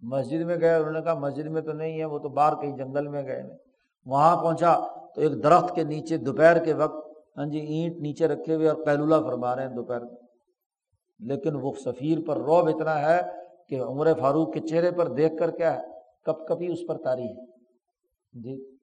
[0.00, 2.76] مسجد میں گئے، انہوں نے کہا مسجد میں تو نہیں ہے، وہ تو باہر کہیں
[2.76, 3.56] جنگل میں گئے ہیں۔
[4.06, 4.78] وہاں پہنچا
[5.14, 7.06] تو ایک درخت کے نیچے دوپہر کے وقت
[7.36, 10.02] ہاں جی اینٹ نیچے رکھے ہوئے اور پہلولہ فرما رہے ہیں دوپہر
[11.18, 13.20] لیکن وہ سفیر پر روب اتنا ہے
[13.68, 15.82] کہ عمر فاروق کے چہرے پر دیکھ کر کیا ہے؟
[16.24, 17.46] کب کبھی اس پر تاری ہے۔
[18.32, 18.76] جی۔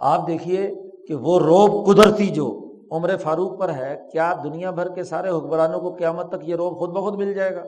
[0.00, 0.74] آپ دیکھیے
[1.08, 5.80] کہ وہ روب قدرتی جو عمر فاروق پر ہے، کیا دنیا بھر کے سارے حکمرانوں
[5.80, 7.62] کو قیامت تک یہ روب خود بخود مل جائے گا؟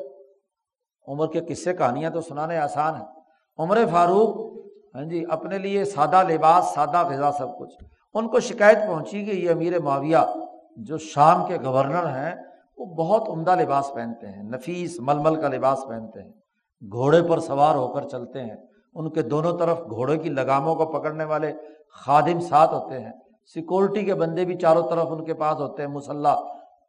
[1.09, 3.07] عمر کے قصے کہانیاں تو سنانے آسان ہیں۔
[3.59, 4.59] عمر فاروق
[4.95, 7.85] ہاں جی اپنے لیے سادہ لباس، سادہ غذا سب کچھ۔
[8.15, 10.17] ان کو شکایت پہنچی کہ یہ امیر معاویہ
[10.77, 12.35] جو شام کے گورنر ہیں،
[12.79, 16.33] وہ بہت عمدہ لباس پہنتے ہیں۔ نفیس مل مل کا لباس پہنتے ہیں۔
[16.93, 18.57] گھوڑے پر سوار ہو کر چلتے ہیں۔
[18.95, 21.53] ان کے دونوں طرف گھوڑے کی لگاموں کو پکڑنے والے
[21.93, 23.13] خادم ساتھ ہوتے ہیں۔
[23.55, 26.35] سیکورٹی کے بندے بھی چاروں طرف ان کے پاس ہوتے ہیں، مسلح۔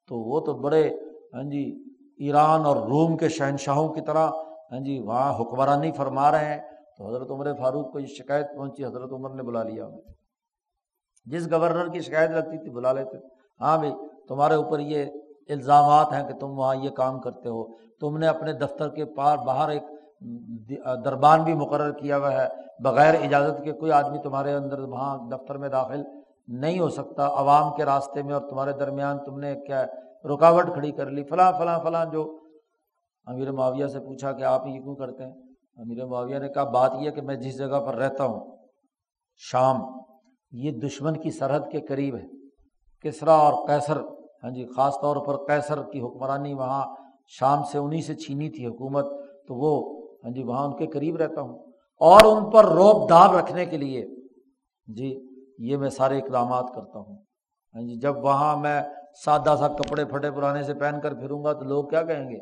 [0.08, 0.90] تو وہ تو بڑے
[1.34, 1.84] ہاں جی
[2.18, 4.30] ایران اور روم کے شہنشاہوں کی طرح
[4.72, 6.62] ہاں جی وہاں حکمرانی فرما رہے ہیں۔
[6.98, 9.88] تو حضرت عمر فاروق کو یہ شکایت پہنچی، حضرت عمر نے بلا لیا۔
[11.26, 13.18] جس گورنر کی شکایت لگتی تھی، بلا لیتے۔
[13.62, 13.94] ہاں بھائی،
[14.28, 15.06] تمہارے اوپر یہ
[15.50, 17.64] الزامات ہیں کہ تم وہاں یہ کام کرتے ہو۔
[18.00, 19.84] تم نے اپنے دفتر کے پار، باہر ایک
[21.06, 22.48] دربان بھی مقرر کیا ہوا ہے۔
[22.84, 26.04] بغیر اجازت کے کوئی آدمی تمہارے اندر وہاں دفتر میں داخل
[26.50, 29.86] نہیں ہو سکتا عوام کے راستے میں اور تمہارے درمیان تم نے کیا
[30.26, 32.40] رکاوٹ کھڑی کر لی، فلاں فلاں فلاں جو
[33.26, 35.34] امیر معاویہ سے پوچھا کہ آپ یہ کیوں کرتے ہیں؟
[35.78, 38.58] امیر معاویہ نے کہا، بات یہ کہ میں جس جگہ پر رہتا ہوں،
[39.36, 39.82] شام،
[40.52, 42.26] یہ دشمن کی سرحد کے قریب ہے،
[43.02, 43.98] کسرا اور کیسر
[44.44, 46.96] ہاں جی خاص طور پر کیسر کی حکمرانی وہاں
[47.28, 49.06] شام سے انہیں سے چھینی تھی حکومت،
[49.48, 51.58] تو وہ ہاں جی وہاں ان کے قریب رہتا ہوں۔
[52.02, 54.06] اور ان پر روب داب رکھنے کے لیے
[54.88, 55.29] جی
[55.60, 57.18] یہ میں سارے اقدامات کرتا ہوں۔
[57.76, 58.82] ہاں جی جب وہاں میں
[59.26, 62.38] سادہ سا کپڑے پھٹے پرانے سے پہن کر پھروں گا تو لوگ کیا کہیں گے؟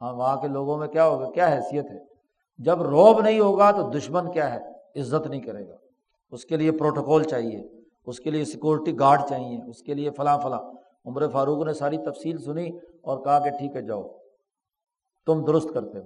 [0.00, 1.98] ہاں وہاں کے لوگوں میں کیا ہوگا؟ کیا حیثیت ہے؟
[2.58, 4.70] جب روب نہیں ہوگا تو دشمن کیا ہے؟
[5.00, 5.76] عزت نہیں کرے گا۔
[6.30, 7.68] اس کے لیے پروٹوکول چاہیے،
[8.06, 10.60] اس کے لیے سیکورٹی گارڈ چاہیے، اس کے لیے فلاں فلاں۔
[11.06, 12.70] عمر فاروق نے ساری تفصیل سنی
[13.02, 14.02] اور کہا کہ ٹھیک ہے، جاؤ۔
[15.26, 16.04] تم درست کرتے ہو۔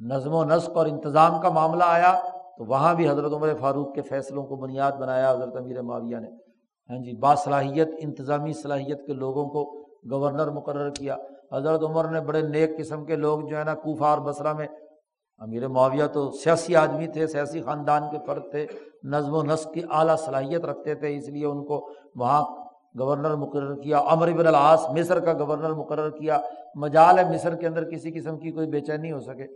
[0.00, 2.20] نظم و نسق اور انتظام کا معاملہ آیا۔
[2.58, 6.28] تو وہاں بھی حضرت عمر فاروق کے فیصلوں کو بنیاد بنایا، حضرت امیر معاویہ نے۔
[6.90, 11.16] ہاں جی باصلاحیت، انتظامی صلاحیت کے لوگوں کو گورنر مقرر کیا۔
[11.52, 14.66] حضرت عمر نے بڑے نیک قسم کے لوگ جو ہے نا، کوفہ اور بصرہ میں۔
[15.38, 18.66] امیر معاویہ تو سیاسی آدمی تھے، سیاسی خاندان کے فرد تھے،
[19.02, 22.42] نظم و نسق کی اعلیٰ صلاحیت رکھتے تھے، اس لیے ان کو وہاں
[22.98, 26.40] گورنر مقرر کیا۔ امر ابن العاص، مصر کا گورنر مقرر کیا۔
[26.74, 29.46] مجال ہے مصر کے اندر کسی قسم کی کوئی بے چینی ہو سکے۔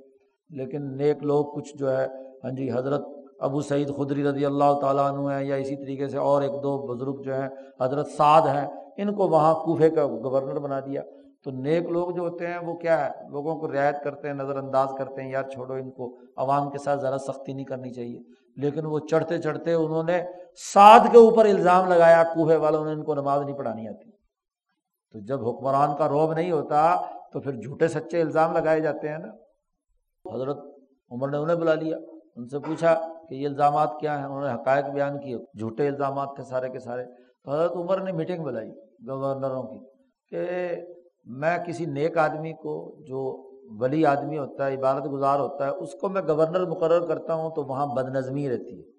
[0.50, 2.06] لیکن نیک لوگ کچھ جو ہے
[2.44, 3.04] ہاں جی حضرت
[3.38, 6.78] ابو سعید خدری رضی اللہ تعالیٰ عنہ ہیں یا اسی طریقے سے اور ایک دو
[6.78, 7.48] بزرگ جو ہیں،
[7.80, 8.66] حضرت سعد ہیں،
[8.96, 11.02] ان کو وہاں کوفے کا گورنر بنا دیا۔
[11.44, 14.56] تو نیک لوگ جو ہوتے ہیں، وہ کیا ہے، لوگوں کو رعایت کرتے ہیں، نظر
[14.56, 18.20] انداز کرتے ہیں، یار چھوڑو ان کو، عوام کے ساتھ ذرا سختی نہیں کرنی چاہیے۔
[18.56, 20.22] لیکن وہ چڑھتے چڑھتے انہوں نے
[20.74, 24.10] سعد کے اوپر الزام لگایا کوفے والوں نے ان کو نماز نہیں پڑھانی آتی۔
[25.12, 26.96] تو جب حکمران کا روب نہیں ہوتا،
[27.32, 29.28] تو پھر جھوٹے سچے الزام لگائے جاتے ہیں نا۔
[30.34, 30.58] حضرت
[31.10, 31.96] عمر نے انہیں بلا لیا۔
[32.38, 36.28] ان سے پوچھا کہ یہ الزامات کیا ہیں؟ انہوں نے حقائق بیان کیے، جھوٹے الزامات
[36.36, 37.04] تھے سارے کے سارے۔
[37.44, 38.70] تو حضرت عمر نے میٹنگ بلائی
[39.08, 39.78] گورنروں کی
[40.28, 40.46] کہ
[41.24, 43.48] میں کسی نیک آدمی کو، جو
[43.80, 47.50] ولی آدمی ہوتا ہے، عبادت گزار ہوتا ہے، اس کو میں گورنر مقرر کرتا ہوں
[47.50, 48.90] تو وہاں بد نظمی رہتی ہے۔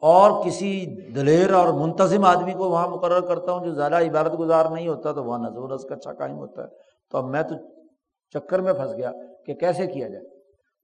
[0.00, 4.66] اور کسی دلیر اور منتظم آدمی کو وہاں مقرر کرتا ہوں جو زیادہ عبادت گزار
[4.66, 6.68] نہیں ہوتا تو وہاں نظر و کا اچھا قائم ہوتا ہے۔
[7.10, 7.54] تو اب میں تو
[8.30, 9.12] چکر میں پھنس گیا
[9.46, 10.31] کہ کیسے کیا جائے؟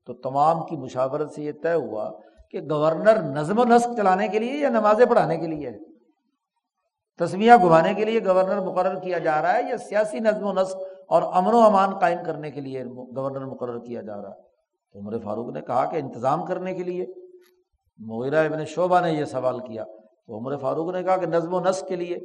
[0.09, 2.11] تو تمام کی مشاورت سے یہ طے ہوا
[2.51, 5.71] کہ گورنر نظم و نسق چلانے کے لیے یا نمازیں پڑھانے کے لیے؟
[7.21, 10.77] ہے گھمانے کے لیے گورنر مقرر کیا جا رہا ہے یا سیاسی نظم و نسق
[11.09, 14.43] اور امن و امان قائم کرنے کے لیے گورنر مقرر کیا جا رہا؟ ہے
[14.93, 17.07] تو عمر فاروق نے کہا کہ انتظام کرنے کے لیے۔
[17.99, 19.85] مغیرہ ابن شعبہ نے یہ سوال کیا۔
[20.27, 22.19] تو عمر فاروق نے کہا کہ نظم و نسق کے لیے۔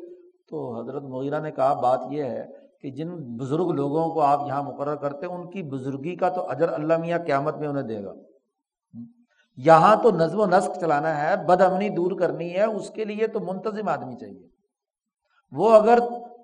[0.49, 4.63] تو حضرت مغیرہ نے کہا، بات یہ ہے کہ جن بزرگ لوگوں کو آپ یہاں
[4.63, 8.03] مقرر کرتے ہیں، ان کی بزرگی کا تو اجر اللہ میاں قیامت میں انہیں دے
[8.03, 8.13] گا۔
[9.57, 13.27] یہاں تو نظم و نسق چلانا ہے بد امنی دور کرنی ہے، اس کے لیے
[13.27, 14.47] تو منتظم آدمی چاہیے۔
[15.51, 15.99] وہ اگر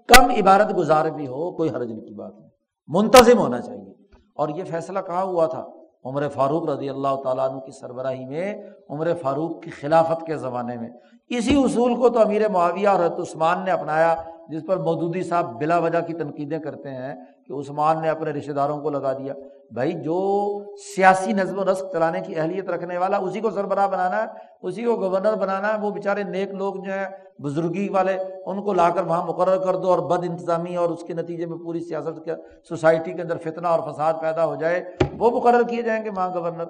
[0.07, 2.49] کم عبارت گزار بھی ہو، کوئی حرج کی بات نہیں۔
[2.87, 3.93] منتظم ہونا چاہیے۔
[4.35, 5.67] اور یہ فیصلہ کہاں ہوا تھا؟
[6.05, 10.77] عمر فاروق رضی اللہ تعالیٰ عنہ کی سربراہی میں، عمر فاروق کی خلافت کے زمانے
[10.77, 10.89] میں۔
[11.27, 14.15] اسی اصول کو تو امیر معاویہ اور حضرت عثمان نے اپنایا۔
[14.49, 17.15] جس پر مودودی صاحب بلا وجہ کی تنقیدیں کرتے ہیں
[17.47, 19.33] کہ عثمان نے اپنے رشتے داروں کو لگا دیا۔
[19.71, 20.49] بھائی، جو
[20.95, 24.27] سیاسی نظم و نسق چلانے کی اہلیت رکھنے والا، اسی کو سربراہ بنانا ہے
[24.61, 27.07] اسی کو گورنر بنانا ہے وہ بےچارے نیک لوگ جو ہیں،
[27.41, 31.03] بزرگی والے، ان کو لا کر وہاں مقرر کر دو اور بد انتظامی اور اس
[31.03, 32.31] کے نتیجے میں پوری سیاست کے،
[32.69, 34.83] سوسائٹی کے اندر فتنہ اور فساد پیدا ہو جائے،
[35.17, 36.65] وہ مقرر کیے جائیں گے وہاں گورنر۔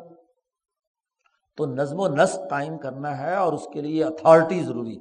[1.58, 4.98] تو نظم و نسق قائم کرنا ہے اور اس کے لیے اتھارٹی ضروری۔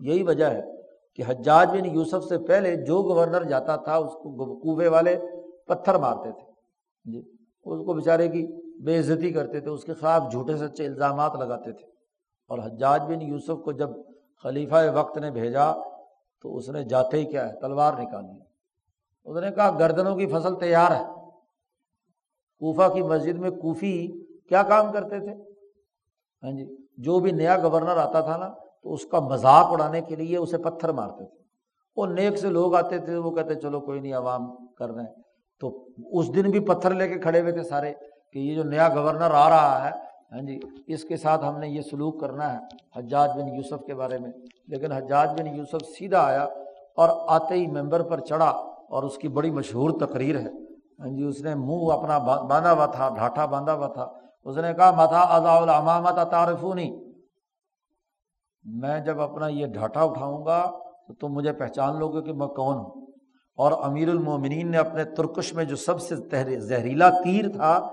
[0.00, 0.81] یہی وجہ ہے۔
[1.14, 5.16] کہ حجاج بن یوسف سے پہلے جو گورنر جاتا تھا، اس کو کوے والے
[5.66, 6.52] پتھر مارتے تھے۔
[7.04, 7.18] جی
[7.64, 8.46] اس کو بیچارے کی
[8.82, 11.86] بے عزتی کرتے تھے، اس کے خلاف جھوٹے سچے الزامات لگاتے تھے۔
[12.48, 13.90] اور حجاج بن یوسف کو جب
[14.42, 15.72] خلیفہ وقت نے بھیجا،
[16.42, 18.38] تو اس نے جاتے ہی کیا ہے، تلوار نکالی
[19.24, 21.04] اس نے کہا، گردنوں کی فصل تیار ہے۔
[22.58, 24.08] کوفہ کی مسجد میں کوفی
[24.48, 25.52] کیا کام کرتے تھے؟
[26.42, 30.16] ہاں جی جو بھی نیا گورنر آتا تھا نا تو اس کا مذاق اڑانے کے
[30.16, 31.42] لیے اسے پتھر مارتے تھے۔
[31.96, 35.22] وہ نیک سے لوگ آتے تھے، وہ کہتے، چلو کوئی نہیں، عوام کر رہے ہیں۔
[35.60, 37.92] تو اس دن بھی پتھر لے کے کھڑے ہوئے تھے سارے
[38.32, 41.68] کہ یہ جو نیا گورنر آ رہا ہے ہاں جی اس کے ساتھ ہم نے
[41.68, 42.58] یہ سلوک کرنا ہے
[42.96, 44.30] حجاج بن یوسف کے بارے میں۔
[44.68, 46.44] لیکن حجاج بن یوسف سیدھا آیا
[46.96, 48.50] اور آتے ہی ممبر پر چڑھا
[48.90, 50.48] اور اس کی بڑی مشہور تقریر ہے۔
[51.00, 54.10] ہاں جی اس نے منہ اپنا باندھا ہوا تھا، ڈھاٹا باندھا ہوا تھا۔
[54.44, 57.01] اس نے کہا متا اضاء الامامت تعارفونی
[58.64, 60.70] میں جب اپنا یہ ڈھاٹا اٹھاؤں گا
[61.08, 63.06] تو تم مجھے پہچان لو گے کہ میں کون ہوں۔
[63.56, 66.16] اور امیر المومنین نے اپنے ترکش میں جو سب سے
[66.58, 67.90] زہریلا تیر تھا،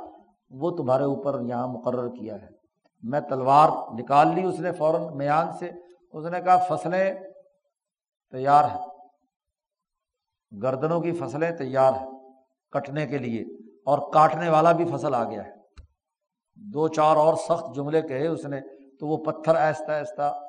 [0.49, 2.47] وہ تمہارے اوپر یہاں مقرر کیا ہے۔
[3.03, 5.71] میں تلوار نکال لی اس نے فوراً میان سے۔
[6.11, 7.13] اس نے کہا، فصلیں
[8.31, 8.85] تیار ہیں۔
[10.61, 12.11] گردنوں کی فصلیں تیار ہیں
[12.71, 13.41] کٹنے کے لیے۔
[13.85, 15.51] اور کاٹنے والا بھی فصل آ گیا ہے۔
[16.55, 18.61] دو چار اور سخت جملے کہے اس نے،
[18.99, 20.48] تو وہ پتھر ایستا ایستا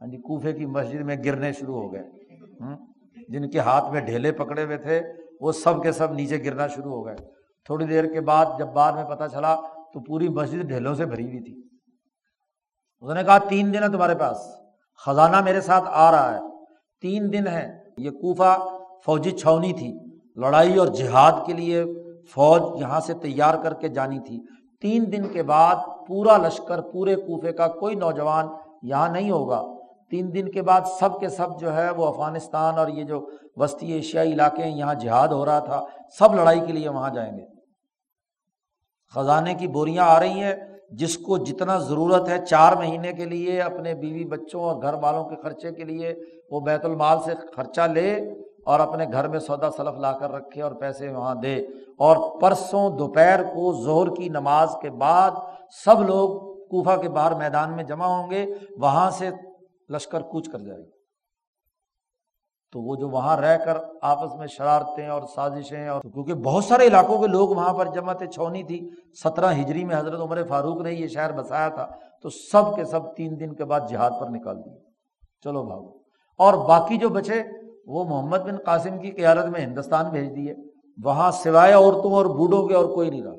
[0.00, 2.02] ہاں جی کوفے کی مسجد میں گرنے شروع ہو گئے۔
[2.60, 2.76] ہاں،
[3.28, 5.02] جن کے ہاتھ میں ڈھیلے پکڑے ہوئے تھے،
[5.40, 7.16] وہ سب کے سب نیچے گرنا شروع ہو گئے۔
[7.64, 9.56] تھوڑی دیر کے بعد جب بعد میں پتا چلا
[9.92, 11.62] تو پوری مسجد ڈھیلوں سے بھری ہوئی تھی۔
[13.00, 14.36] اس نے کہا، تین دن ہے تمہارے پاس،
[15.06, 16.40] خزانہ میرے ساتھ آ رہا ہے۔
[17.00, 18.68] تین دن ہے یہ کوفہ
[19.04, 19.98] فوجی چھونی تھی۔
[20.36, 21.84] لڑائی اور جہاد کے لیے
[22.30, 24.40] فوج یہاں سے تیار کر کے جانی تھی۔
[24.80, 25.74] تین دن کے بعد
[26.06, 28.46] پورا لشکر، پورے کوفے کا کوئی نوجوان
[28.82, 29.75] یہاں نہیں ہوگا۔
[30.10, 33.26] تین دن کے بعد سب کے سب جو ہے وہ افغانستان اور یہ جو
[33.56, 35.84] وسطی ایشیائی علاقے ہیں، یہاں جہاد ہو رہا تھا۔
[36.18, 37.44] سب لڑائی کے لیے وہاں جائیں گے۔
[39.14, 40.54] خزانے کی بوریاں آ رہی ہیں،
[40.90, 45.24] جس کو جتنا ضرورت ہے چار مہینے کے لیے اپنے بیوی بچوں اور گھر والوں
[45.24, 46.14] کے خرچے کے لیے
[46.50, 48.14] وہ بیت المال سے خرچہ لے
[48.66, 51.56] اور اپنے گھر میں سودا سلف لا کر رکھے اور پیسے وہاں دے۔
[51.98, 55.30] اور پرسوں دوپہر کو زہر کی نماز کے بعد
[55.84, 58.46] سب لوگ کوفہ کے باہر میدان میں جمع ہوں گے۔
[58.78, 59.30] وہاں سے
[59.88, 60.96] لشکر کوچ کر جائے گا
[62.72, 66.86] تو وہ جو وہاں رہ کر آپس میں شرارتیں اور سازشیں اور کیونکہ بہت سارے
[66.86, 68.90] علاقوں کے لوگ وہاں پر جمع تھے، چھونی تھی،
[69.24, 71.86] سترہ ہجری میں حضرت عمر فاروق نے یہ شہر بسایا تھا،
[72.22, 74.78] تو سب کے سب تین دن کے بعد جہاد پر نکال دیے۔
[75.44, 75.98] چلو بھاگو۔
[76.38, 77.42] اور باقی جو بچے،
[77.86, 80.54] وہ محمد بن قاسم کی قیادت میں ہندوستان بھیج دیے۔
[81.04, 83.32] وہاں سوائے عورتوں اور بوڑھوں کے اور کوئی نہیں رہا۔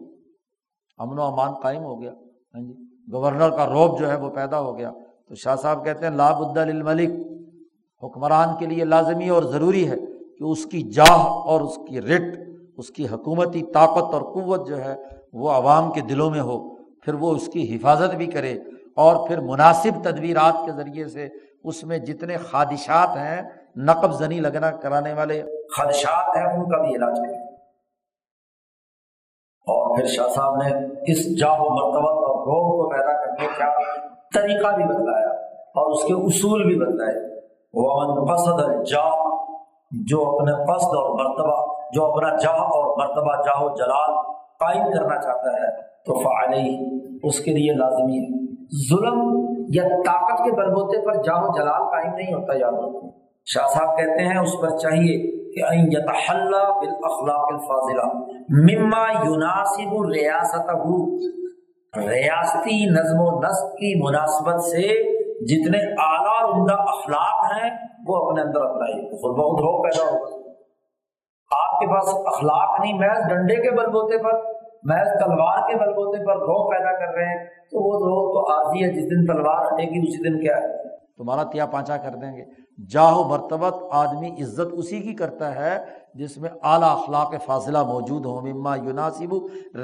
[0.97, 2.11] امن و امان قائم ہو گیا۔
[2.55, 2.73] ہاں جی
[3.13, 4.91] گورنر کا روب جو ہے وہ پیدا ہو گیا۔
[5.29, 7.09] تو شاہ صاحب کہتے ہیں لاب الملک
[8.03, 9.95] حکمران کے لیے لازمی اور ضروری ہے
[10.39, 12.37] کہ اس کی جاہ اور اس کی رٹ،
[12.77, 14.95] اس کی حکومتی طاقت اور قوت جو ہے
[15.33, 18.53] وہ عوام کے دلوں میں ہو، پھر وہ اس کی حفاظت بھی کرے
[18.95, 21.27] اور پھر مناسب تدبیرات کے ذریعے سے
[21.63, 23.41] اس میں جتنے خادشات ہیں،
[23.75, 25.43] نقب زنی لگنا کرانے والے
[25.77, 27.45] خدشات ہیں، ان کا بھی علاج کرے۔
[29.67, 30.69] اور پھر شاہ صاحب نے
[31.11, 33.65] اس جاہ و مرتبہ اور روگ کو پیدا کرنے کا
[34.33, 35.29] طریقہ بھی بتلایا
[35.75, 37.37] اور اس کے اصول بھی بتلائے۔
[37.73, 39.15] وہ قصد جاہ
[39.91, 44.15] جو اپنے قصد اور مرتبہ، جو اپنا جاہ اور مرتبہ جاہ و جلال
[44.59, 46.77] قائم کرنا چاہتا ہے، تو فعلی
[47.23, 48.47] اس کے لیے لازمی ہے۔
[48.89, 53.09] ظلم یا طاقت کے بلبوتے پر جاہ و جلال قائم نہیں ہوتا، یاد رکھو۔
[53.45, 58.05] شاہ صاحب کہتے ہیں، اس پر چاہیے کہ یتحلہ بالاخلاق الفاضلہ
[58.49, 60.71] مما يناسب ریاستہ
[61.95, 64.87] ریاستی نظم و نسق کی مناسبت سے
[65.45, 67.69] جتنے اعلیٰ عمدہ اخلاق ہیں،
[68.07, 70.37] وہ اپنے اندر اپنائے خود بہت روک پیدا ہوگا
[71.51, 74.33] آپ کے پاس اخلاق نہیں، محض ڈنڈے کے بل بوتے پر،
[74.83, 78.53] محض تلوار کے بل بوتے پر روک پیدا کر رہے ہیں۔ تو وہ روک تو
[78.53, 82.09] عارضی ہے، جس دن تلوار ہٹے گی، اسی دن کیا ہے؟ تمہارا تیا پانچا کر
[82.09, 82.43] دیں گے۔
[82.91, 85.77] جاہو مرتبت آدمی عزت اسی کی کرتا ہے
[86.13, 89.33] جس میں اعلیٰ اخلاق فاصلہ موجود ہو مما یوناسب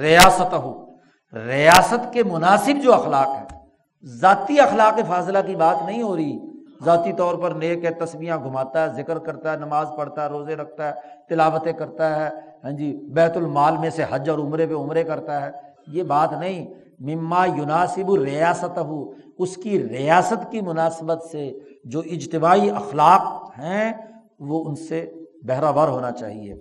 [0.01, 0.92] ریاست ہو
[1.33, 3.57] ریاست کے مناسب جو اخلاق ہے
[4.03, 6.39] ذاتی اخلاق فاضلہ کی بات نہیں ہو رہی۔
[6.85, 10.55] ذاتی طور پر نیک ہے تسمیاں گھماتا ہے، ذکر کرتا ہے، نماز پڑھتا ہے، روزے
[10.55, 10.93] رکھتا ہے،
[11.29, 12.29] تلاوتیں کرتا ہے
[12.63, 15.51] ہاں جی بیت المال میں سے حج اور عمرے پہ عمرے کرتا ہے۔
[15.87, 22.69] یہ بات نہیں۔ مما یوناسب ریاست ہو اس کی ریاست کی مناسبت سے جو اجتماعی
[22.69, 23.93] اخلاق ہیں،
[24.39, 25.13] وہ ان سے
[25.43, 26.55] بہراور ہونا چاہیے۔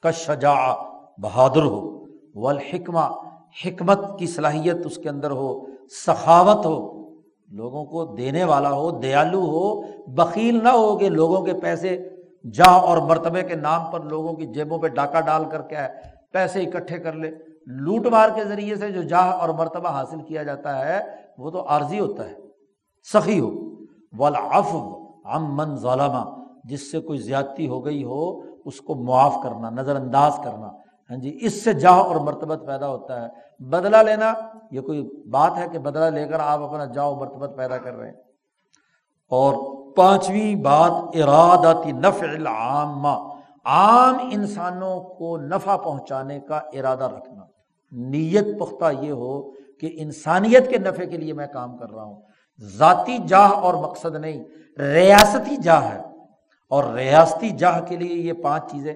[0.00, 0.54] کشجا
[1.18, 2.04] بہادر ہو۔
[2.34, 3.25] والحکمہ
[3.64, 5.64] حکمت کی صلاحیت اس کے اندر ہو،
[6.06, 6.96] سخاوت ہو،
[7.48, 12.08] لوگوں کو دینے والا ہو، دیالو ہو بکیل نہ ہو کہ لوگوں کے پیسے
[12.52, 15.76] جاہ اور مرتبے کے نام پر لوگوں کی جیبوں پہ ڈاکہ ڈال کر کے
[16.32, 17.30] پیسے اکٹھے کر لے۔
[17.66, 21.00] لوٹ مار کے ذریعے سے جو جاہ اور مرتبہ حاصل کیا جاتا ہے،
[21.38, 22.34] وہ تو عارضی ہوتا ہے،
[23.12, 23.50] سخی ہو۔
[24.18, 24.74] ولاف
[25.24, 30.32] امن ظالمہ جس سے کوئی زیادتی ہو گئی ہو، اس کو معاف کرنا نظر انداز
[30.44, 30.66] کرنا۔
[31.10, 34.34] ہاں جی اس سے جاہ اور مرتبت پیدا ہوتا ہے۔ بدلا لینا،
[34.70, 38.06] یہ کوئی بات ہے کہ بدلا لے کر آپ اپنا جاؤ مرتبت پیدا کر رہے
[38.06, 38.16] ہیں۔
[39.30, 43.34] اور پانچویں بات ارادتی نفع العامہ۔
[43.64, 47.42] عام انسانوں کو نفع پہنچانے کا ارادہ رکھنا۔
[47.92, 52.20] نیت پختہ یہ ہو کہ انسانیت کے نفع کے لیے میں کام کر رہا ہوں۔
[52.60, 54.44] ذاتی جاہ اور مقصد نہیں،
[54.78, 56.00] ریاستی جاہ ہے۔
[56.68, 58.94] اور ریاستی جاہ کے لیے یہ پانچ چیزیں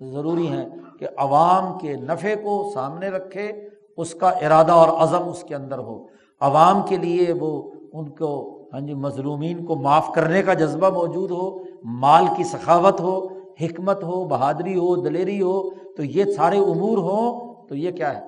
[0.00, 5.44] ضروری ہیں کہ عوام کے نفع کو سامنے رکھے اس کا ارادہ اور عزم اس
[5.44, 6.06] کے اندر ہو۔
[6.40, 11.30] عوام کے لیے وہ ان کو ہاں جی مظلومین کو معاف کرنے کا جذبہ موجود
[11.30, 13.26] ہو، مال کی سخاوت ہو،
[13.60, 18.20] حکمت ہو، بہادری ہو، دلیری ہو، تو یہ سارے امور ہوں تو یہ کیا ہے؟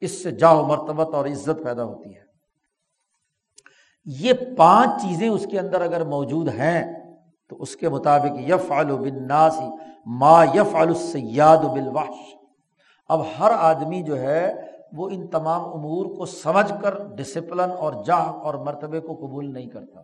[0.00, 2.28] اس سے جاؤ، مرتبت اور عزت پیدا ہوتی ہے۔
[4.04, 7.04] یہ پانچ چیزیں اس کے اندر اگر موجود ہیں
[7.48, 9.28] تو اس کے مطابق یف آلو بن
[10.06, 12.34] ما یف السیاد بالوحش۔
[13.08, 18.28] اب ہر آدمی جو ہے وہ ان تمام امور کو سمجھ کر ڈسپلن اور جاہ
[18.28, 20.00] اور مرتبے کو قبول نہیں کرتا۔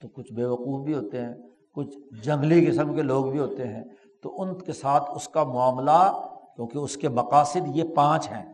[0.00, 1.34] تو کچھ بے وقوف بھی ہوتے ہیں،
[1.74, 3.84] کچھ جنگلی قسم کے لوگ بھی ہوتے ہیں۔
[4.22, 6.26] تو ان کے ساتھ اس کا معاملہ،
[6.56, 8.52] کیونکہ اس کے مقاصد یہ پانچ ہیں۔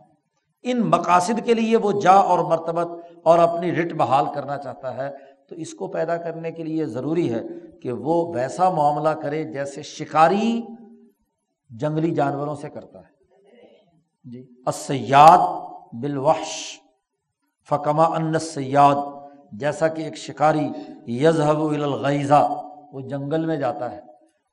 [0.63, 2.87] ان مقاصد کے لیے وہ جا اور مرتبت
[3.23, 7.33] اور اپنی رٹ بحال کرنا چاہتا ہے۔ تو اس کو پیدا کرنے کے لیے ضروری
[7.33, 7.41] ہے
[7.81, 10.61] کہ وہ ویسا معاملہ کرے جیسے شکاری
[11.69, 13.18] جنگلی جانوروں سے کرتا ہے۔
[14.31, 15.37] جی۔ اسیاد
[15.93, 16.79] بالوحش،
[17.69, 18.95] فکما ان سیاد
[19.51, 20.69] جیسا کہ ایک شکاری
[21.07, 22.61] یزہب الغیزہ
[22.93, 23.99] وہ جنگل میں جاتا ہے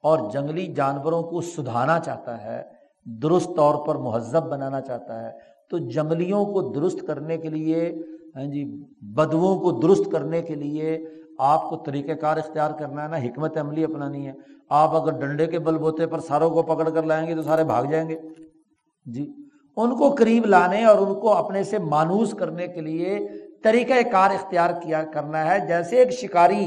[0.02, 2.62] اور جنگلی جانوروں کو سدھانا چاہتا ہے،
[3.04, 5.30] درست طور پر مہذب بنانا چاہتا ہے۔
[5.70, 8.02] تو جنگلیوں کو درست کرنے کے لیے
[8.36, 11.06] ہاں جی بدوؤں کو درست کرنے کے لیے
[11.38, 14.32] آپ کو طریقہ کار اختیار کرنا ہے نا حکمت عملی اپنانی ہے۔
[14.68, 17.64] آپ اگر ڈنڈے کے بل بوتے پر ساروں کو پکڑ کر لائیں گے تو سارے
[17.64, 18.20] بھاگ جائیں گے۔
[19.04, 19.45] جی۔
[19.76, 23.28] ان کو قریب لانے اور ان کو اپنے سے مانوس کرنے کے لیے
[23.62, 26.66] طریقہ کار اختیار کیا کرنا ہے۔ جیسے ایک شکاری،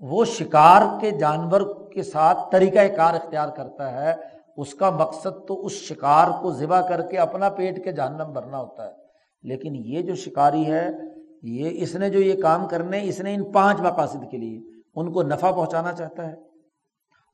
[0.00, 4.14] وہ شکار کے جانور کے ساتھ طریقہ کار اختیار کرتا ہے۔
[4.56, 8.58] اس کا مقصد تو اس شکار کو ذبح کر کے اپنا پیٹ کے جہنم بھرنا
[8.58, 8.92] ہوتا ہے۔
[9.42, 10.88] لیکن یہ جو شکاری ہے،
[11.42, 14.60] یہ اس نے جو یہ کام کرنے، اس نے ان پانچ مقاصد کے لیے،
[14.94, 16.34] ان کو نفع پہنچانا چاہتا ہے۔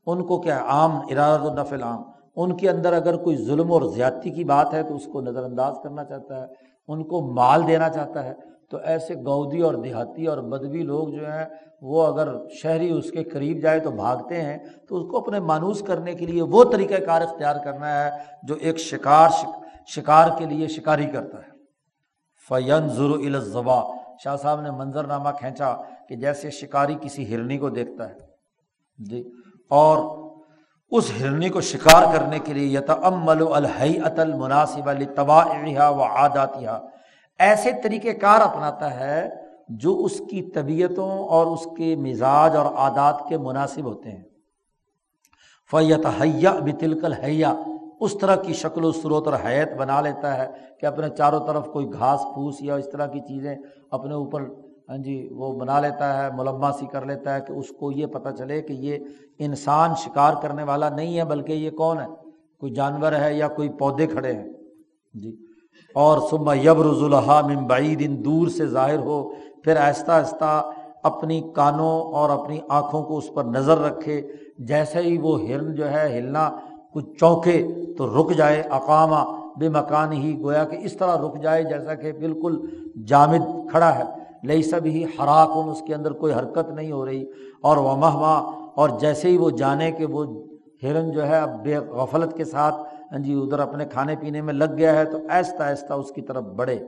[0.06, 3.82] ان کو کیا عام، ارادہ و نفل عام ان کے اندر اگر کوئی ظلم اور
[3.82, 6.46] زیادتی کی بات ہے تو اس کو نظر انداز کرنا چاہتا ہے،
[6.88, 8.34] ان کو مال دینا چاہتا ہے۔
[8.70, 11.44] تو ایسے گودی اور دیہاتی اور بدوی لوگ جو ہیں،
[11.80, 14.58] وہ اگر شہری اس کے قریب جائے تو بھاگتے ہیں۔
[14.88, 18.10] تو اس کو اپنے مانوس کرنے کے لیے وہ طریقۂ کار اختیار کرنا ہے
[18.42, 19.28] جو ایک شکار
[19.86, 21.50] شکار کے لیے شکاری کرتا ہے۔
[22.48, 23.82] فین ضرو الزبا
[24.24, 25.76] شاہ صاحب نے منظر نامہ کھینچا
[26.08, 28.14] کہ جیسے شکاری کسی ہرنی کو دیکھتا ہے۔
[28.98, 29.30] جی
[29.70, 30.27] اور
[30.90, 34.34] اس ہرنی کو شکار کرنے کے لیے یت امل الحی عطل
[35.78, 36.68] و عاداتیہ
[37.38, 39.30] ایسے طریقۂ کار اپناتا ہے
[39.68, 44.22] جو اس کی طبیعتوں اور اس کے مزاج اور عادات کے مناسب ہوتے ہیں۔
[45.70, 47.54] فیت حیا بتلکل حیا
[48.00, 51.66] اس طرح کی شکل و صورت اور حیت بنا لیتا ہے کہ اپنے چاروں طرف
[51.66, 53.56] کوئی گھاس پھوس یا اس طرح کی چیزیں
[53.90, 54.42] اپنے اوپر
[54.88, 58.06] ہاں جی وہ بنا لیتا ہے ملما سی کر لیتا ہے کہ اس کو یہ
[58.06, 58.98] پتہ چلے کہ یہ
[59.38, 62.06] انسان شکار کرنے والا نہیں ہے، بلکہ یہ کون ہے؟
[62.60, 64.48] کوئی جانور ہے یا کوئی پودے کھڑے ہیں۔
[65.14, 65.36] جی۔
[65.94, 69.28] اور صبح یبر ضلع ممبعید ان دور سے ظاہر ہو،
[69.64, 70.70] پھر آہستہ آہستہ
[71.02, 74.28] اپنی کانوں اور اپنی آنکھوں کو اس پر نظر رکھے،
[74.58, 76.50] جیسے ہی وہ ہرن جو ہے، ہلنا
[76.92, 77.66] کچھ چونکے
[77.98, 82.12] تو رک جائے، اقامہ بے مکان ہی گویا کہ اس طرح رک جائے جیسا کہ
[82.12, 82.60] بالکل
[83.06, 87.24] جامد کھڑا ہے۔ لئی سب ہی ہراکن اس کے اندر کوئی حرکت نہیں ہو رہی
[87.62, 88.34] اور وہ مہما
[88.76, 90.42] اور جیسے ہی وہ جانے کہ وہ
[90.82, 92.74] ہرن جو ہے اب بے غفلت کے ساتھ
[93.12, 96.22] ہاں جی ادھر اپنے کھانے پینے میں لگ گیا ہے تو آہستہ آہستہ اس کی
[96.22, 96.78] طرف بڑھے۔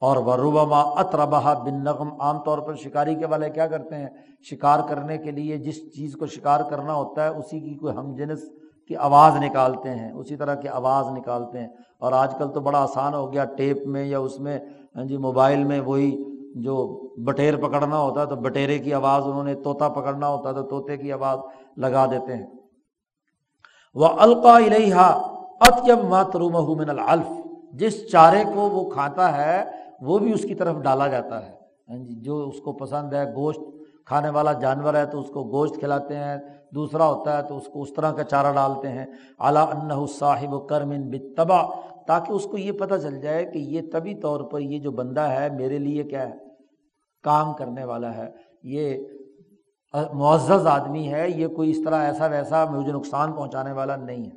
[0.00, 4.08] اور وربما اطربہ بن نغم عام طور پر شکاری کے والے کیا کرتے ہیں؟
[4.50, 8.14] شکار کرنے کے لیے جس چیز کو شکار کرنا ہوتا ہے، اسی کی کوئی ہم
[8.14, 8.42] جنس
[8.88, 11.68] کی آواز نکالتے ہیں۔ اسی طرح کی آواز نکالتے ہیں۔
[12.00, 14.58] اور آج کل تو بڑا آسان ہو گیا ٹیپ میں یا اس میں
[14.96, 19.44] ہاں جی موبائل میں وہی جو بٹیر پکڑنا ہوتا ہے تو بٹیرے کی آواز انہوں
[19.44, 21.38] نے، طوطا پکڑنا ہوتا ہے تو طوطے کی آواز
[21.76, 22.46] لگا دیتے ہیں۔
[23.94, 25.06] وہ القا الحا
[25.60, 27.26] اطیب ماتروم من الف
[27.72, 29.64] جس چارے کو وہ کھاتا ہے،
[30.00, 31.52] وہ بھی اس کی طرف ڈالا جاتا ہے۔
[31.88, 33.60] ہاں جی، جو اس کو پسند ہے، گوشت
[34.06, 36.36] کھانے والا جانور ہے تو اس کو گوشت کھلاتے ہیں۔
[36.74, 39.06] دوسرا ہوتا ہے تو اس کو اس طرح کا چارہ ڈالتے ہیں۔
[39.40, 39.90] اعلیٰ انّ
[47.24, 48.30] کام کرنے والا ہے۔
[48.62, 49.04] یہ
[50.12, 54.32] معزز آدمی ہے، یہ کوئی اس طرح ایسا ویسا مجھے نقصان پہنچانے والا نہیں ہے۔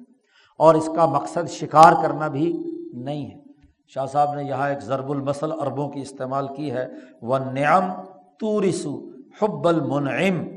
[0.58, 3.42] اور اس کا مقصد شکار کرنا بھی نہیں ہے۔
[3.88, 6.88] شاہ صاحب نے یہاں ایک ضرب المسل عربوں کی استعمال کی ہے۔
[7.22, 7.92] وہ نعم
[8.40, 9.10] تورسو
[9.42, 10.48] حب المنعم۔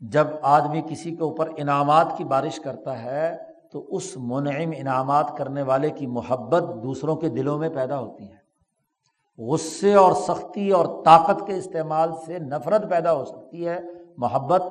[0.00, 3.36] جب آدمی کسی کے اوپر انعامات کی بارش کرتا ہے،
[3.72, 8.41] تو اس منعم انعامات کرنے والے کی محبت دوسروں کے دلوں میں پیدا ہوتی ہے۔
[9.38, 13.80] غصے اور سختی اور طاقت کے استعمال سے نفرت پیدا ہو سکتی ہے،
[14.16, 14.62] محبت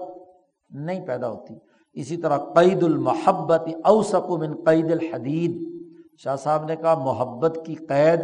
[0.70, 1.54] نہیں پیدا ہوتی۔
[1.94, 5.82] اسی طرح قید المحبت اوسق من قید الحدید۔
[6.18, 8.20] شاہ صاحب نے کہا، محبت کی قید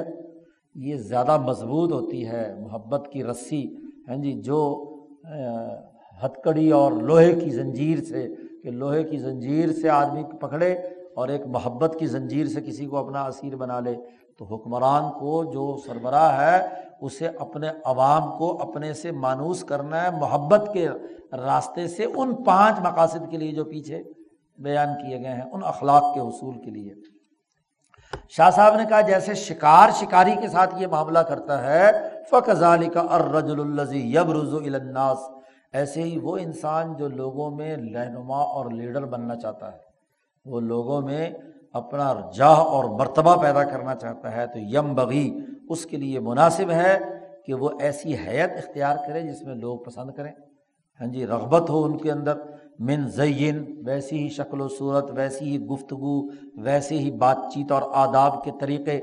[0.75, 3.75] یہ زیادہ مضبوط ہوتی ہے، محبت کی رسی۔
[4.07, 4.85] ہاں جی جو
[6.23, 8.27] ہتکڑی اور لوہے کی زنجیر سے،
[8.63, 10.73] کہ لوہے کی زنجیر سے آدمی پکڑے
[11.15, 13.95] اور ایک محبت کی زنجیر سے کسی کو اپنا اسیر بنا لے۔
[14.37, 16.67] تو حکمران کو جو سربراہ ہے،
[17.01, 20.87] اسے اپنے عوام کو اپنے سے مانوس کرنا ہے، محبت کے
[21.31, 24.03] راستے سے ان پانچ مقاصد کے لیے جو پیچھے
[24.57, 26.93] بیان کیے گئے ہیں، ان اخلاق کے حصول کے لیے۔
[28.29, 31.91] شاہ صاحب نے کہا، جیسے شکار شکاری کے ساتھ یہ معاملہ کرتا ہے
[32.31, 32.49] فخ
[32.93, 35.17] کا ارج الزی یب رضو الناس۔
[35.73, 39.77] ایسے ہی وہ انسان جو لوگوں میں رہنما اور لیڈر بننا چاہتا ہے۔
[40.45, 41.29] وہ لوگوں میں
[41.73, 45.39] اپنا جاہ اور مرتبہ پیدا کرنا چاہتا ہے تو یم بغی،
[45.69, 46.99] اس کے لیے مناسب ہے
[47.45, 50.31] کہ وہ ایسی حیت اختیار کرے جس میں لوگ پسند کریں۔
[50.99, 52.37] ہاں جی رغبت ہو ان کے اندر،
[52.79, 56.29] من زین، ویسی ہی شکل و صورت، ویسی ہی گفتگو
[56.63, 59.01] ویسے ہی بات چیت اور آداب کے طریقے۔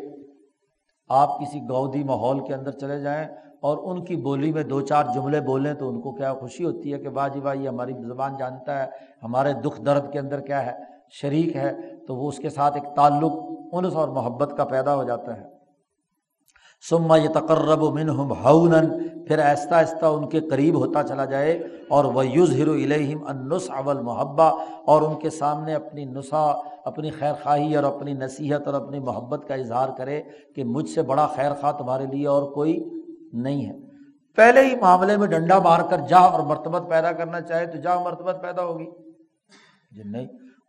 [1.09, 3.29] آپ کسی گودی ماحول کے اندر چلے جائیں
[3.61, 6.93] اور ان کی بولی میں دو چار جملے بولیں تو ان کو کیا خوشی ہوتی
[6.93, 8.91] ہے کہ باجی بھائی ہماری زبان جانتا ہے،
[9.23, 10.73] ہمارے دکھ درد کے اندر کیا ہے،
[11.11, 11.73] شریک ہے۔
[12.07, 13.33] تو وہ اس کے ساتھ ایک تعلق،
[13.73, 15.55] انس اور محبت کا پیدا ہو جاتا ہے۔
[16.91, 18.29] سما یہ تقرب و من ہوں
[19.27, 20.05] پھر آہستہ آہستہ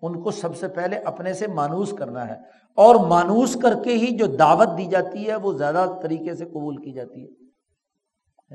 [0.05, 2.33] ان کو سب سے پہلے اپنے سے مانوس کرنا ہے۔
[2.75, 6.75] اور مانوس کر کے ہی جو دعوت دی جاتی ہے، وہ زیادہ طریقے سے قبول
[6.75, 7.45] کی جاتی ہے۔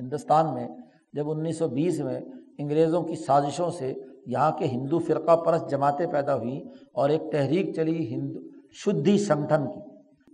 [0.01, 0.69] ہندوستان میں
[1.13, 2.21] جب انیس سو بیس میں
[2.59, 3.95] انگریزوں کی سازشوں سے
[4.27, 6.61] یہاں کے ہندو فرقہ پرست جماعتیں پیدا ہوئیں
[6.95, 8.41] اور ایک تحریک چلی ہندو
[8.73, 9.81] شدھی سنگھن کی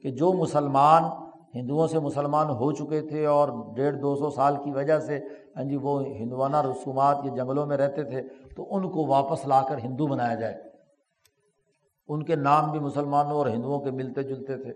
[0.00, 1.02] کہ جو مسلمان
[1.54, 5.20] ہندوؤں سے مسلمان ہو چکے تھے اور ڈیڑھ دو سو سال کی وجہ سے
[5.56, 8.22] ہاں جی وہ ہندوانہ رسومات یہ جنگلوں میں رہتے تھے،
[8.56, 10.54] تو ان کو واپس لا کر ہندو بنایا جائے۔
[12.09, 14.72] ان کے نام بھی مسلمانوں اور ہندوؤں کے ملتے جلتے تھے۔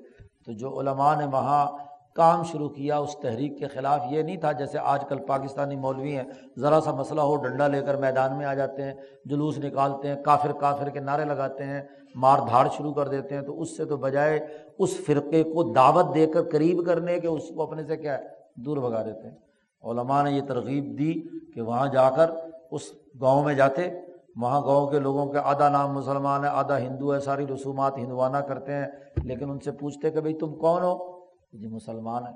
[0.47, 1.66] تو جو علماء نے وہاں
[2.14, 6.16] کام شروع کیا، اس تحریک کے خلاف یہ نہیں تھا جیسے آج کل پاکستانی مولوی
[6.16, 6.24] ہیں،
[6.59, 10.22] ذرا سا مسئلہ ہو، ڈنڈا لے کر میدان میں آ جاتے ہیں، جلوس نکالتے ہیں،
[10.22, 11.83] کافر کافر کے نعرے لگاتے ہیں،
[12.14, 14.47] مار دھاڑ شروع کر دیتے ہیں۔ تو اس سے تو بجائے
[14.78, 18.22] اس فرقے کو دعوت دے کر قریب کرنے کے اس کو اپنے سے کیا ہے؟
[18.57, 19.37] دور بھگا دیتے ہیں۔
[19.85, 21.20] علماء نے یہ ترغیب دی
[21.55, 22.31] کہ وہاں جا کر
[22.70, 22.83] اس
[23.20, 27.20] گاؤں میں جاتے وہاں گاؤں کے لوگوں کے آدھا نام مسلمان ہے آدھا ہندو ہے
[27.20, 28.87] ساری رسومات ہندوانہ کرتے ہیں،
[29.24, 31.20] لیکن ان سے پوچھتے کہ بھائی تم کون ہو؟
[31.53, 32.33] جی مسلمان ہے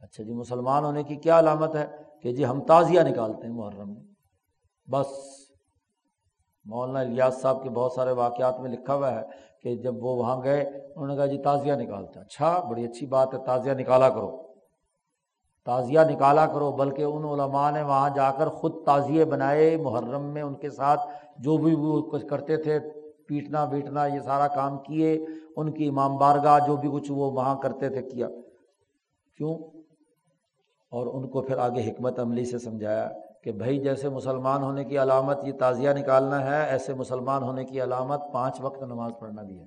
[0.00, 1.86] اچھا جی مسلمان ہونے کی کیا علامت ہے؟
[2.22, 4.02] کہ جی ہم تازیہ نکالتے ہیں محرم میں۔
[4.90, 5.06] بس۔
[6.64, 9.22] مولانا الیاس صاحب کے بہت سارے واقعات میں لکھا ہوا ہے
[9.62, 13.34] کہ جب وہ وہاں گئے، انہوں نے کہا جی تازیہ نکالتے اچھا بڑی اچھی بات
[13.34, 14.43] ہے، تازیہ نکالا کرو۔
[15.64, 20.42] تازیہ نکالا کرو، بلکہ ان علماء نے وہاں جا کر خود تازیے بنائے محرم میں
[20.42, 21.00] ان کے ساتھ،
[21.38, 22.78] جو بھی وہ کچھ کرتے تھے،
[23.26, 27.56] پیٹنا ویٹنا، یہ سارا کام کیے، ان کی امام بارگاہ جو بھی کچھ وہ وہاں
[27.56, 28.28] کرتے تھے، کیا۔
[29.36, 29.54] کیوں؟
[30.90, 33.10] اور ان کو پھر آگے حکمت عملی سے سمجھایا
[33.44, 37.82] کہ بھائی، جیسے مسلمان ہونے کی علامت، یہ تازیہ نکالنا ہے، ایسے مسلمان ہونے کی
[37.82, 39.66] علامت پانچ وقت نماز پڑھنا بھی ہے۔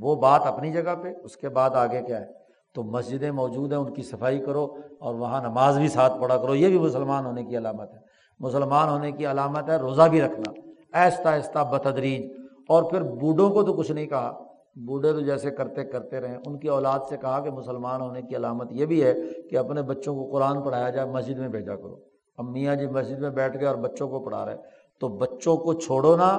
[0.00, 2.45] وہ بات اپنی جگہ پہ، اس کے بعد آگے کیا ہے؟
[2.76, 6.54] تو مسجدیں موجود ہیں، ان کی صفائی کرو اور وہاں نماز بھی ساتھ پڑھا کرو۔
[6.54, 7.98] یہ بھی مسلمان ہونے کی علامت ہے۔
[8.38, 12.32] مسلمان ہونے کی علامت ہے روزہ بھی رکھنا۔ آہستہ آہستہ بتدریج۔
[12.68, 14.42] اور پھر بوڑھوں کو تو کچھ نہیں کہا۔
[14.76, 18.36] بوڑھے تو جیسے کرتے کرتے رہے۔ ان کی اولاد سے کہا کہ مسلمان ہونے کی
[18.36, 19.14] علامت یہ بھی ہے
[19.50, 21.96] کہ اپنے بچوں کو قرآن پڑھایا جائے، مسجد میں بھیجا کرو۔
[22.36, 24.56] اب میاں جی مسجد میں بیٹھ گئے اور بچوں کو پڑھا رہے
[25.00, 26.30] تو بچوں کو چھوڑو نا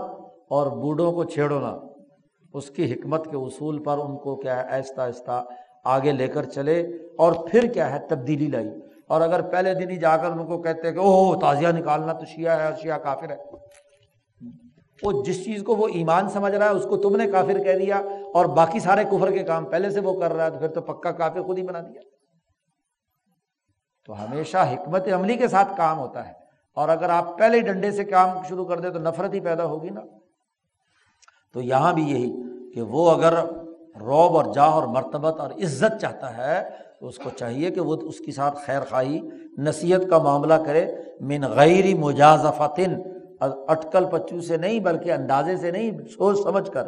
[0.49, 1.79] اور بوڑھوں کو چھیڑو نا
[2.53, 5.43] اس کی حکمت کے اصول پر ان کو کیا ہے؟ آہستہ آہستہ
[5.87, 6.81] آگے لے کر چلے
[7.17, 8.69] اور پھر کیا ہے تبدیلی لائی۔
[9.07, 12.25] اور اگر پہلے دن ہی جا کر ان کو کہتے کہ او تازیہ نکالنا تو
[12.25, 13.37] شیعہ ہے اور شیعہ کافر ہے۔
[15.03, 17.77] وہ جس چیز کو وہ ایمان سمجھ رہا ہے، اس کو تم نے کافر کہہ
[17.77, 17.95] دیا
[18.33, 20.81] اور باقی سارے کفر کے کام پہلے سے وہ کر رہا ہے، تو پھر تو
[20.81, 22.01] پکا کافر خود ہی بنا دیا۔
[24.05, 26.33] تو ہمیشہ حکمت عملی کے ساتھ کام ہوتا ہے۔
[26.75, 29.89] اور اگر آپ پہلے ڈنڈے سے کام شروع کر دیں تو نفرت ہی پیدا ہوگی
[29.89, 30.01] نا۔
[31.53, 32.33] تو یہاں بھی یہی
[32.73, 33.33] کہ وہ اگر
[33.99, 36.69] روب اور جاہ اور مرتبت اور عزت چاہتا ہے،
[36.99, 39.21] تو اس کو چاہیے کہ وہ اس کے ساتھ خیر خواہی،
[39.57, 40.85] نصیحت کا معاملہ کرے۔
[41.21, 43.01] من غیر مجازفتن،
[43.39, 46.87] اٹکل پچو سے نہیں، بلکہ اندازے سے نہیں، سوچ سمجھ کر۔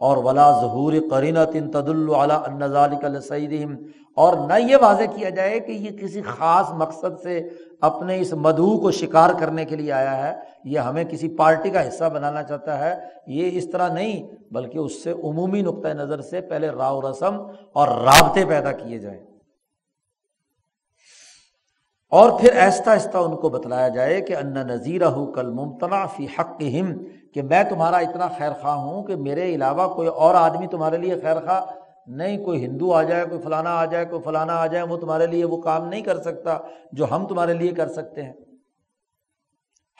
[0.00, 3.52] اور ولا ظہور قرینہ تن تد اللہ سعید
[4.14, 7.48] اور نہ یہ واضح کیا جائے کہ یہ کسی خاص مقصد سے
[7.80, 10.32] اپنے اس مدعو کو شکار کرنے کے لیے آیا ہے،
[10.64, 12.94] یہ ہمیں کسی پارٹی کا حصہ بنانا چاہتا ہے،
[13.26, 17.36] یہ اس طرح نہیں، بلکہ اس سے عمومی نقطۂ نظر سے پہلے راؤ رسم
[17.72, 19.25] اور رابطے پیدا کیے جائیں۔
[22.10, 26.26] اور پھر ایستا ایستا ان کو بتلایا جائے کہ انا نذیرہ ہو کل ممتنا فی
[26.38, 26.92] حق ہم
[27.34, 31.20] کہ میں تمہارا اتنا خیر خواہ ہوں کہ میرے علاوہ کوئی اور آدمی تمہارے لیے
[31.20, 31.64] خیر خواہ
[32.06, 35.26] نہیں، کوئی ہندو آ جائے، کوئی فلانا آ جائے، کوئی فلانا آ جائے، وہ تمہارے
[35.26, 36.58] لیے وہ کام نہیں کر سکتا
[36.92, 38.32] جو ہم تمہارے لیے کر سکتے ہیں۔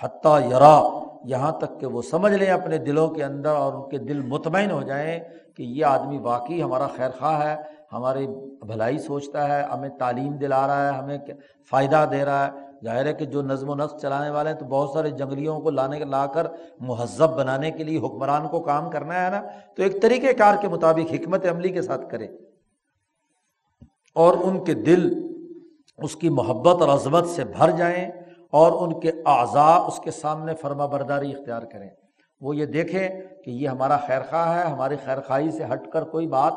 [0.02, 0.80] حتیٰ یرا
[1.26, 4.70] یہاں تک کہ وہ سمجھ لیں اپنے دلوں کے اندر اور ان کے دل مطمئن
[4.70, 5.20] ہو جائیں
[5.56, 7.56] کہ یہ آدمی واقعی ہمارا خیر خواہ ہے،
[7.92, 8.26] ہماری
[8.66, 11.18] بھلائی سوچتا ہے، ہمیں تعلیم دلا رہا ہے، ہمیں
[11.70, 14.64] فائدہ دے رہا ہے۔ ظاہر ہے کہ جو نظم و نسق چلانے والے ہیں تو
[14.64, 16.46] بہت سارے جنگلیوں کو لانے لا کر
[16.80, 19.42] مہذب بنانے کے لیے حکمران کو کام کرنا ہے نا؟
[19.76, 22.26] تو ایک طریقہ کار کے مطابق حکمت عملی کے ساتھ کرے
[24.14, 25.26] اور ان کے دل
[25.98, 28.10] اس کی محبت اور عظمت سے بھر جائیں۔
[28.56, 31.88] اور ان کے اعضاء اس کے سامنے فرما برداری اختیار کریں۔
[32.40, 33.08] وہ یہ دیکھیں
[33.44, 36.54] کہ یہ ہمارا خیر خواہ ہے، ہماری خیر خواہی سے ہٹ کر کوئی بات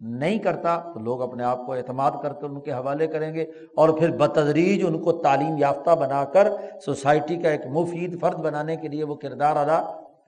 [0.00, 3.44] نہیں کرتا، تو لوگ اپنے آپ کو اعتماد کر کر ان کے حوالے کریں گے
[3.76, 6.48] اور پھر بتدریج ان کو تعلیم یافتہ بنا کر
[6.84, 9.80] سوسائٹی کا ایک مفید فرد بنانے کے لیے وہ کردار ادا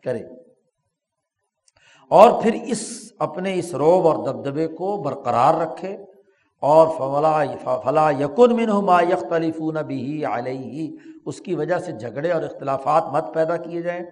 [0.05, 0.23] کرے
[2.11, 2.87] اور پھر اس،
[3.19, 5.97] اپنے اس روب اور دبدبے کو برقرار رکھے
[6.63, 10.91] اور فلا فلا یقن من ما یختلف بھی علیہ،
[11.27, 14.03] اس کی وجہ سے جھگڑے اور اختلافات مت پیدا کیے جائیں۔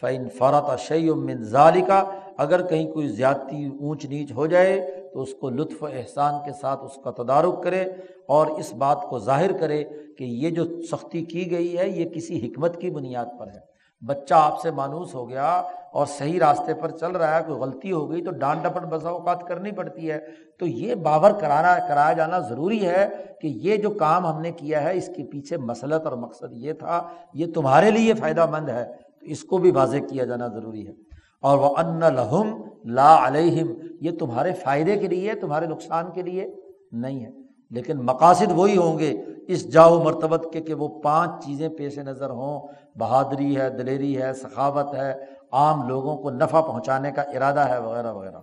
[0.00, 2.02] فعن فرت شعی من ذالکا
[2.38, 4.80] اگر کہیں کوئی زیادتی اونچ نیچ ہو جائے
[5.12, 7.84] تو اس کو لطف و احسان کے ساتھ اس کا تدارک کرے
[8.26, 9.84] اور اس بات کو ظاہر کرے
[10.18, 13.75] کہ یہ جو سختی کی گئی ہے، یہ کسی حکمت کی بنیاد پر ہے۔
[14.06, 15.62] بچہ آپ سے مانوس ہو گیا
[15.92, 19.08] اور صحیح راستے پر چل رہا ہے، کوئی غلطی ہو گئی تو ڈانٹ ڈپٹ بسا
[19.08, 20.18] اوقات کرنی پڑتی ہے۔
[20.58, 23.08] تو یہ باور کرانا، کرایا جانا ضروری ہے
[23.40, 26.72] کہ یہ جو کام ہم نے کیا ہے، اس کے پیچھے مسلط اور مقصد یہ
[26.72, 28.84] تھا، یہ تمہارے لیے فائدہ مند ہے۔
[29.20, 30.92] تو اس کو بھی واضح کیا جانا ضروری ہے۔
[31.42, 33.66] اور وہ ان لہم لا علیہم
[34.00, 36.56] یہ تمہارے فائدے کے لیے، تمہارے نقصان کے لیے
[36.92, 37.30] نہیں ہے۔
[37.70, 42.30] لیکن مقاصد وہی ہوں گے، اس جاؤ مرتبت کے کہ وہ پانچ چیزیں پیش نظر
[42.30, 42.60] ہوں۔
[42.98, 45.14] بہادری ہے، دلیری ہے، سخاوت ہے،
[45.52, 48.40] عام لوگوں کو نفع پہنچانے کا ارادہ ہے، وغیرہ وغیرہ۔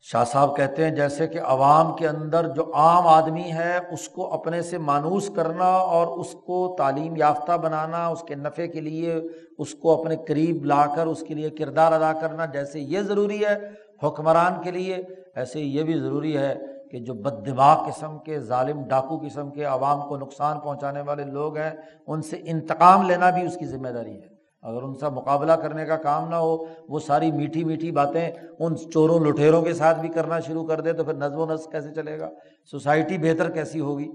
[0.00, 4.32] شاہ صاحب کہتے ہیں جیسے کہ عوام کے اندر جو عام آدمی ہے، اس کو
[4.34, 9.20] اپنے سے مانوس کرنا اور اس کو تعلیم یافتہ بنانا، اس کے نفع کے لیے
[9.58, 13.44] اس کو اپنے قریب لا کر اس کے لیے کردار ادا کرنا، جیسے یہ ضروری
[13.44, 13.56] ہے
[14.02, 14.94] حکمران کے لیے،
[15.34, 16.54] ایسے یہ بھی ضروری ہے
[16.90, 21.24] کہ جو بد دماغ قسم کے، ظالم ڈاکو قسم کے عوام کو نقصان پہنچانے والے
[21.24, 21.70] لوگ ہیں،
[22.06, 25.84] ان سے انتقام لینا بھی اس کی ذمہ داری ہے۔ اگر ان سے مقابلہ کرنے
[25.84, 30.08] کا کام نہ ہو، وہ ساری میٹھی میٹھی باتیں ان چوروں لٹھیروں کے ساتھ بھی
[30.08, 32.30] کرنا شروع کر دے تو پھر نظم و نسق کیسے چلے گا؟
[32.70, 34.08] سوسائٹی بہتر کیسی ہوگی؟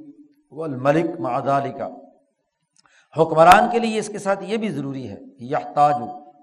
[0.51, 1.89] وہ الملک معدالی کا
[3.21, 5.95] حکمران کے لیے اس کے ساتھ یہ بھی ضروری ہے یہ تاج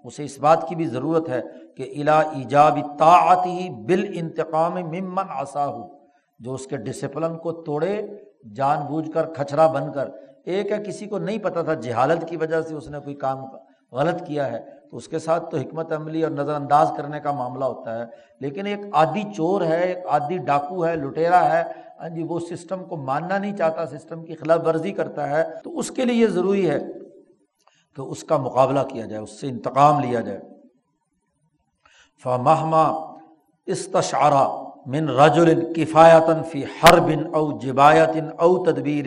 [0.05, 1.40] اسے اس بات کی بھی ضرورت ہے
[1.76, 5.98] کہ الا ایجاب طاعتی بال انتقام ممن آسا ہو
[6.39, 8.06] جو اس کے ڈسپلن کو توڑے،
[8.55, 10.09] جان بوجھ کر، کھچرا بن کر۔
[10.44, 13.39] ایک ہے، کسی کو نہیں پتا تھا جہالت کی وجہ سے اس نے کوئی کام
[13.93, 14.60] غلط کیا ہے۔
[14.90, 18.05] تو اس کے ساتھ تو حکمت عملی اور نظر انداز کرنے کا معاملہ ہوتا ہے۔
[18.40, 21.65] لیکن ایک آدھی چور ہے، ایک آدھی ڈاکو ہے، لٹیرا ہے۔
[22.01, 25.78] ہاں جی وہ سسٹم کو ماننا نہیں چاہتا سسٹم کی خلاف ورزی کرتا ہے۔ تو
[25.78, 26.81] اس کے لیے یہ ضروری ہے
[27.97, 30.40] کہ اس کا مقابلہ کیا جائے، اس سے انتقام لیا جائے۔
[32.23, 33.15] فمہما
[33.66, 39.06] استشارہ من رجل کفایتن فی ہر بن او جبایتن او تدبیر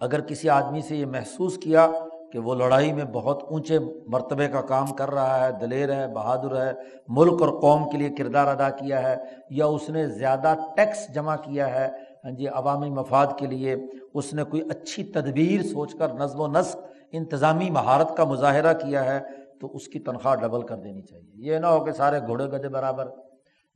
[0.00, 1.86] اگر کسی آدمی سے یہ محسوس کیا
[2.32, 6.66] کہ وہ لڑائی میں بہت اونچے مرتبے کا کام کر رہا ہے، دلیر ہے، بہادر
[6.66, 6.72] ہے،
[7.08, 9.16] ملک اور قوم کے لیے کردار ادا کیا ہے
[9.50, 11.88] یا اس نے زیادہ ٹیکس جمع کیا ہے
[12.24, 13.76] ہاں جی عوامی مفاد کے لیے
[14.14, 16.78] اس نے کوئی اچھی تدبیر سوچ کر نظم و نسق،
[17.12, 19.20] انتظامی مہارت کا مظاہرہ کیا ہے
[19.60, 22.68] تو اس کی تنخواہ ڈبل کر دینی چاہیے۔ یہ نہ ہو کہ سارے گھوڑے گدے
[22.68, 23.08] برابر۔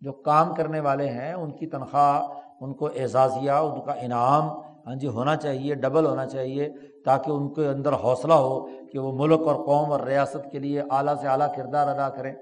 [0.02, 2.26] جو کام کرنے والے ہیں، ان کی تنخواہ،
[2.60, 4.48] ان کو اعزازیہ، ان کا انعام
[4.86, 6.68] ہاں جی ہونا چاہیے، ڈبل ہونا چاہیے،
[7.04, 10.82] تاکہ ان کے اندر حوصلہ ہو کہ وہ ملک اور قوم اور ریاست کے لیے
[10.90, 12.34] اعلیٰ سے اعلیٰ کردار ادا کریں۔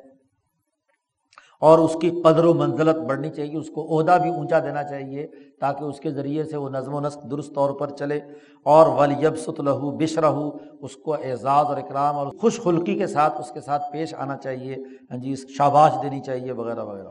[1.61, 5.27] اور اس کی قدر و منزلت بڑھنی چاہیے، اس کو عہدہ بھی اونچا دینا چاہیے،
[5.61, 8.21] تاکہ اس کے ذریعے سے وہ نظم و نسق درست طور پر چلے۔
[8.65, 10.51] اور ولیب ست لہو بش رہو
[10.81, 14.37] اس کو اعزاز اور اکرام اور خوش خلقی کے ساتھ، اس کے ساتھ پیش آنا
[14.37, 14.77] چاہیے
[15.11, 17.09] ہاں جی اس شاباش دینی چاہیے، وغیرہ وغیرہ۔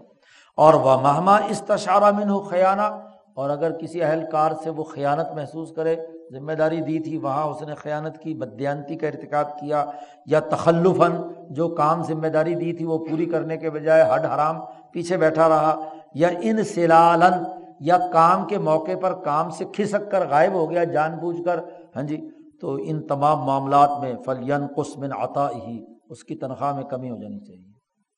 [0.60, 2.88] اور وہ مہما استشارہ من ہو خیانہ،
[3.34, 5.96] اور اگر کسی اہلکار سے وہ خیانت محسوس کرے،
[6.34, 9.84] ذمہ داری دی تھی، وہاں اس نے خیانت کی بدیانتی کا ارتکاب کیا،
[10.26, 11.16] یا تخلفاً
[11.50, 14.60] جو کام ذمہ داری دی تھی وہ پوری کرنے کے بجائے ہڈ حرام
[14.92, 15.76] پیچھے بیٹھا رہا،
[16.14, 17.44] یا ان سلالن
[17.80, 21.60] یا کام کے موقع پر کام سے کھسک کر غائب ہو گیا جان بوجھ کر۔
[21.96, 22.18] ہاں جی
[22.62, 25.80] تو ان تمام معاملات میں فلین قسمن عطا ہی
[26.10, 27.72] اس کی تنخواہ میں کمی ہو جانی چاہیے۔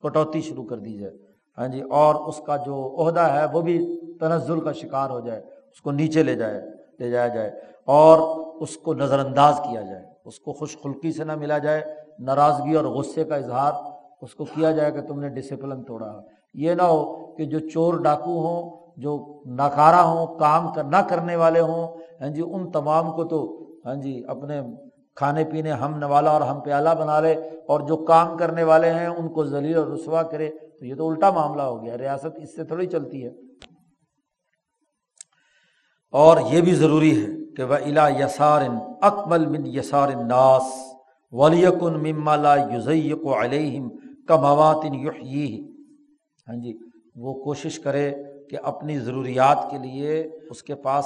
[0.04, 1.14] کٹوتی شروع کر دی جائے۔
[1.62, 3.78] ہاں جی اور اس کا جو عہدہ ہے وہ بھی
[4.20, 5.40] تنزل کا شکار ہو جائے،
[5.72, 6.62] اس کو نیچے لے جائے،
[7.00, 7.50] لے جایا جائے،
[7.86, 8.18] اور
[8.62, 11.82] اس کو نظر انداز کیا جائے، اس کو خوش خلقی سے نہ ملا جائے،
[12.20, 13.74] ناراضگی اور غصے کا اظہار
[14.22, 16.12] اس کو کیا جائے کہ تم نے ڈسپلن توڑا
[16.54, 17.02] یہ نہ ہو
[17.36, 21.88] کہ جو چور ڈاکو ہوں، جو ناکارہ ہوں، کام نہ کرنے والے ہوں
[22.22, 23.40] ہاں جی ان تمام کو تو
[23.86, 24.62] ہاں جی اپنے
[25.16, 27.34] کھانے پینے ہم نوالا اور ہم پیالہ بنا لے
[27.68, 31.10] اور جو کام کرنے والے ہیں ان کو ذلیل اور رسوا کرے، تو یہ تو
[31.10, 33.30] الٹا معاملہ ہو گیا، ریاست اس سے تھوڑی چلتی ہے۔
[36.12, 38.62] اور یہ بھی ضروری ہے کہ وہ الا یسار
[39.02, 40.64] اکمل من یسار ناس،
[41.32, 43.90] ولیکن ممالا یوزیق علیہم
[44.28, 44.36] کا
[46.48, 46.74] ہاں جی
[47.16, 48.12] وہ کوشش کرے
[48.50, 51.06] کہ اپنی ضروریات کے لیے اس کے پاس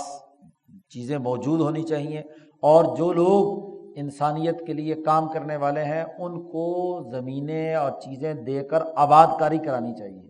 [0.90, 2.20] چیزیں موجود ہونی چاہیے
[2.60, 8.34] اور جو لوگ انسانیت کے لیے کام کرنے والے ہیں، ان کو زمینیں اور چیزیں
[8.34, 10.28] دے کر آباد کاری کرانی چاہیے۔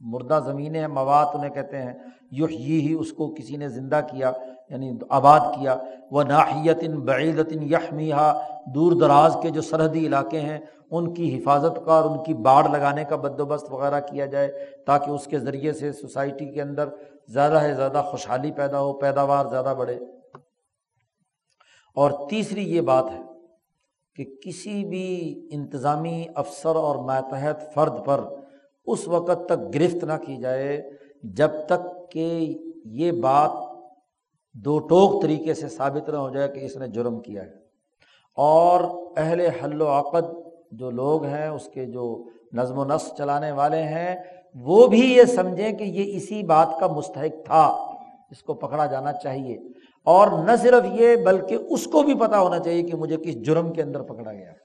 [0.00, 1.92] مردہ زمینیں مواد انہیں کہتے ہیں۔
[2.30, 4.32] یو ہی اس کو کسی نے زندہ کیا
[4.70, 5.76] یعنی آباد کیا۔
[6.10, 10.58] وہ ناحیت بعیدت یخمیہ دور دراز کے جو سرحدی علاقے ہیں،
[10.90, 14.52] ان کی حفاظت کا اور ان کی باڑ لگانے کا بندوبست وغیرہ کیا جائے
[14.86, 16.88] تاکہ اس کے ذریعے سے سوسائٹی کے اندر
[17.28, 19.98] زیادہ سے زیادہ خوشحالی پیدا ہو، پیداوار زیادہ بڑھے۔
[21.94, 23.20] اور تیسری یہ بات ہے
[24.16, 28.24] کہ کسی بھی انتظامی افسر اور ماتحت فرد پر
[28.86, 30.90] اس وقت تک گرفت نہ کی جائے
[31.22, 33.50] جب تک کہ یہ بات
[34.54, 37.52] دو ٹوک طریقے سے ثابت نہ ہو جائے کہ اس نے جرم کیا ہے۔
[38.36, 38.80] اور
[39.16, 40.24] اہل حل و عقد
[40.70, 44.16] جو لوگ ہیں، اس کے جو نظم و نسق چلانے والے ہیں،
[44.54, 47.66] وہ بھی یہ سمجھیں کہ یہ اسی بات کا مستحق تھا۔
[48.30, 49.58] اس کو پکڑا جانا چاہیے۔
[50.04, 53.72] اور نہ صرف یہ بلکہ اس کو بھی پتا ہونا چاہیے کہ مجھے کس جرم
[53.72, 54.64] کے اندر پکڑا گیا ہے۔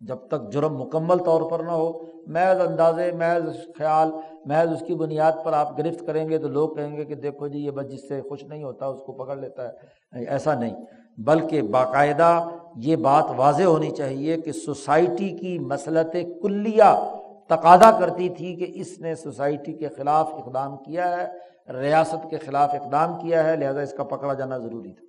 [0.00, 1.92] جب تک جرم مکمل طور پر نہ ہو،
[2.26, 4.10] محض اندازے، محض خیال،
[4.44, 7.48] محض اس کی بنیاد پر آپ گرفت کریں گے تو لوگ کہیں گے کہ دیکھو
[7.48, 10.76] جی یہ بس جس سے خوش نہیں ہوتا، اس کو پکڑ لیتا ہے۔ ایسا نہیں۔
[11.18, 17.10] بلکہ باقاعدہ یہ بات واضح ہونی چاہیے کہ سوسائٹی کی مسلط کلیہ
[17.46, 21.26] تقاضا کرتی تھی کہ اس نے سوسائٹی کے خلاف اقدام کیا ہے۔
[21.72, 25.04] ریاست کے خلاف اقدام کیا ہے، لہٰذا اس کا پکڑا جانا ضروری تھا۔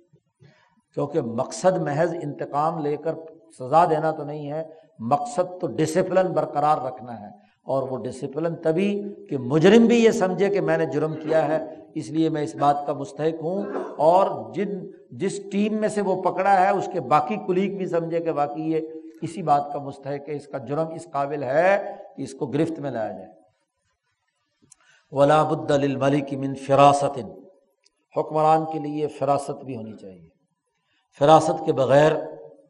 [0.94, 3.14] کیونکہ مقصد محض انتقام لے کر
[3.58, 4.64] سزا دینا تو نہیں ہے،
[4.98, 10.48] مقصد تو ڈسپلن برقرار رکھنا ہے۔ اور وہ ڈسپلن تبھی کہ مجرم بھی یہ سمجھے
[10.48, 13.62] کہ میں نے جرم کیا ہے، اس لیے میں اس بات کا مستحق ہوں۔
[13.98, 18.20] اور جن، جس ٹیم میں سے وہ پکڑا ہے، اس کے باقی کلیگ بھی سمجھے
[18.20, 18.80] کہ باقی یہ
[19.22, 22.80] اسی بات کا مستحق ہے، اس کا جرم اس قابل ہے کہ اس کو گرفت
[22.80, 23.39] میں لایا جائے۔
[25.12, 27.18] ولا بد الملک من فراست.
[28.16, 30.28] حکمران کے لیے فراست بھی ہونی چاہیے۔
[31.18, 32.12] فراست کے بغیر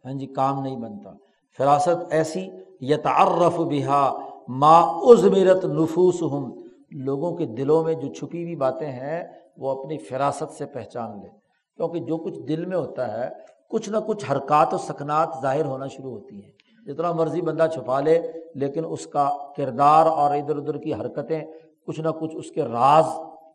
[0.04, 1.10] ہاں جی کام نہیں بنتا۔
[1.58, 2.48] فراست ایسی،
[2.80, 4.18] یتعرف بہا
[4.48, 6.52] ما ازمرت نفوس ہم
[6.90, 9.24] لوگوں کے دلوں میں جو چھپی ہوئی باتیں ہیں،
[9.56, 11.28] وہ اپنی فراست سے پہچان لے
[11.76, 13.28] کیونکہ جو کچھ دل میں ہوتا ہے،
[13.68, 16.52] کچھ نہ کچھ حرکات و سکنات ظاہر ہونا شروع ہوتی ہیں۔
[16.86, 18.22] جتنا مرضی بندہ چھپا لے،
[18.54, 21.44] لیکن اس کا کردار اور ادھر ادھر کی حرکتیں
[21.86, 23.04] کچھ نہ کچھ اس کے راز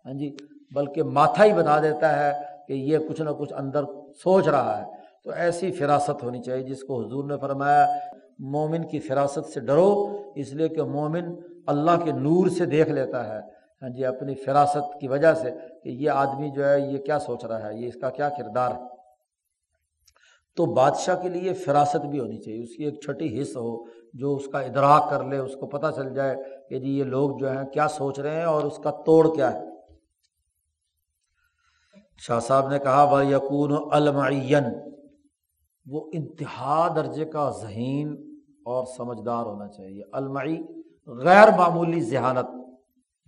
[0.06, 0.35] ہاں جی
[0.72, 2.34] بلکہ ماتھا ہی بتا دیتا ہے
[2.68, 3.84] کہ یہ کچھ نہ کچھ اندر
[4.23, 4.84] سوچ رہا ہے۔
[5.23, 7.85] تو ایسی فراست ہونی چاہیے جس کو حضور نے فرمایا،
[8.39, 11.35] مومن کی فراست سے ڈرو، اس لیے کہ مومن
[11.68, 13.41] اللہ کے نور سے دیکھ لیتا ہے۔
[13.81, 15.52] ہاں جی اپنی فراست کی وجہ سے
[15.84, 18.72] کہ یہ آدمی جو ہے، یہ کیا سوچ رہا ہے؟ یہ اس کا کیا کردار
[18.72, 18.94] ہے؟
[20.56, 24.36] تو بادشاہ کے لیے فراست بھی ہونی چاہیے، اس کی ایک چھٹی حص ہو، جو
[24.36, 26.36] اس کا ادراک کر لے، اس کو پتہ چل جائے
[26.69, 29.53] کہ جی یہ لوگ جو ہیں کیا سوچ رہے ہیں اور اس کا توڑ کیا
[29.53, 29.61] ہے۔
[32.18, 34.64] شاہ صاحب نے کہا بھائی یقون المعین
[35.86, 38.15] وہ انتہا درجے کا ذہین
[38.65, 40.57] اور سمجھدار ہونا چاہیے۔ المعی
[41.07, 42.48] غیر معمولی ذہانت،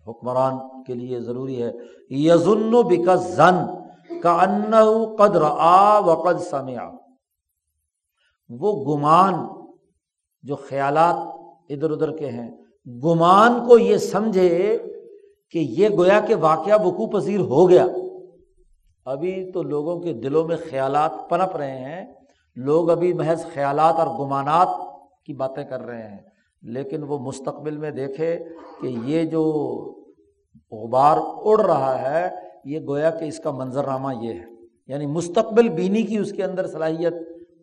[0.08, 1.72] حکمران کے لیے ضروری ہے۔
[2.10, 3.58] یزن بکا زن
[4.20, 4.72] کا ان
[5.16, 6.90] قدر آ و قد سمیا
[8.50, 9.34] وہ گمان
[10.44, 11.16] جو خیالات
[11.70, 12.52] ادھر ادھر کے ہیں،
[13.04, 14.78] گمان کو یہ سمجھے
[15.52, 17.86] کہ یہ گویا کہ واقعہ وقوع پذیر ہو گیا۔
[19.06, 22.14] ابھی تو لوگوں کے دلوں میں خیالات پنپ رہے ہیں۔
[22.56, 24.68] لوگ ابھی محض خیالات اور گمانات
[25.26, 26.18] کی باتیں کر رہے ہیں۔
[26.62, 28.40] لیکن وہ مستقبل میں دیکھے
[28.82, 29.44] کہ یہ جو
[30.72, 32.30] غبار اڑ رہا ہے،
[32.66, 34.46] یہ گویا کہ اس کا منظرنامہ یہ ہے۔
[34.88, 37.14] یعنی مستقبل بینی کی اس کے اندر صلاحیت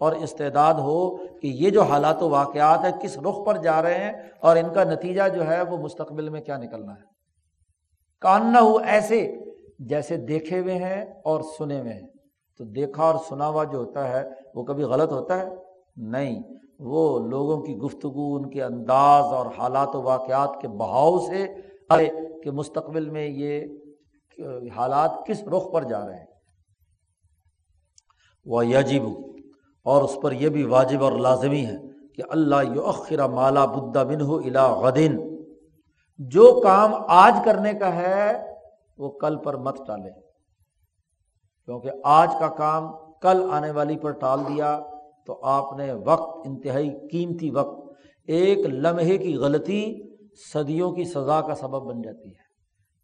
[0.00, 3.94] اور استعداد ہو کہ یہ جو حالات و واقعات ہیں، کس رخ پر جا رہے
[3.94, 7.14] ہیں اور ان کا نتیجہ جو ہے وہ مستقبل میں کیا نکلنا ہے۔
[8.20, 9.36] کان نہ ہو ایسے
[9.78, 12.08] جیسے دیکھے ہوئے ہیں اور سنے ہوئے ہیں۔
[12.58, 15.48] تو دیکھا اور سنا ہوا جو ہوتا ہے، وہ کبھی غلط ہوتا ہے؟
[15.96, 16.42] نہیں۔
[16.78, 21.46] وہ لوگوں کی گفتگو، ان کے انداز اور حالات و واقعات کے بہاؤ سے
[22.44, 23.60] کہ مستقبل میں یہ
[24.76, 26.26] حالات کس رخ پر جا رہے ہیں۔
[28.46, 29.02] وہ یجب
[29.84, 31.76] اور اس پر یہ بھی واجب اور لازمی ہے
[32.16, 35.44] کہ اللہ یؤخر مالا بدہ بن ہو الا غدین
[36.18, 38.54] جو کام آج کرنے کا ہے،
[38.98, 40.10] وہ کل پر مت ٹالے۔
[41.64, 42.92] کیونکہ آج کا کام
[43.22, 44.80] کل آنے والی پر ٹال دیا،
[45.26, 47.92] تو آپ نے وقت، انتہائی قیمتی وقت،
[48.26, 49.94] ایک لمحے کی غلطی
[50.54, 52.44] صدیوں کی سزا کا سبب بن جاتی ہے۔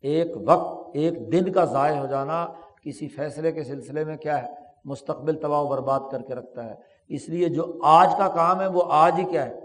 [0.03, 2.47] ایک وقت، ایک دن کا ضائع ہو جانا
[2.85, 4.49] کسی فیصلے کے سلسلے میں کیا ہے؟
[4.85, 6.75] مستقبل تباہ و برباد کر کے رکھتا ہے۔
[7.09, 9.61] اس لیے جو آج کا کام ہے وہ آج ہی کیا ہے؟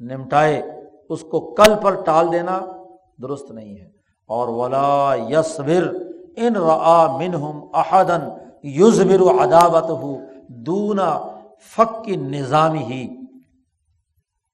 [0.00, 0.62] نمٹائے،
[1.08, 2.60] اس کو کل پر ٹال دینا
[3.22, 3.88] درست نہیں ہے۔
[4.26, 5.92] اور ولا یسر
[6.36, 8.20] ان را منہم احدن
[8.62, 10.16] یوزبر عداوت ہو
[10.48, 11.20] دونا
[11.60, 13.08] فق کی نظام ہی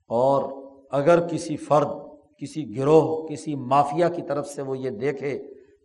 [0.08, 0.44] اور
[0.90, 1.88] اگر کسی فرد،
[2.38, 5.38] کسی گروہ، کسی مافیا کی طرف سے وہ یہ دیکھے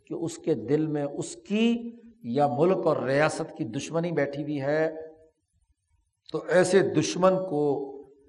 [0.08, 1.92] کہ اس کے دل میں اس کی
[2.24, 4.90] یا ملک اور ریاست کی دشمنی بیٹھی ہوئی ہے،
[6.34, 7.64] تو ایسے دشمن کو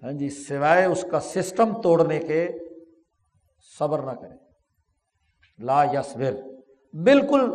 [0.03, 2.47] ہاں جی سوائے اس کا سسٹم توڑنے کے
[3.79, 4.37] صبر نہ کرے
[5.59, 6.35] لا یسبر
[6.95, 7.51] بالکل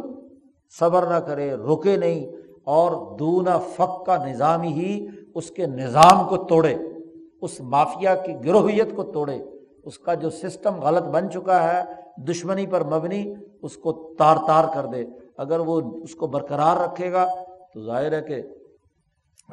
[0.74, 2.26] صبر نہ کرے رکے نہیں،
[2.68, 6.74] اور دونا فق کا نظام ہی اس کے نظام کو توڑے،
[7.42, 9.38] اس مافیا کی گروہیت کو توڑے،
[9.84, 11.82] اس کا جو سسٹم غلط بن چکا ہے،
[12.28, 13.24] دشمنی پر مبنی،
[13.64, 15.04] اس کو تار تار کر دے۔
[15.40, 17.28] اگر وہ اس کو برقرار رکھے گا
[17.74, 18.42] تو ظاہر ہے کہ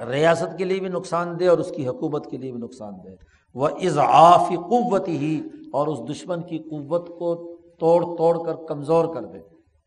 [0.08, 3.08] ریاست کے لیے بھی نقصان دے اور اس کی حکومت کے لیے بھی نقصان دے
[3.54, 5.40] وہ اضافی قوت ہی
[5.72, 9.38] اور اس دشمن کی قوت کو توڑ توڑ کر کمزور کر دے،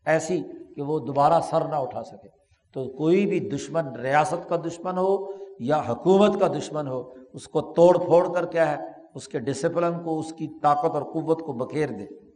[0.06, 0.42] ایسی
[0.76, 2.28] کہ وہ دوبارہ سر نہ اٹھا سکے۔
[2.74, 5.26] تو کوئی بھی دشمن ریاست کا دشمن ہو
[5.58, 8.76] یا حکومت کا دشمن ہو، اس کو توڑ پھوڑ کر کیا ہے،
[9.14, 12.29] اس کے ڈسپلن کو، اس کی طاقت اور قوت کو بکھیر دے۔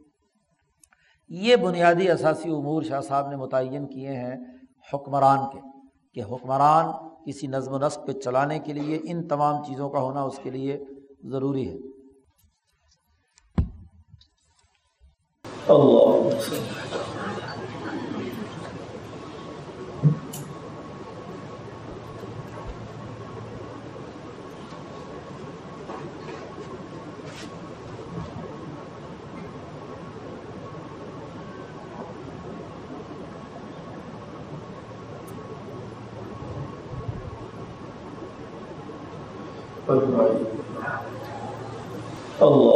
[1.29, 4.35] یہ بنیادی اثاثی امور شاہ صاحب نے متعین کیے ہیں
[4.93, 5.59] حکمران کے،
[6.13, 10.21] کہ حکمران کسی نظم و نسق پہ چلانے کے لیے ان تمام چیزوں کا ہونا
[10.21, 10.83] اس کے لیے
[11.23, 11.77] ضروری ہے۔
[15.69, 16.84] اللہ۔
[42.39, 42.74] اللہ۔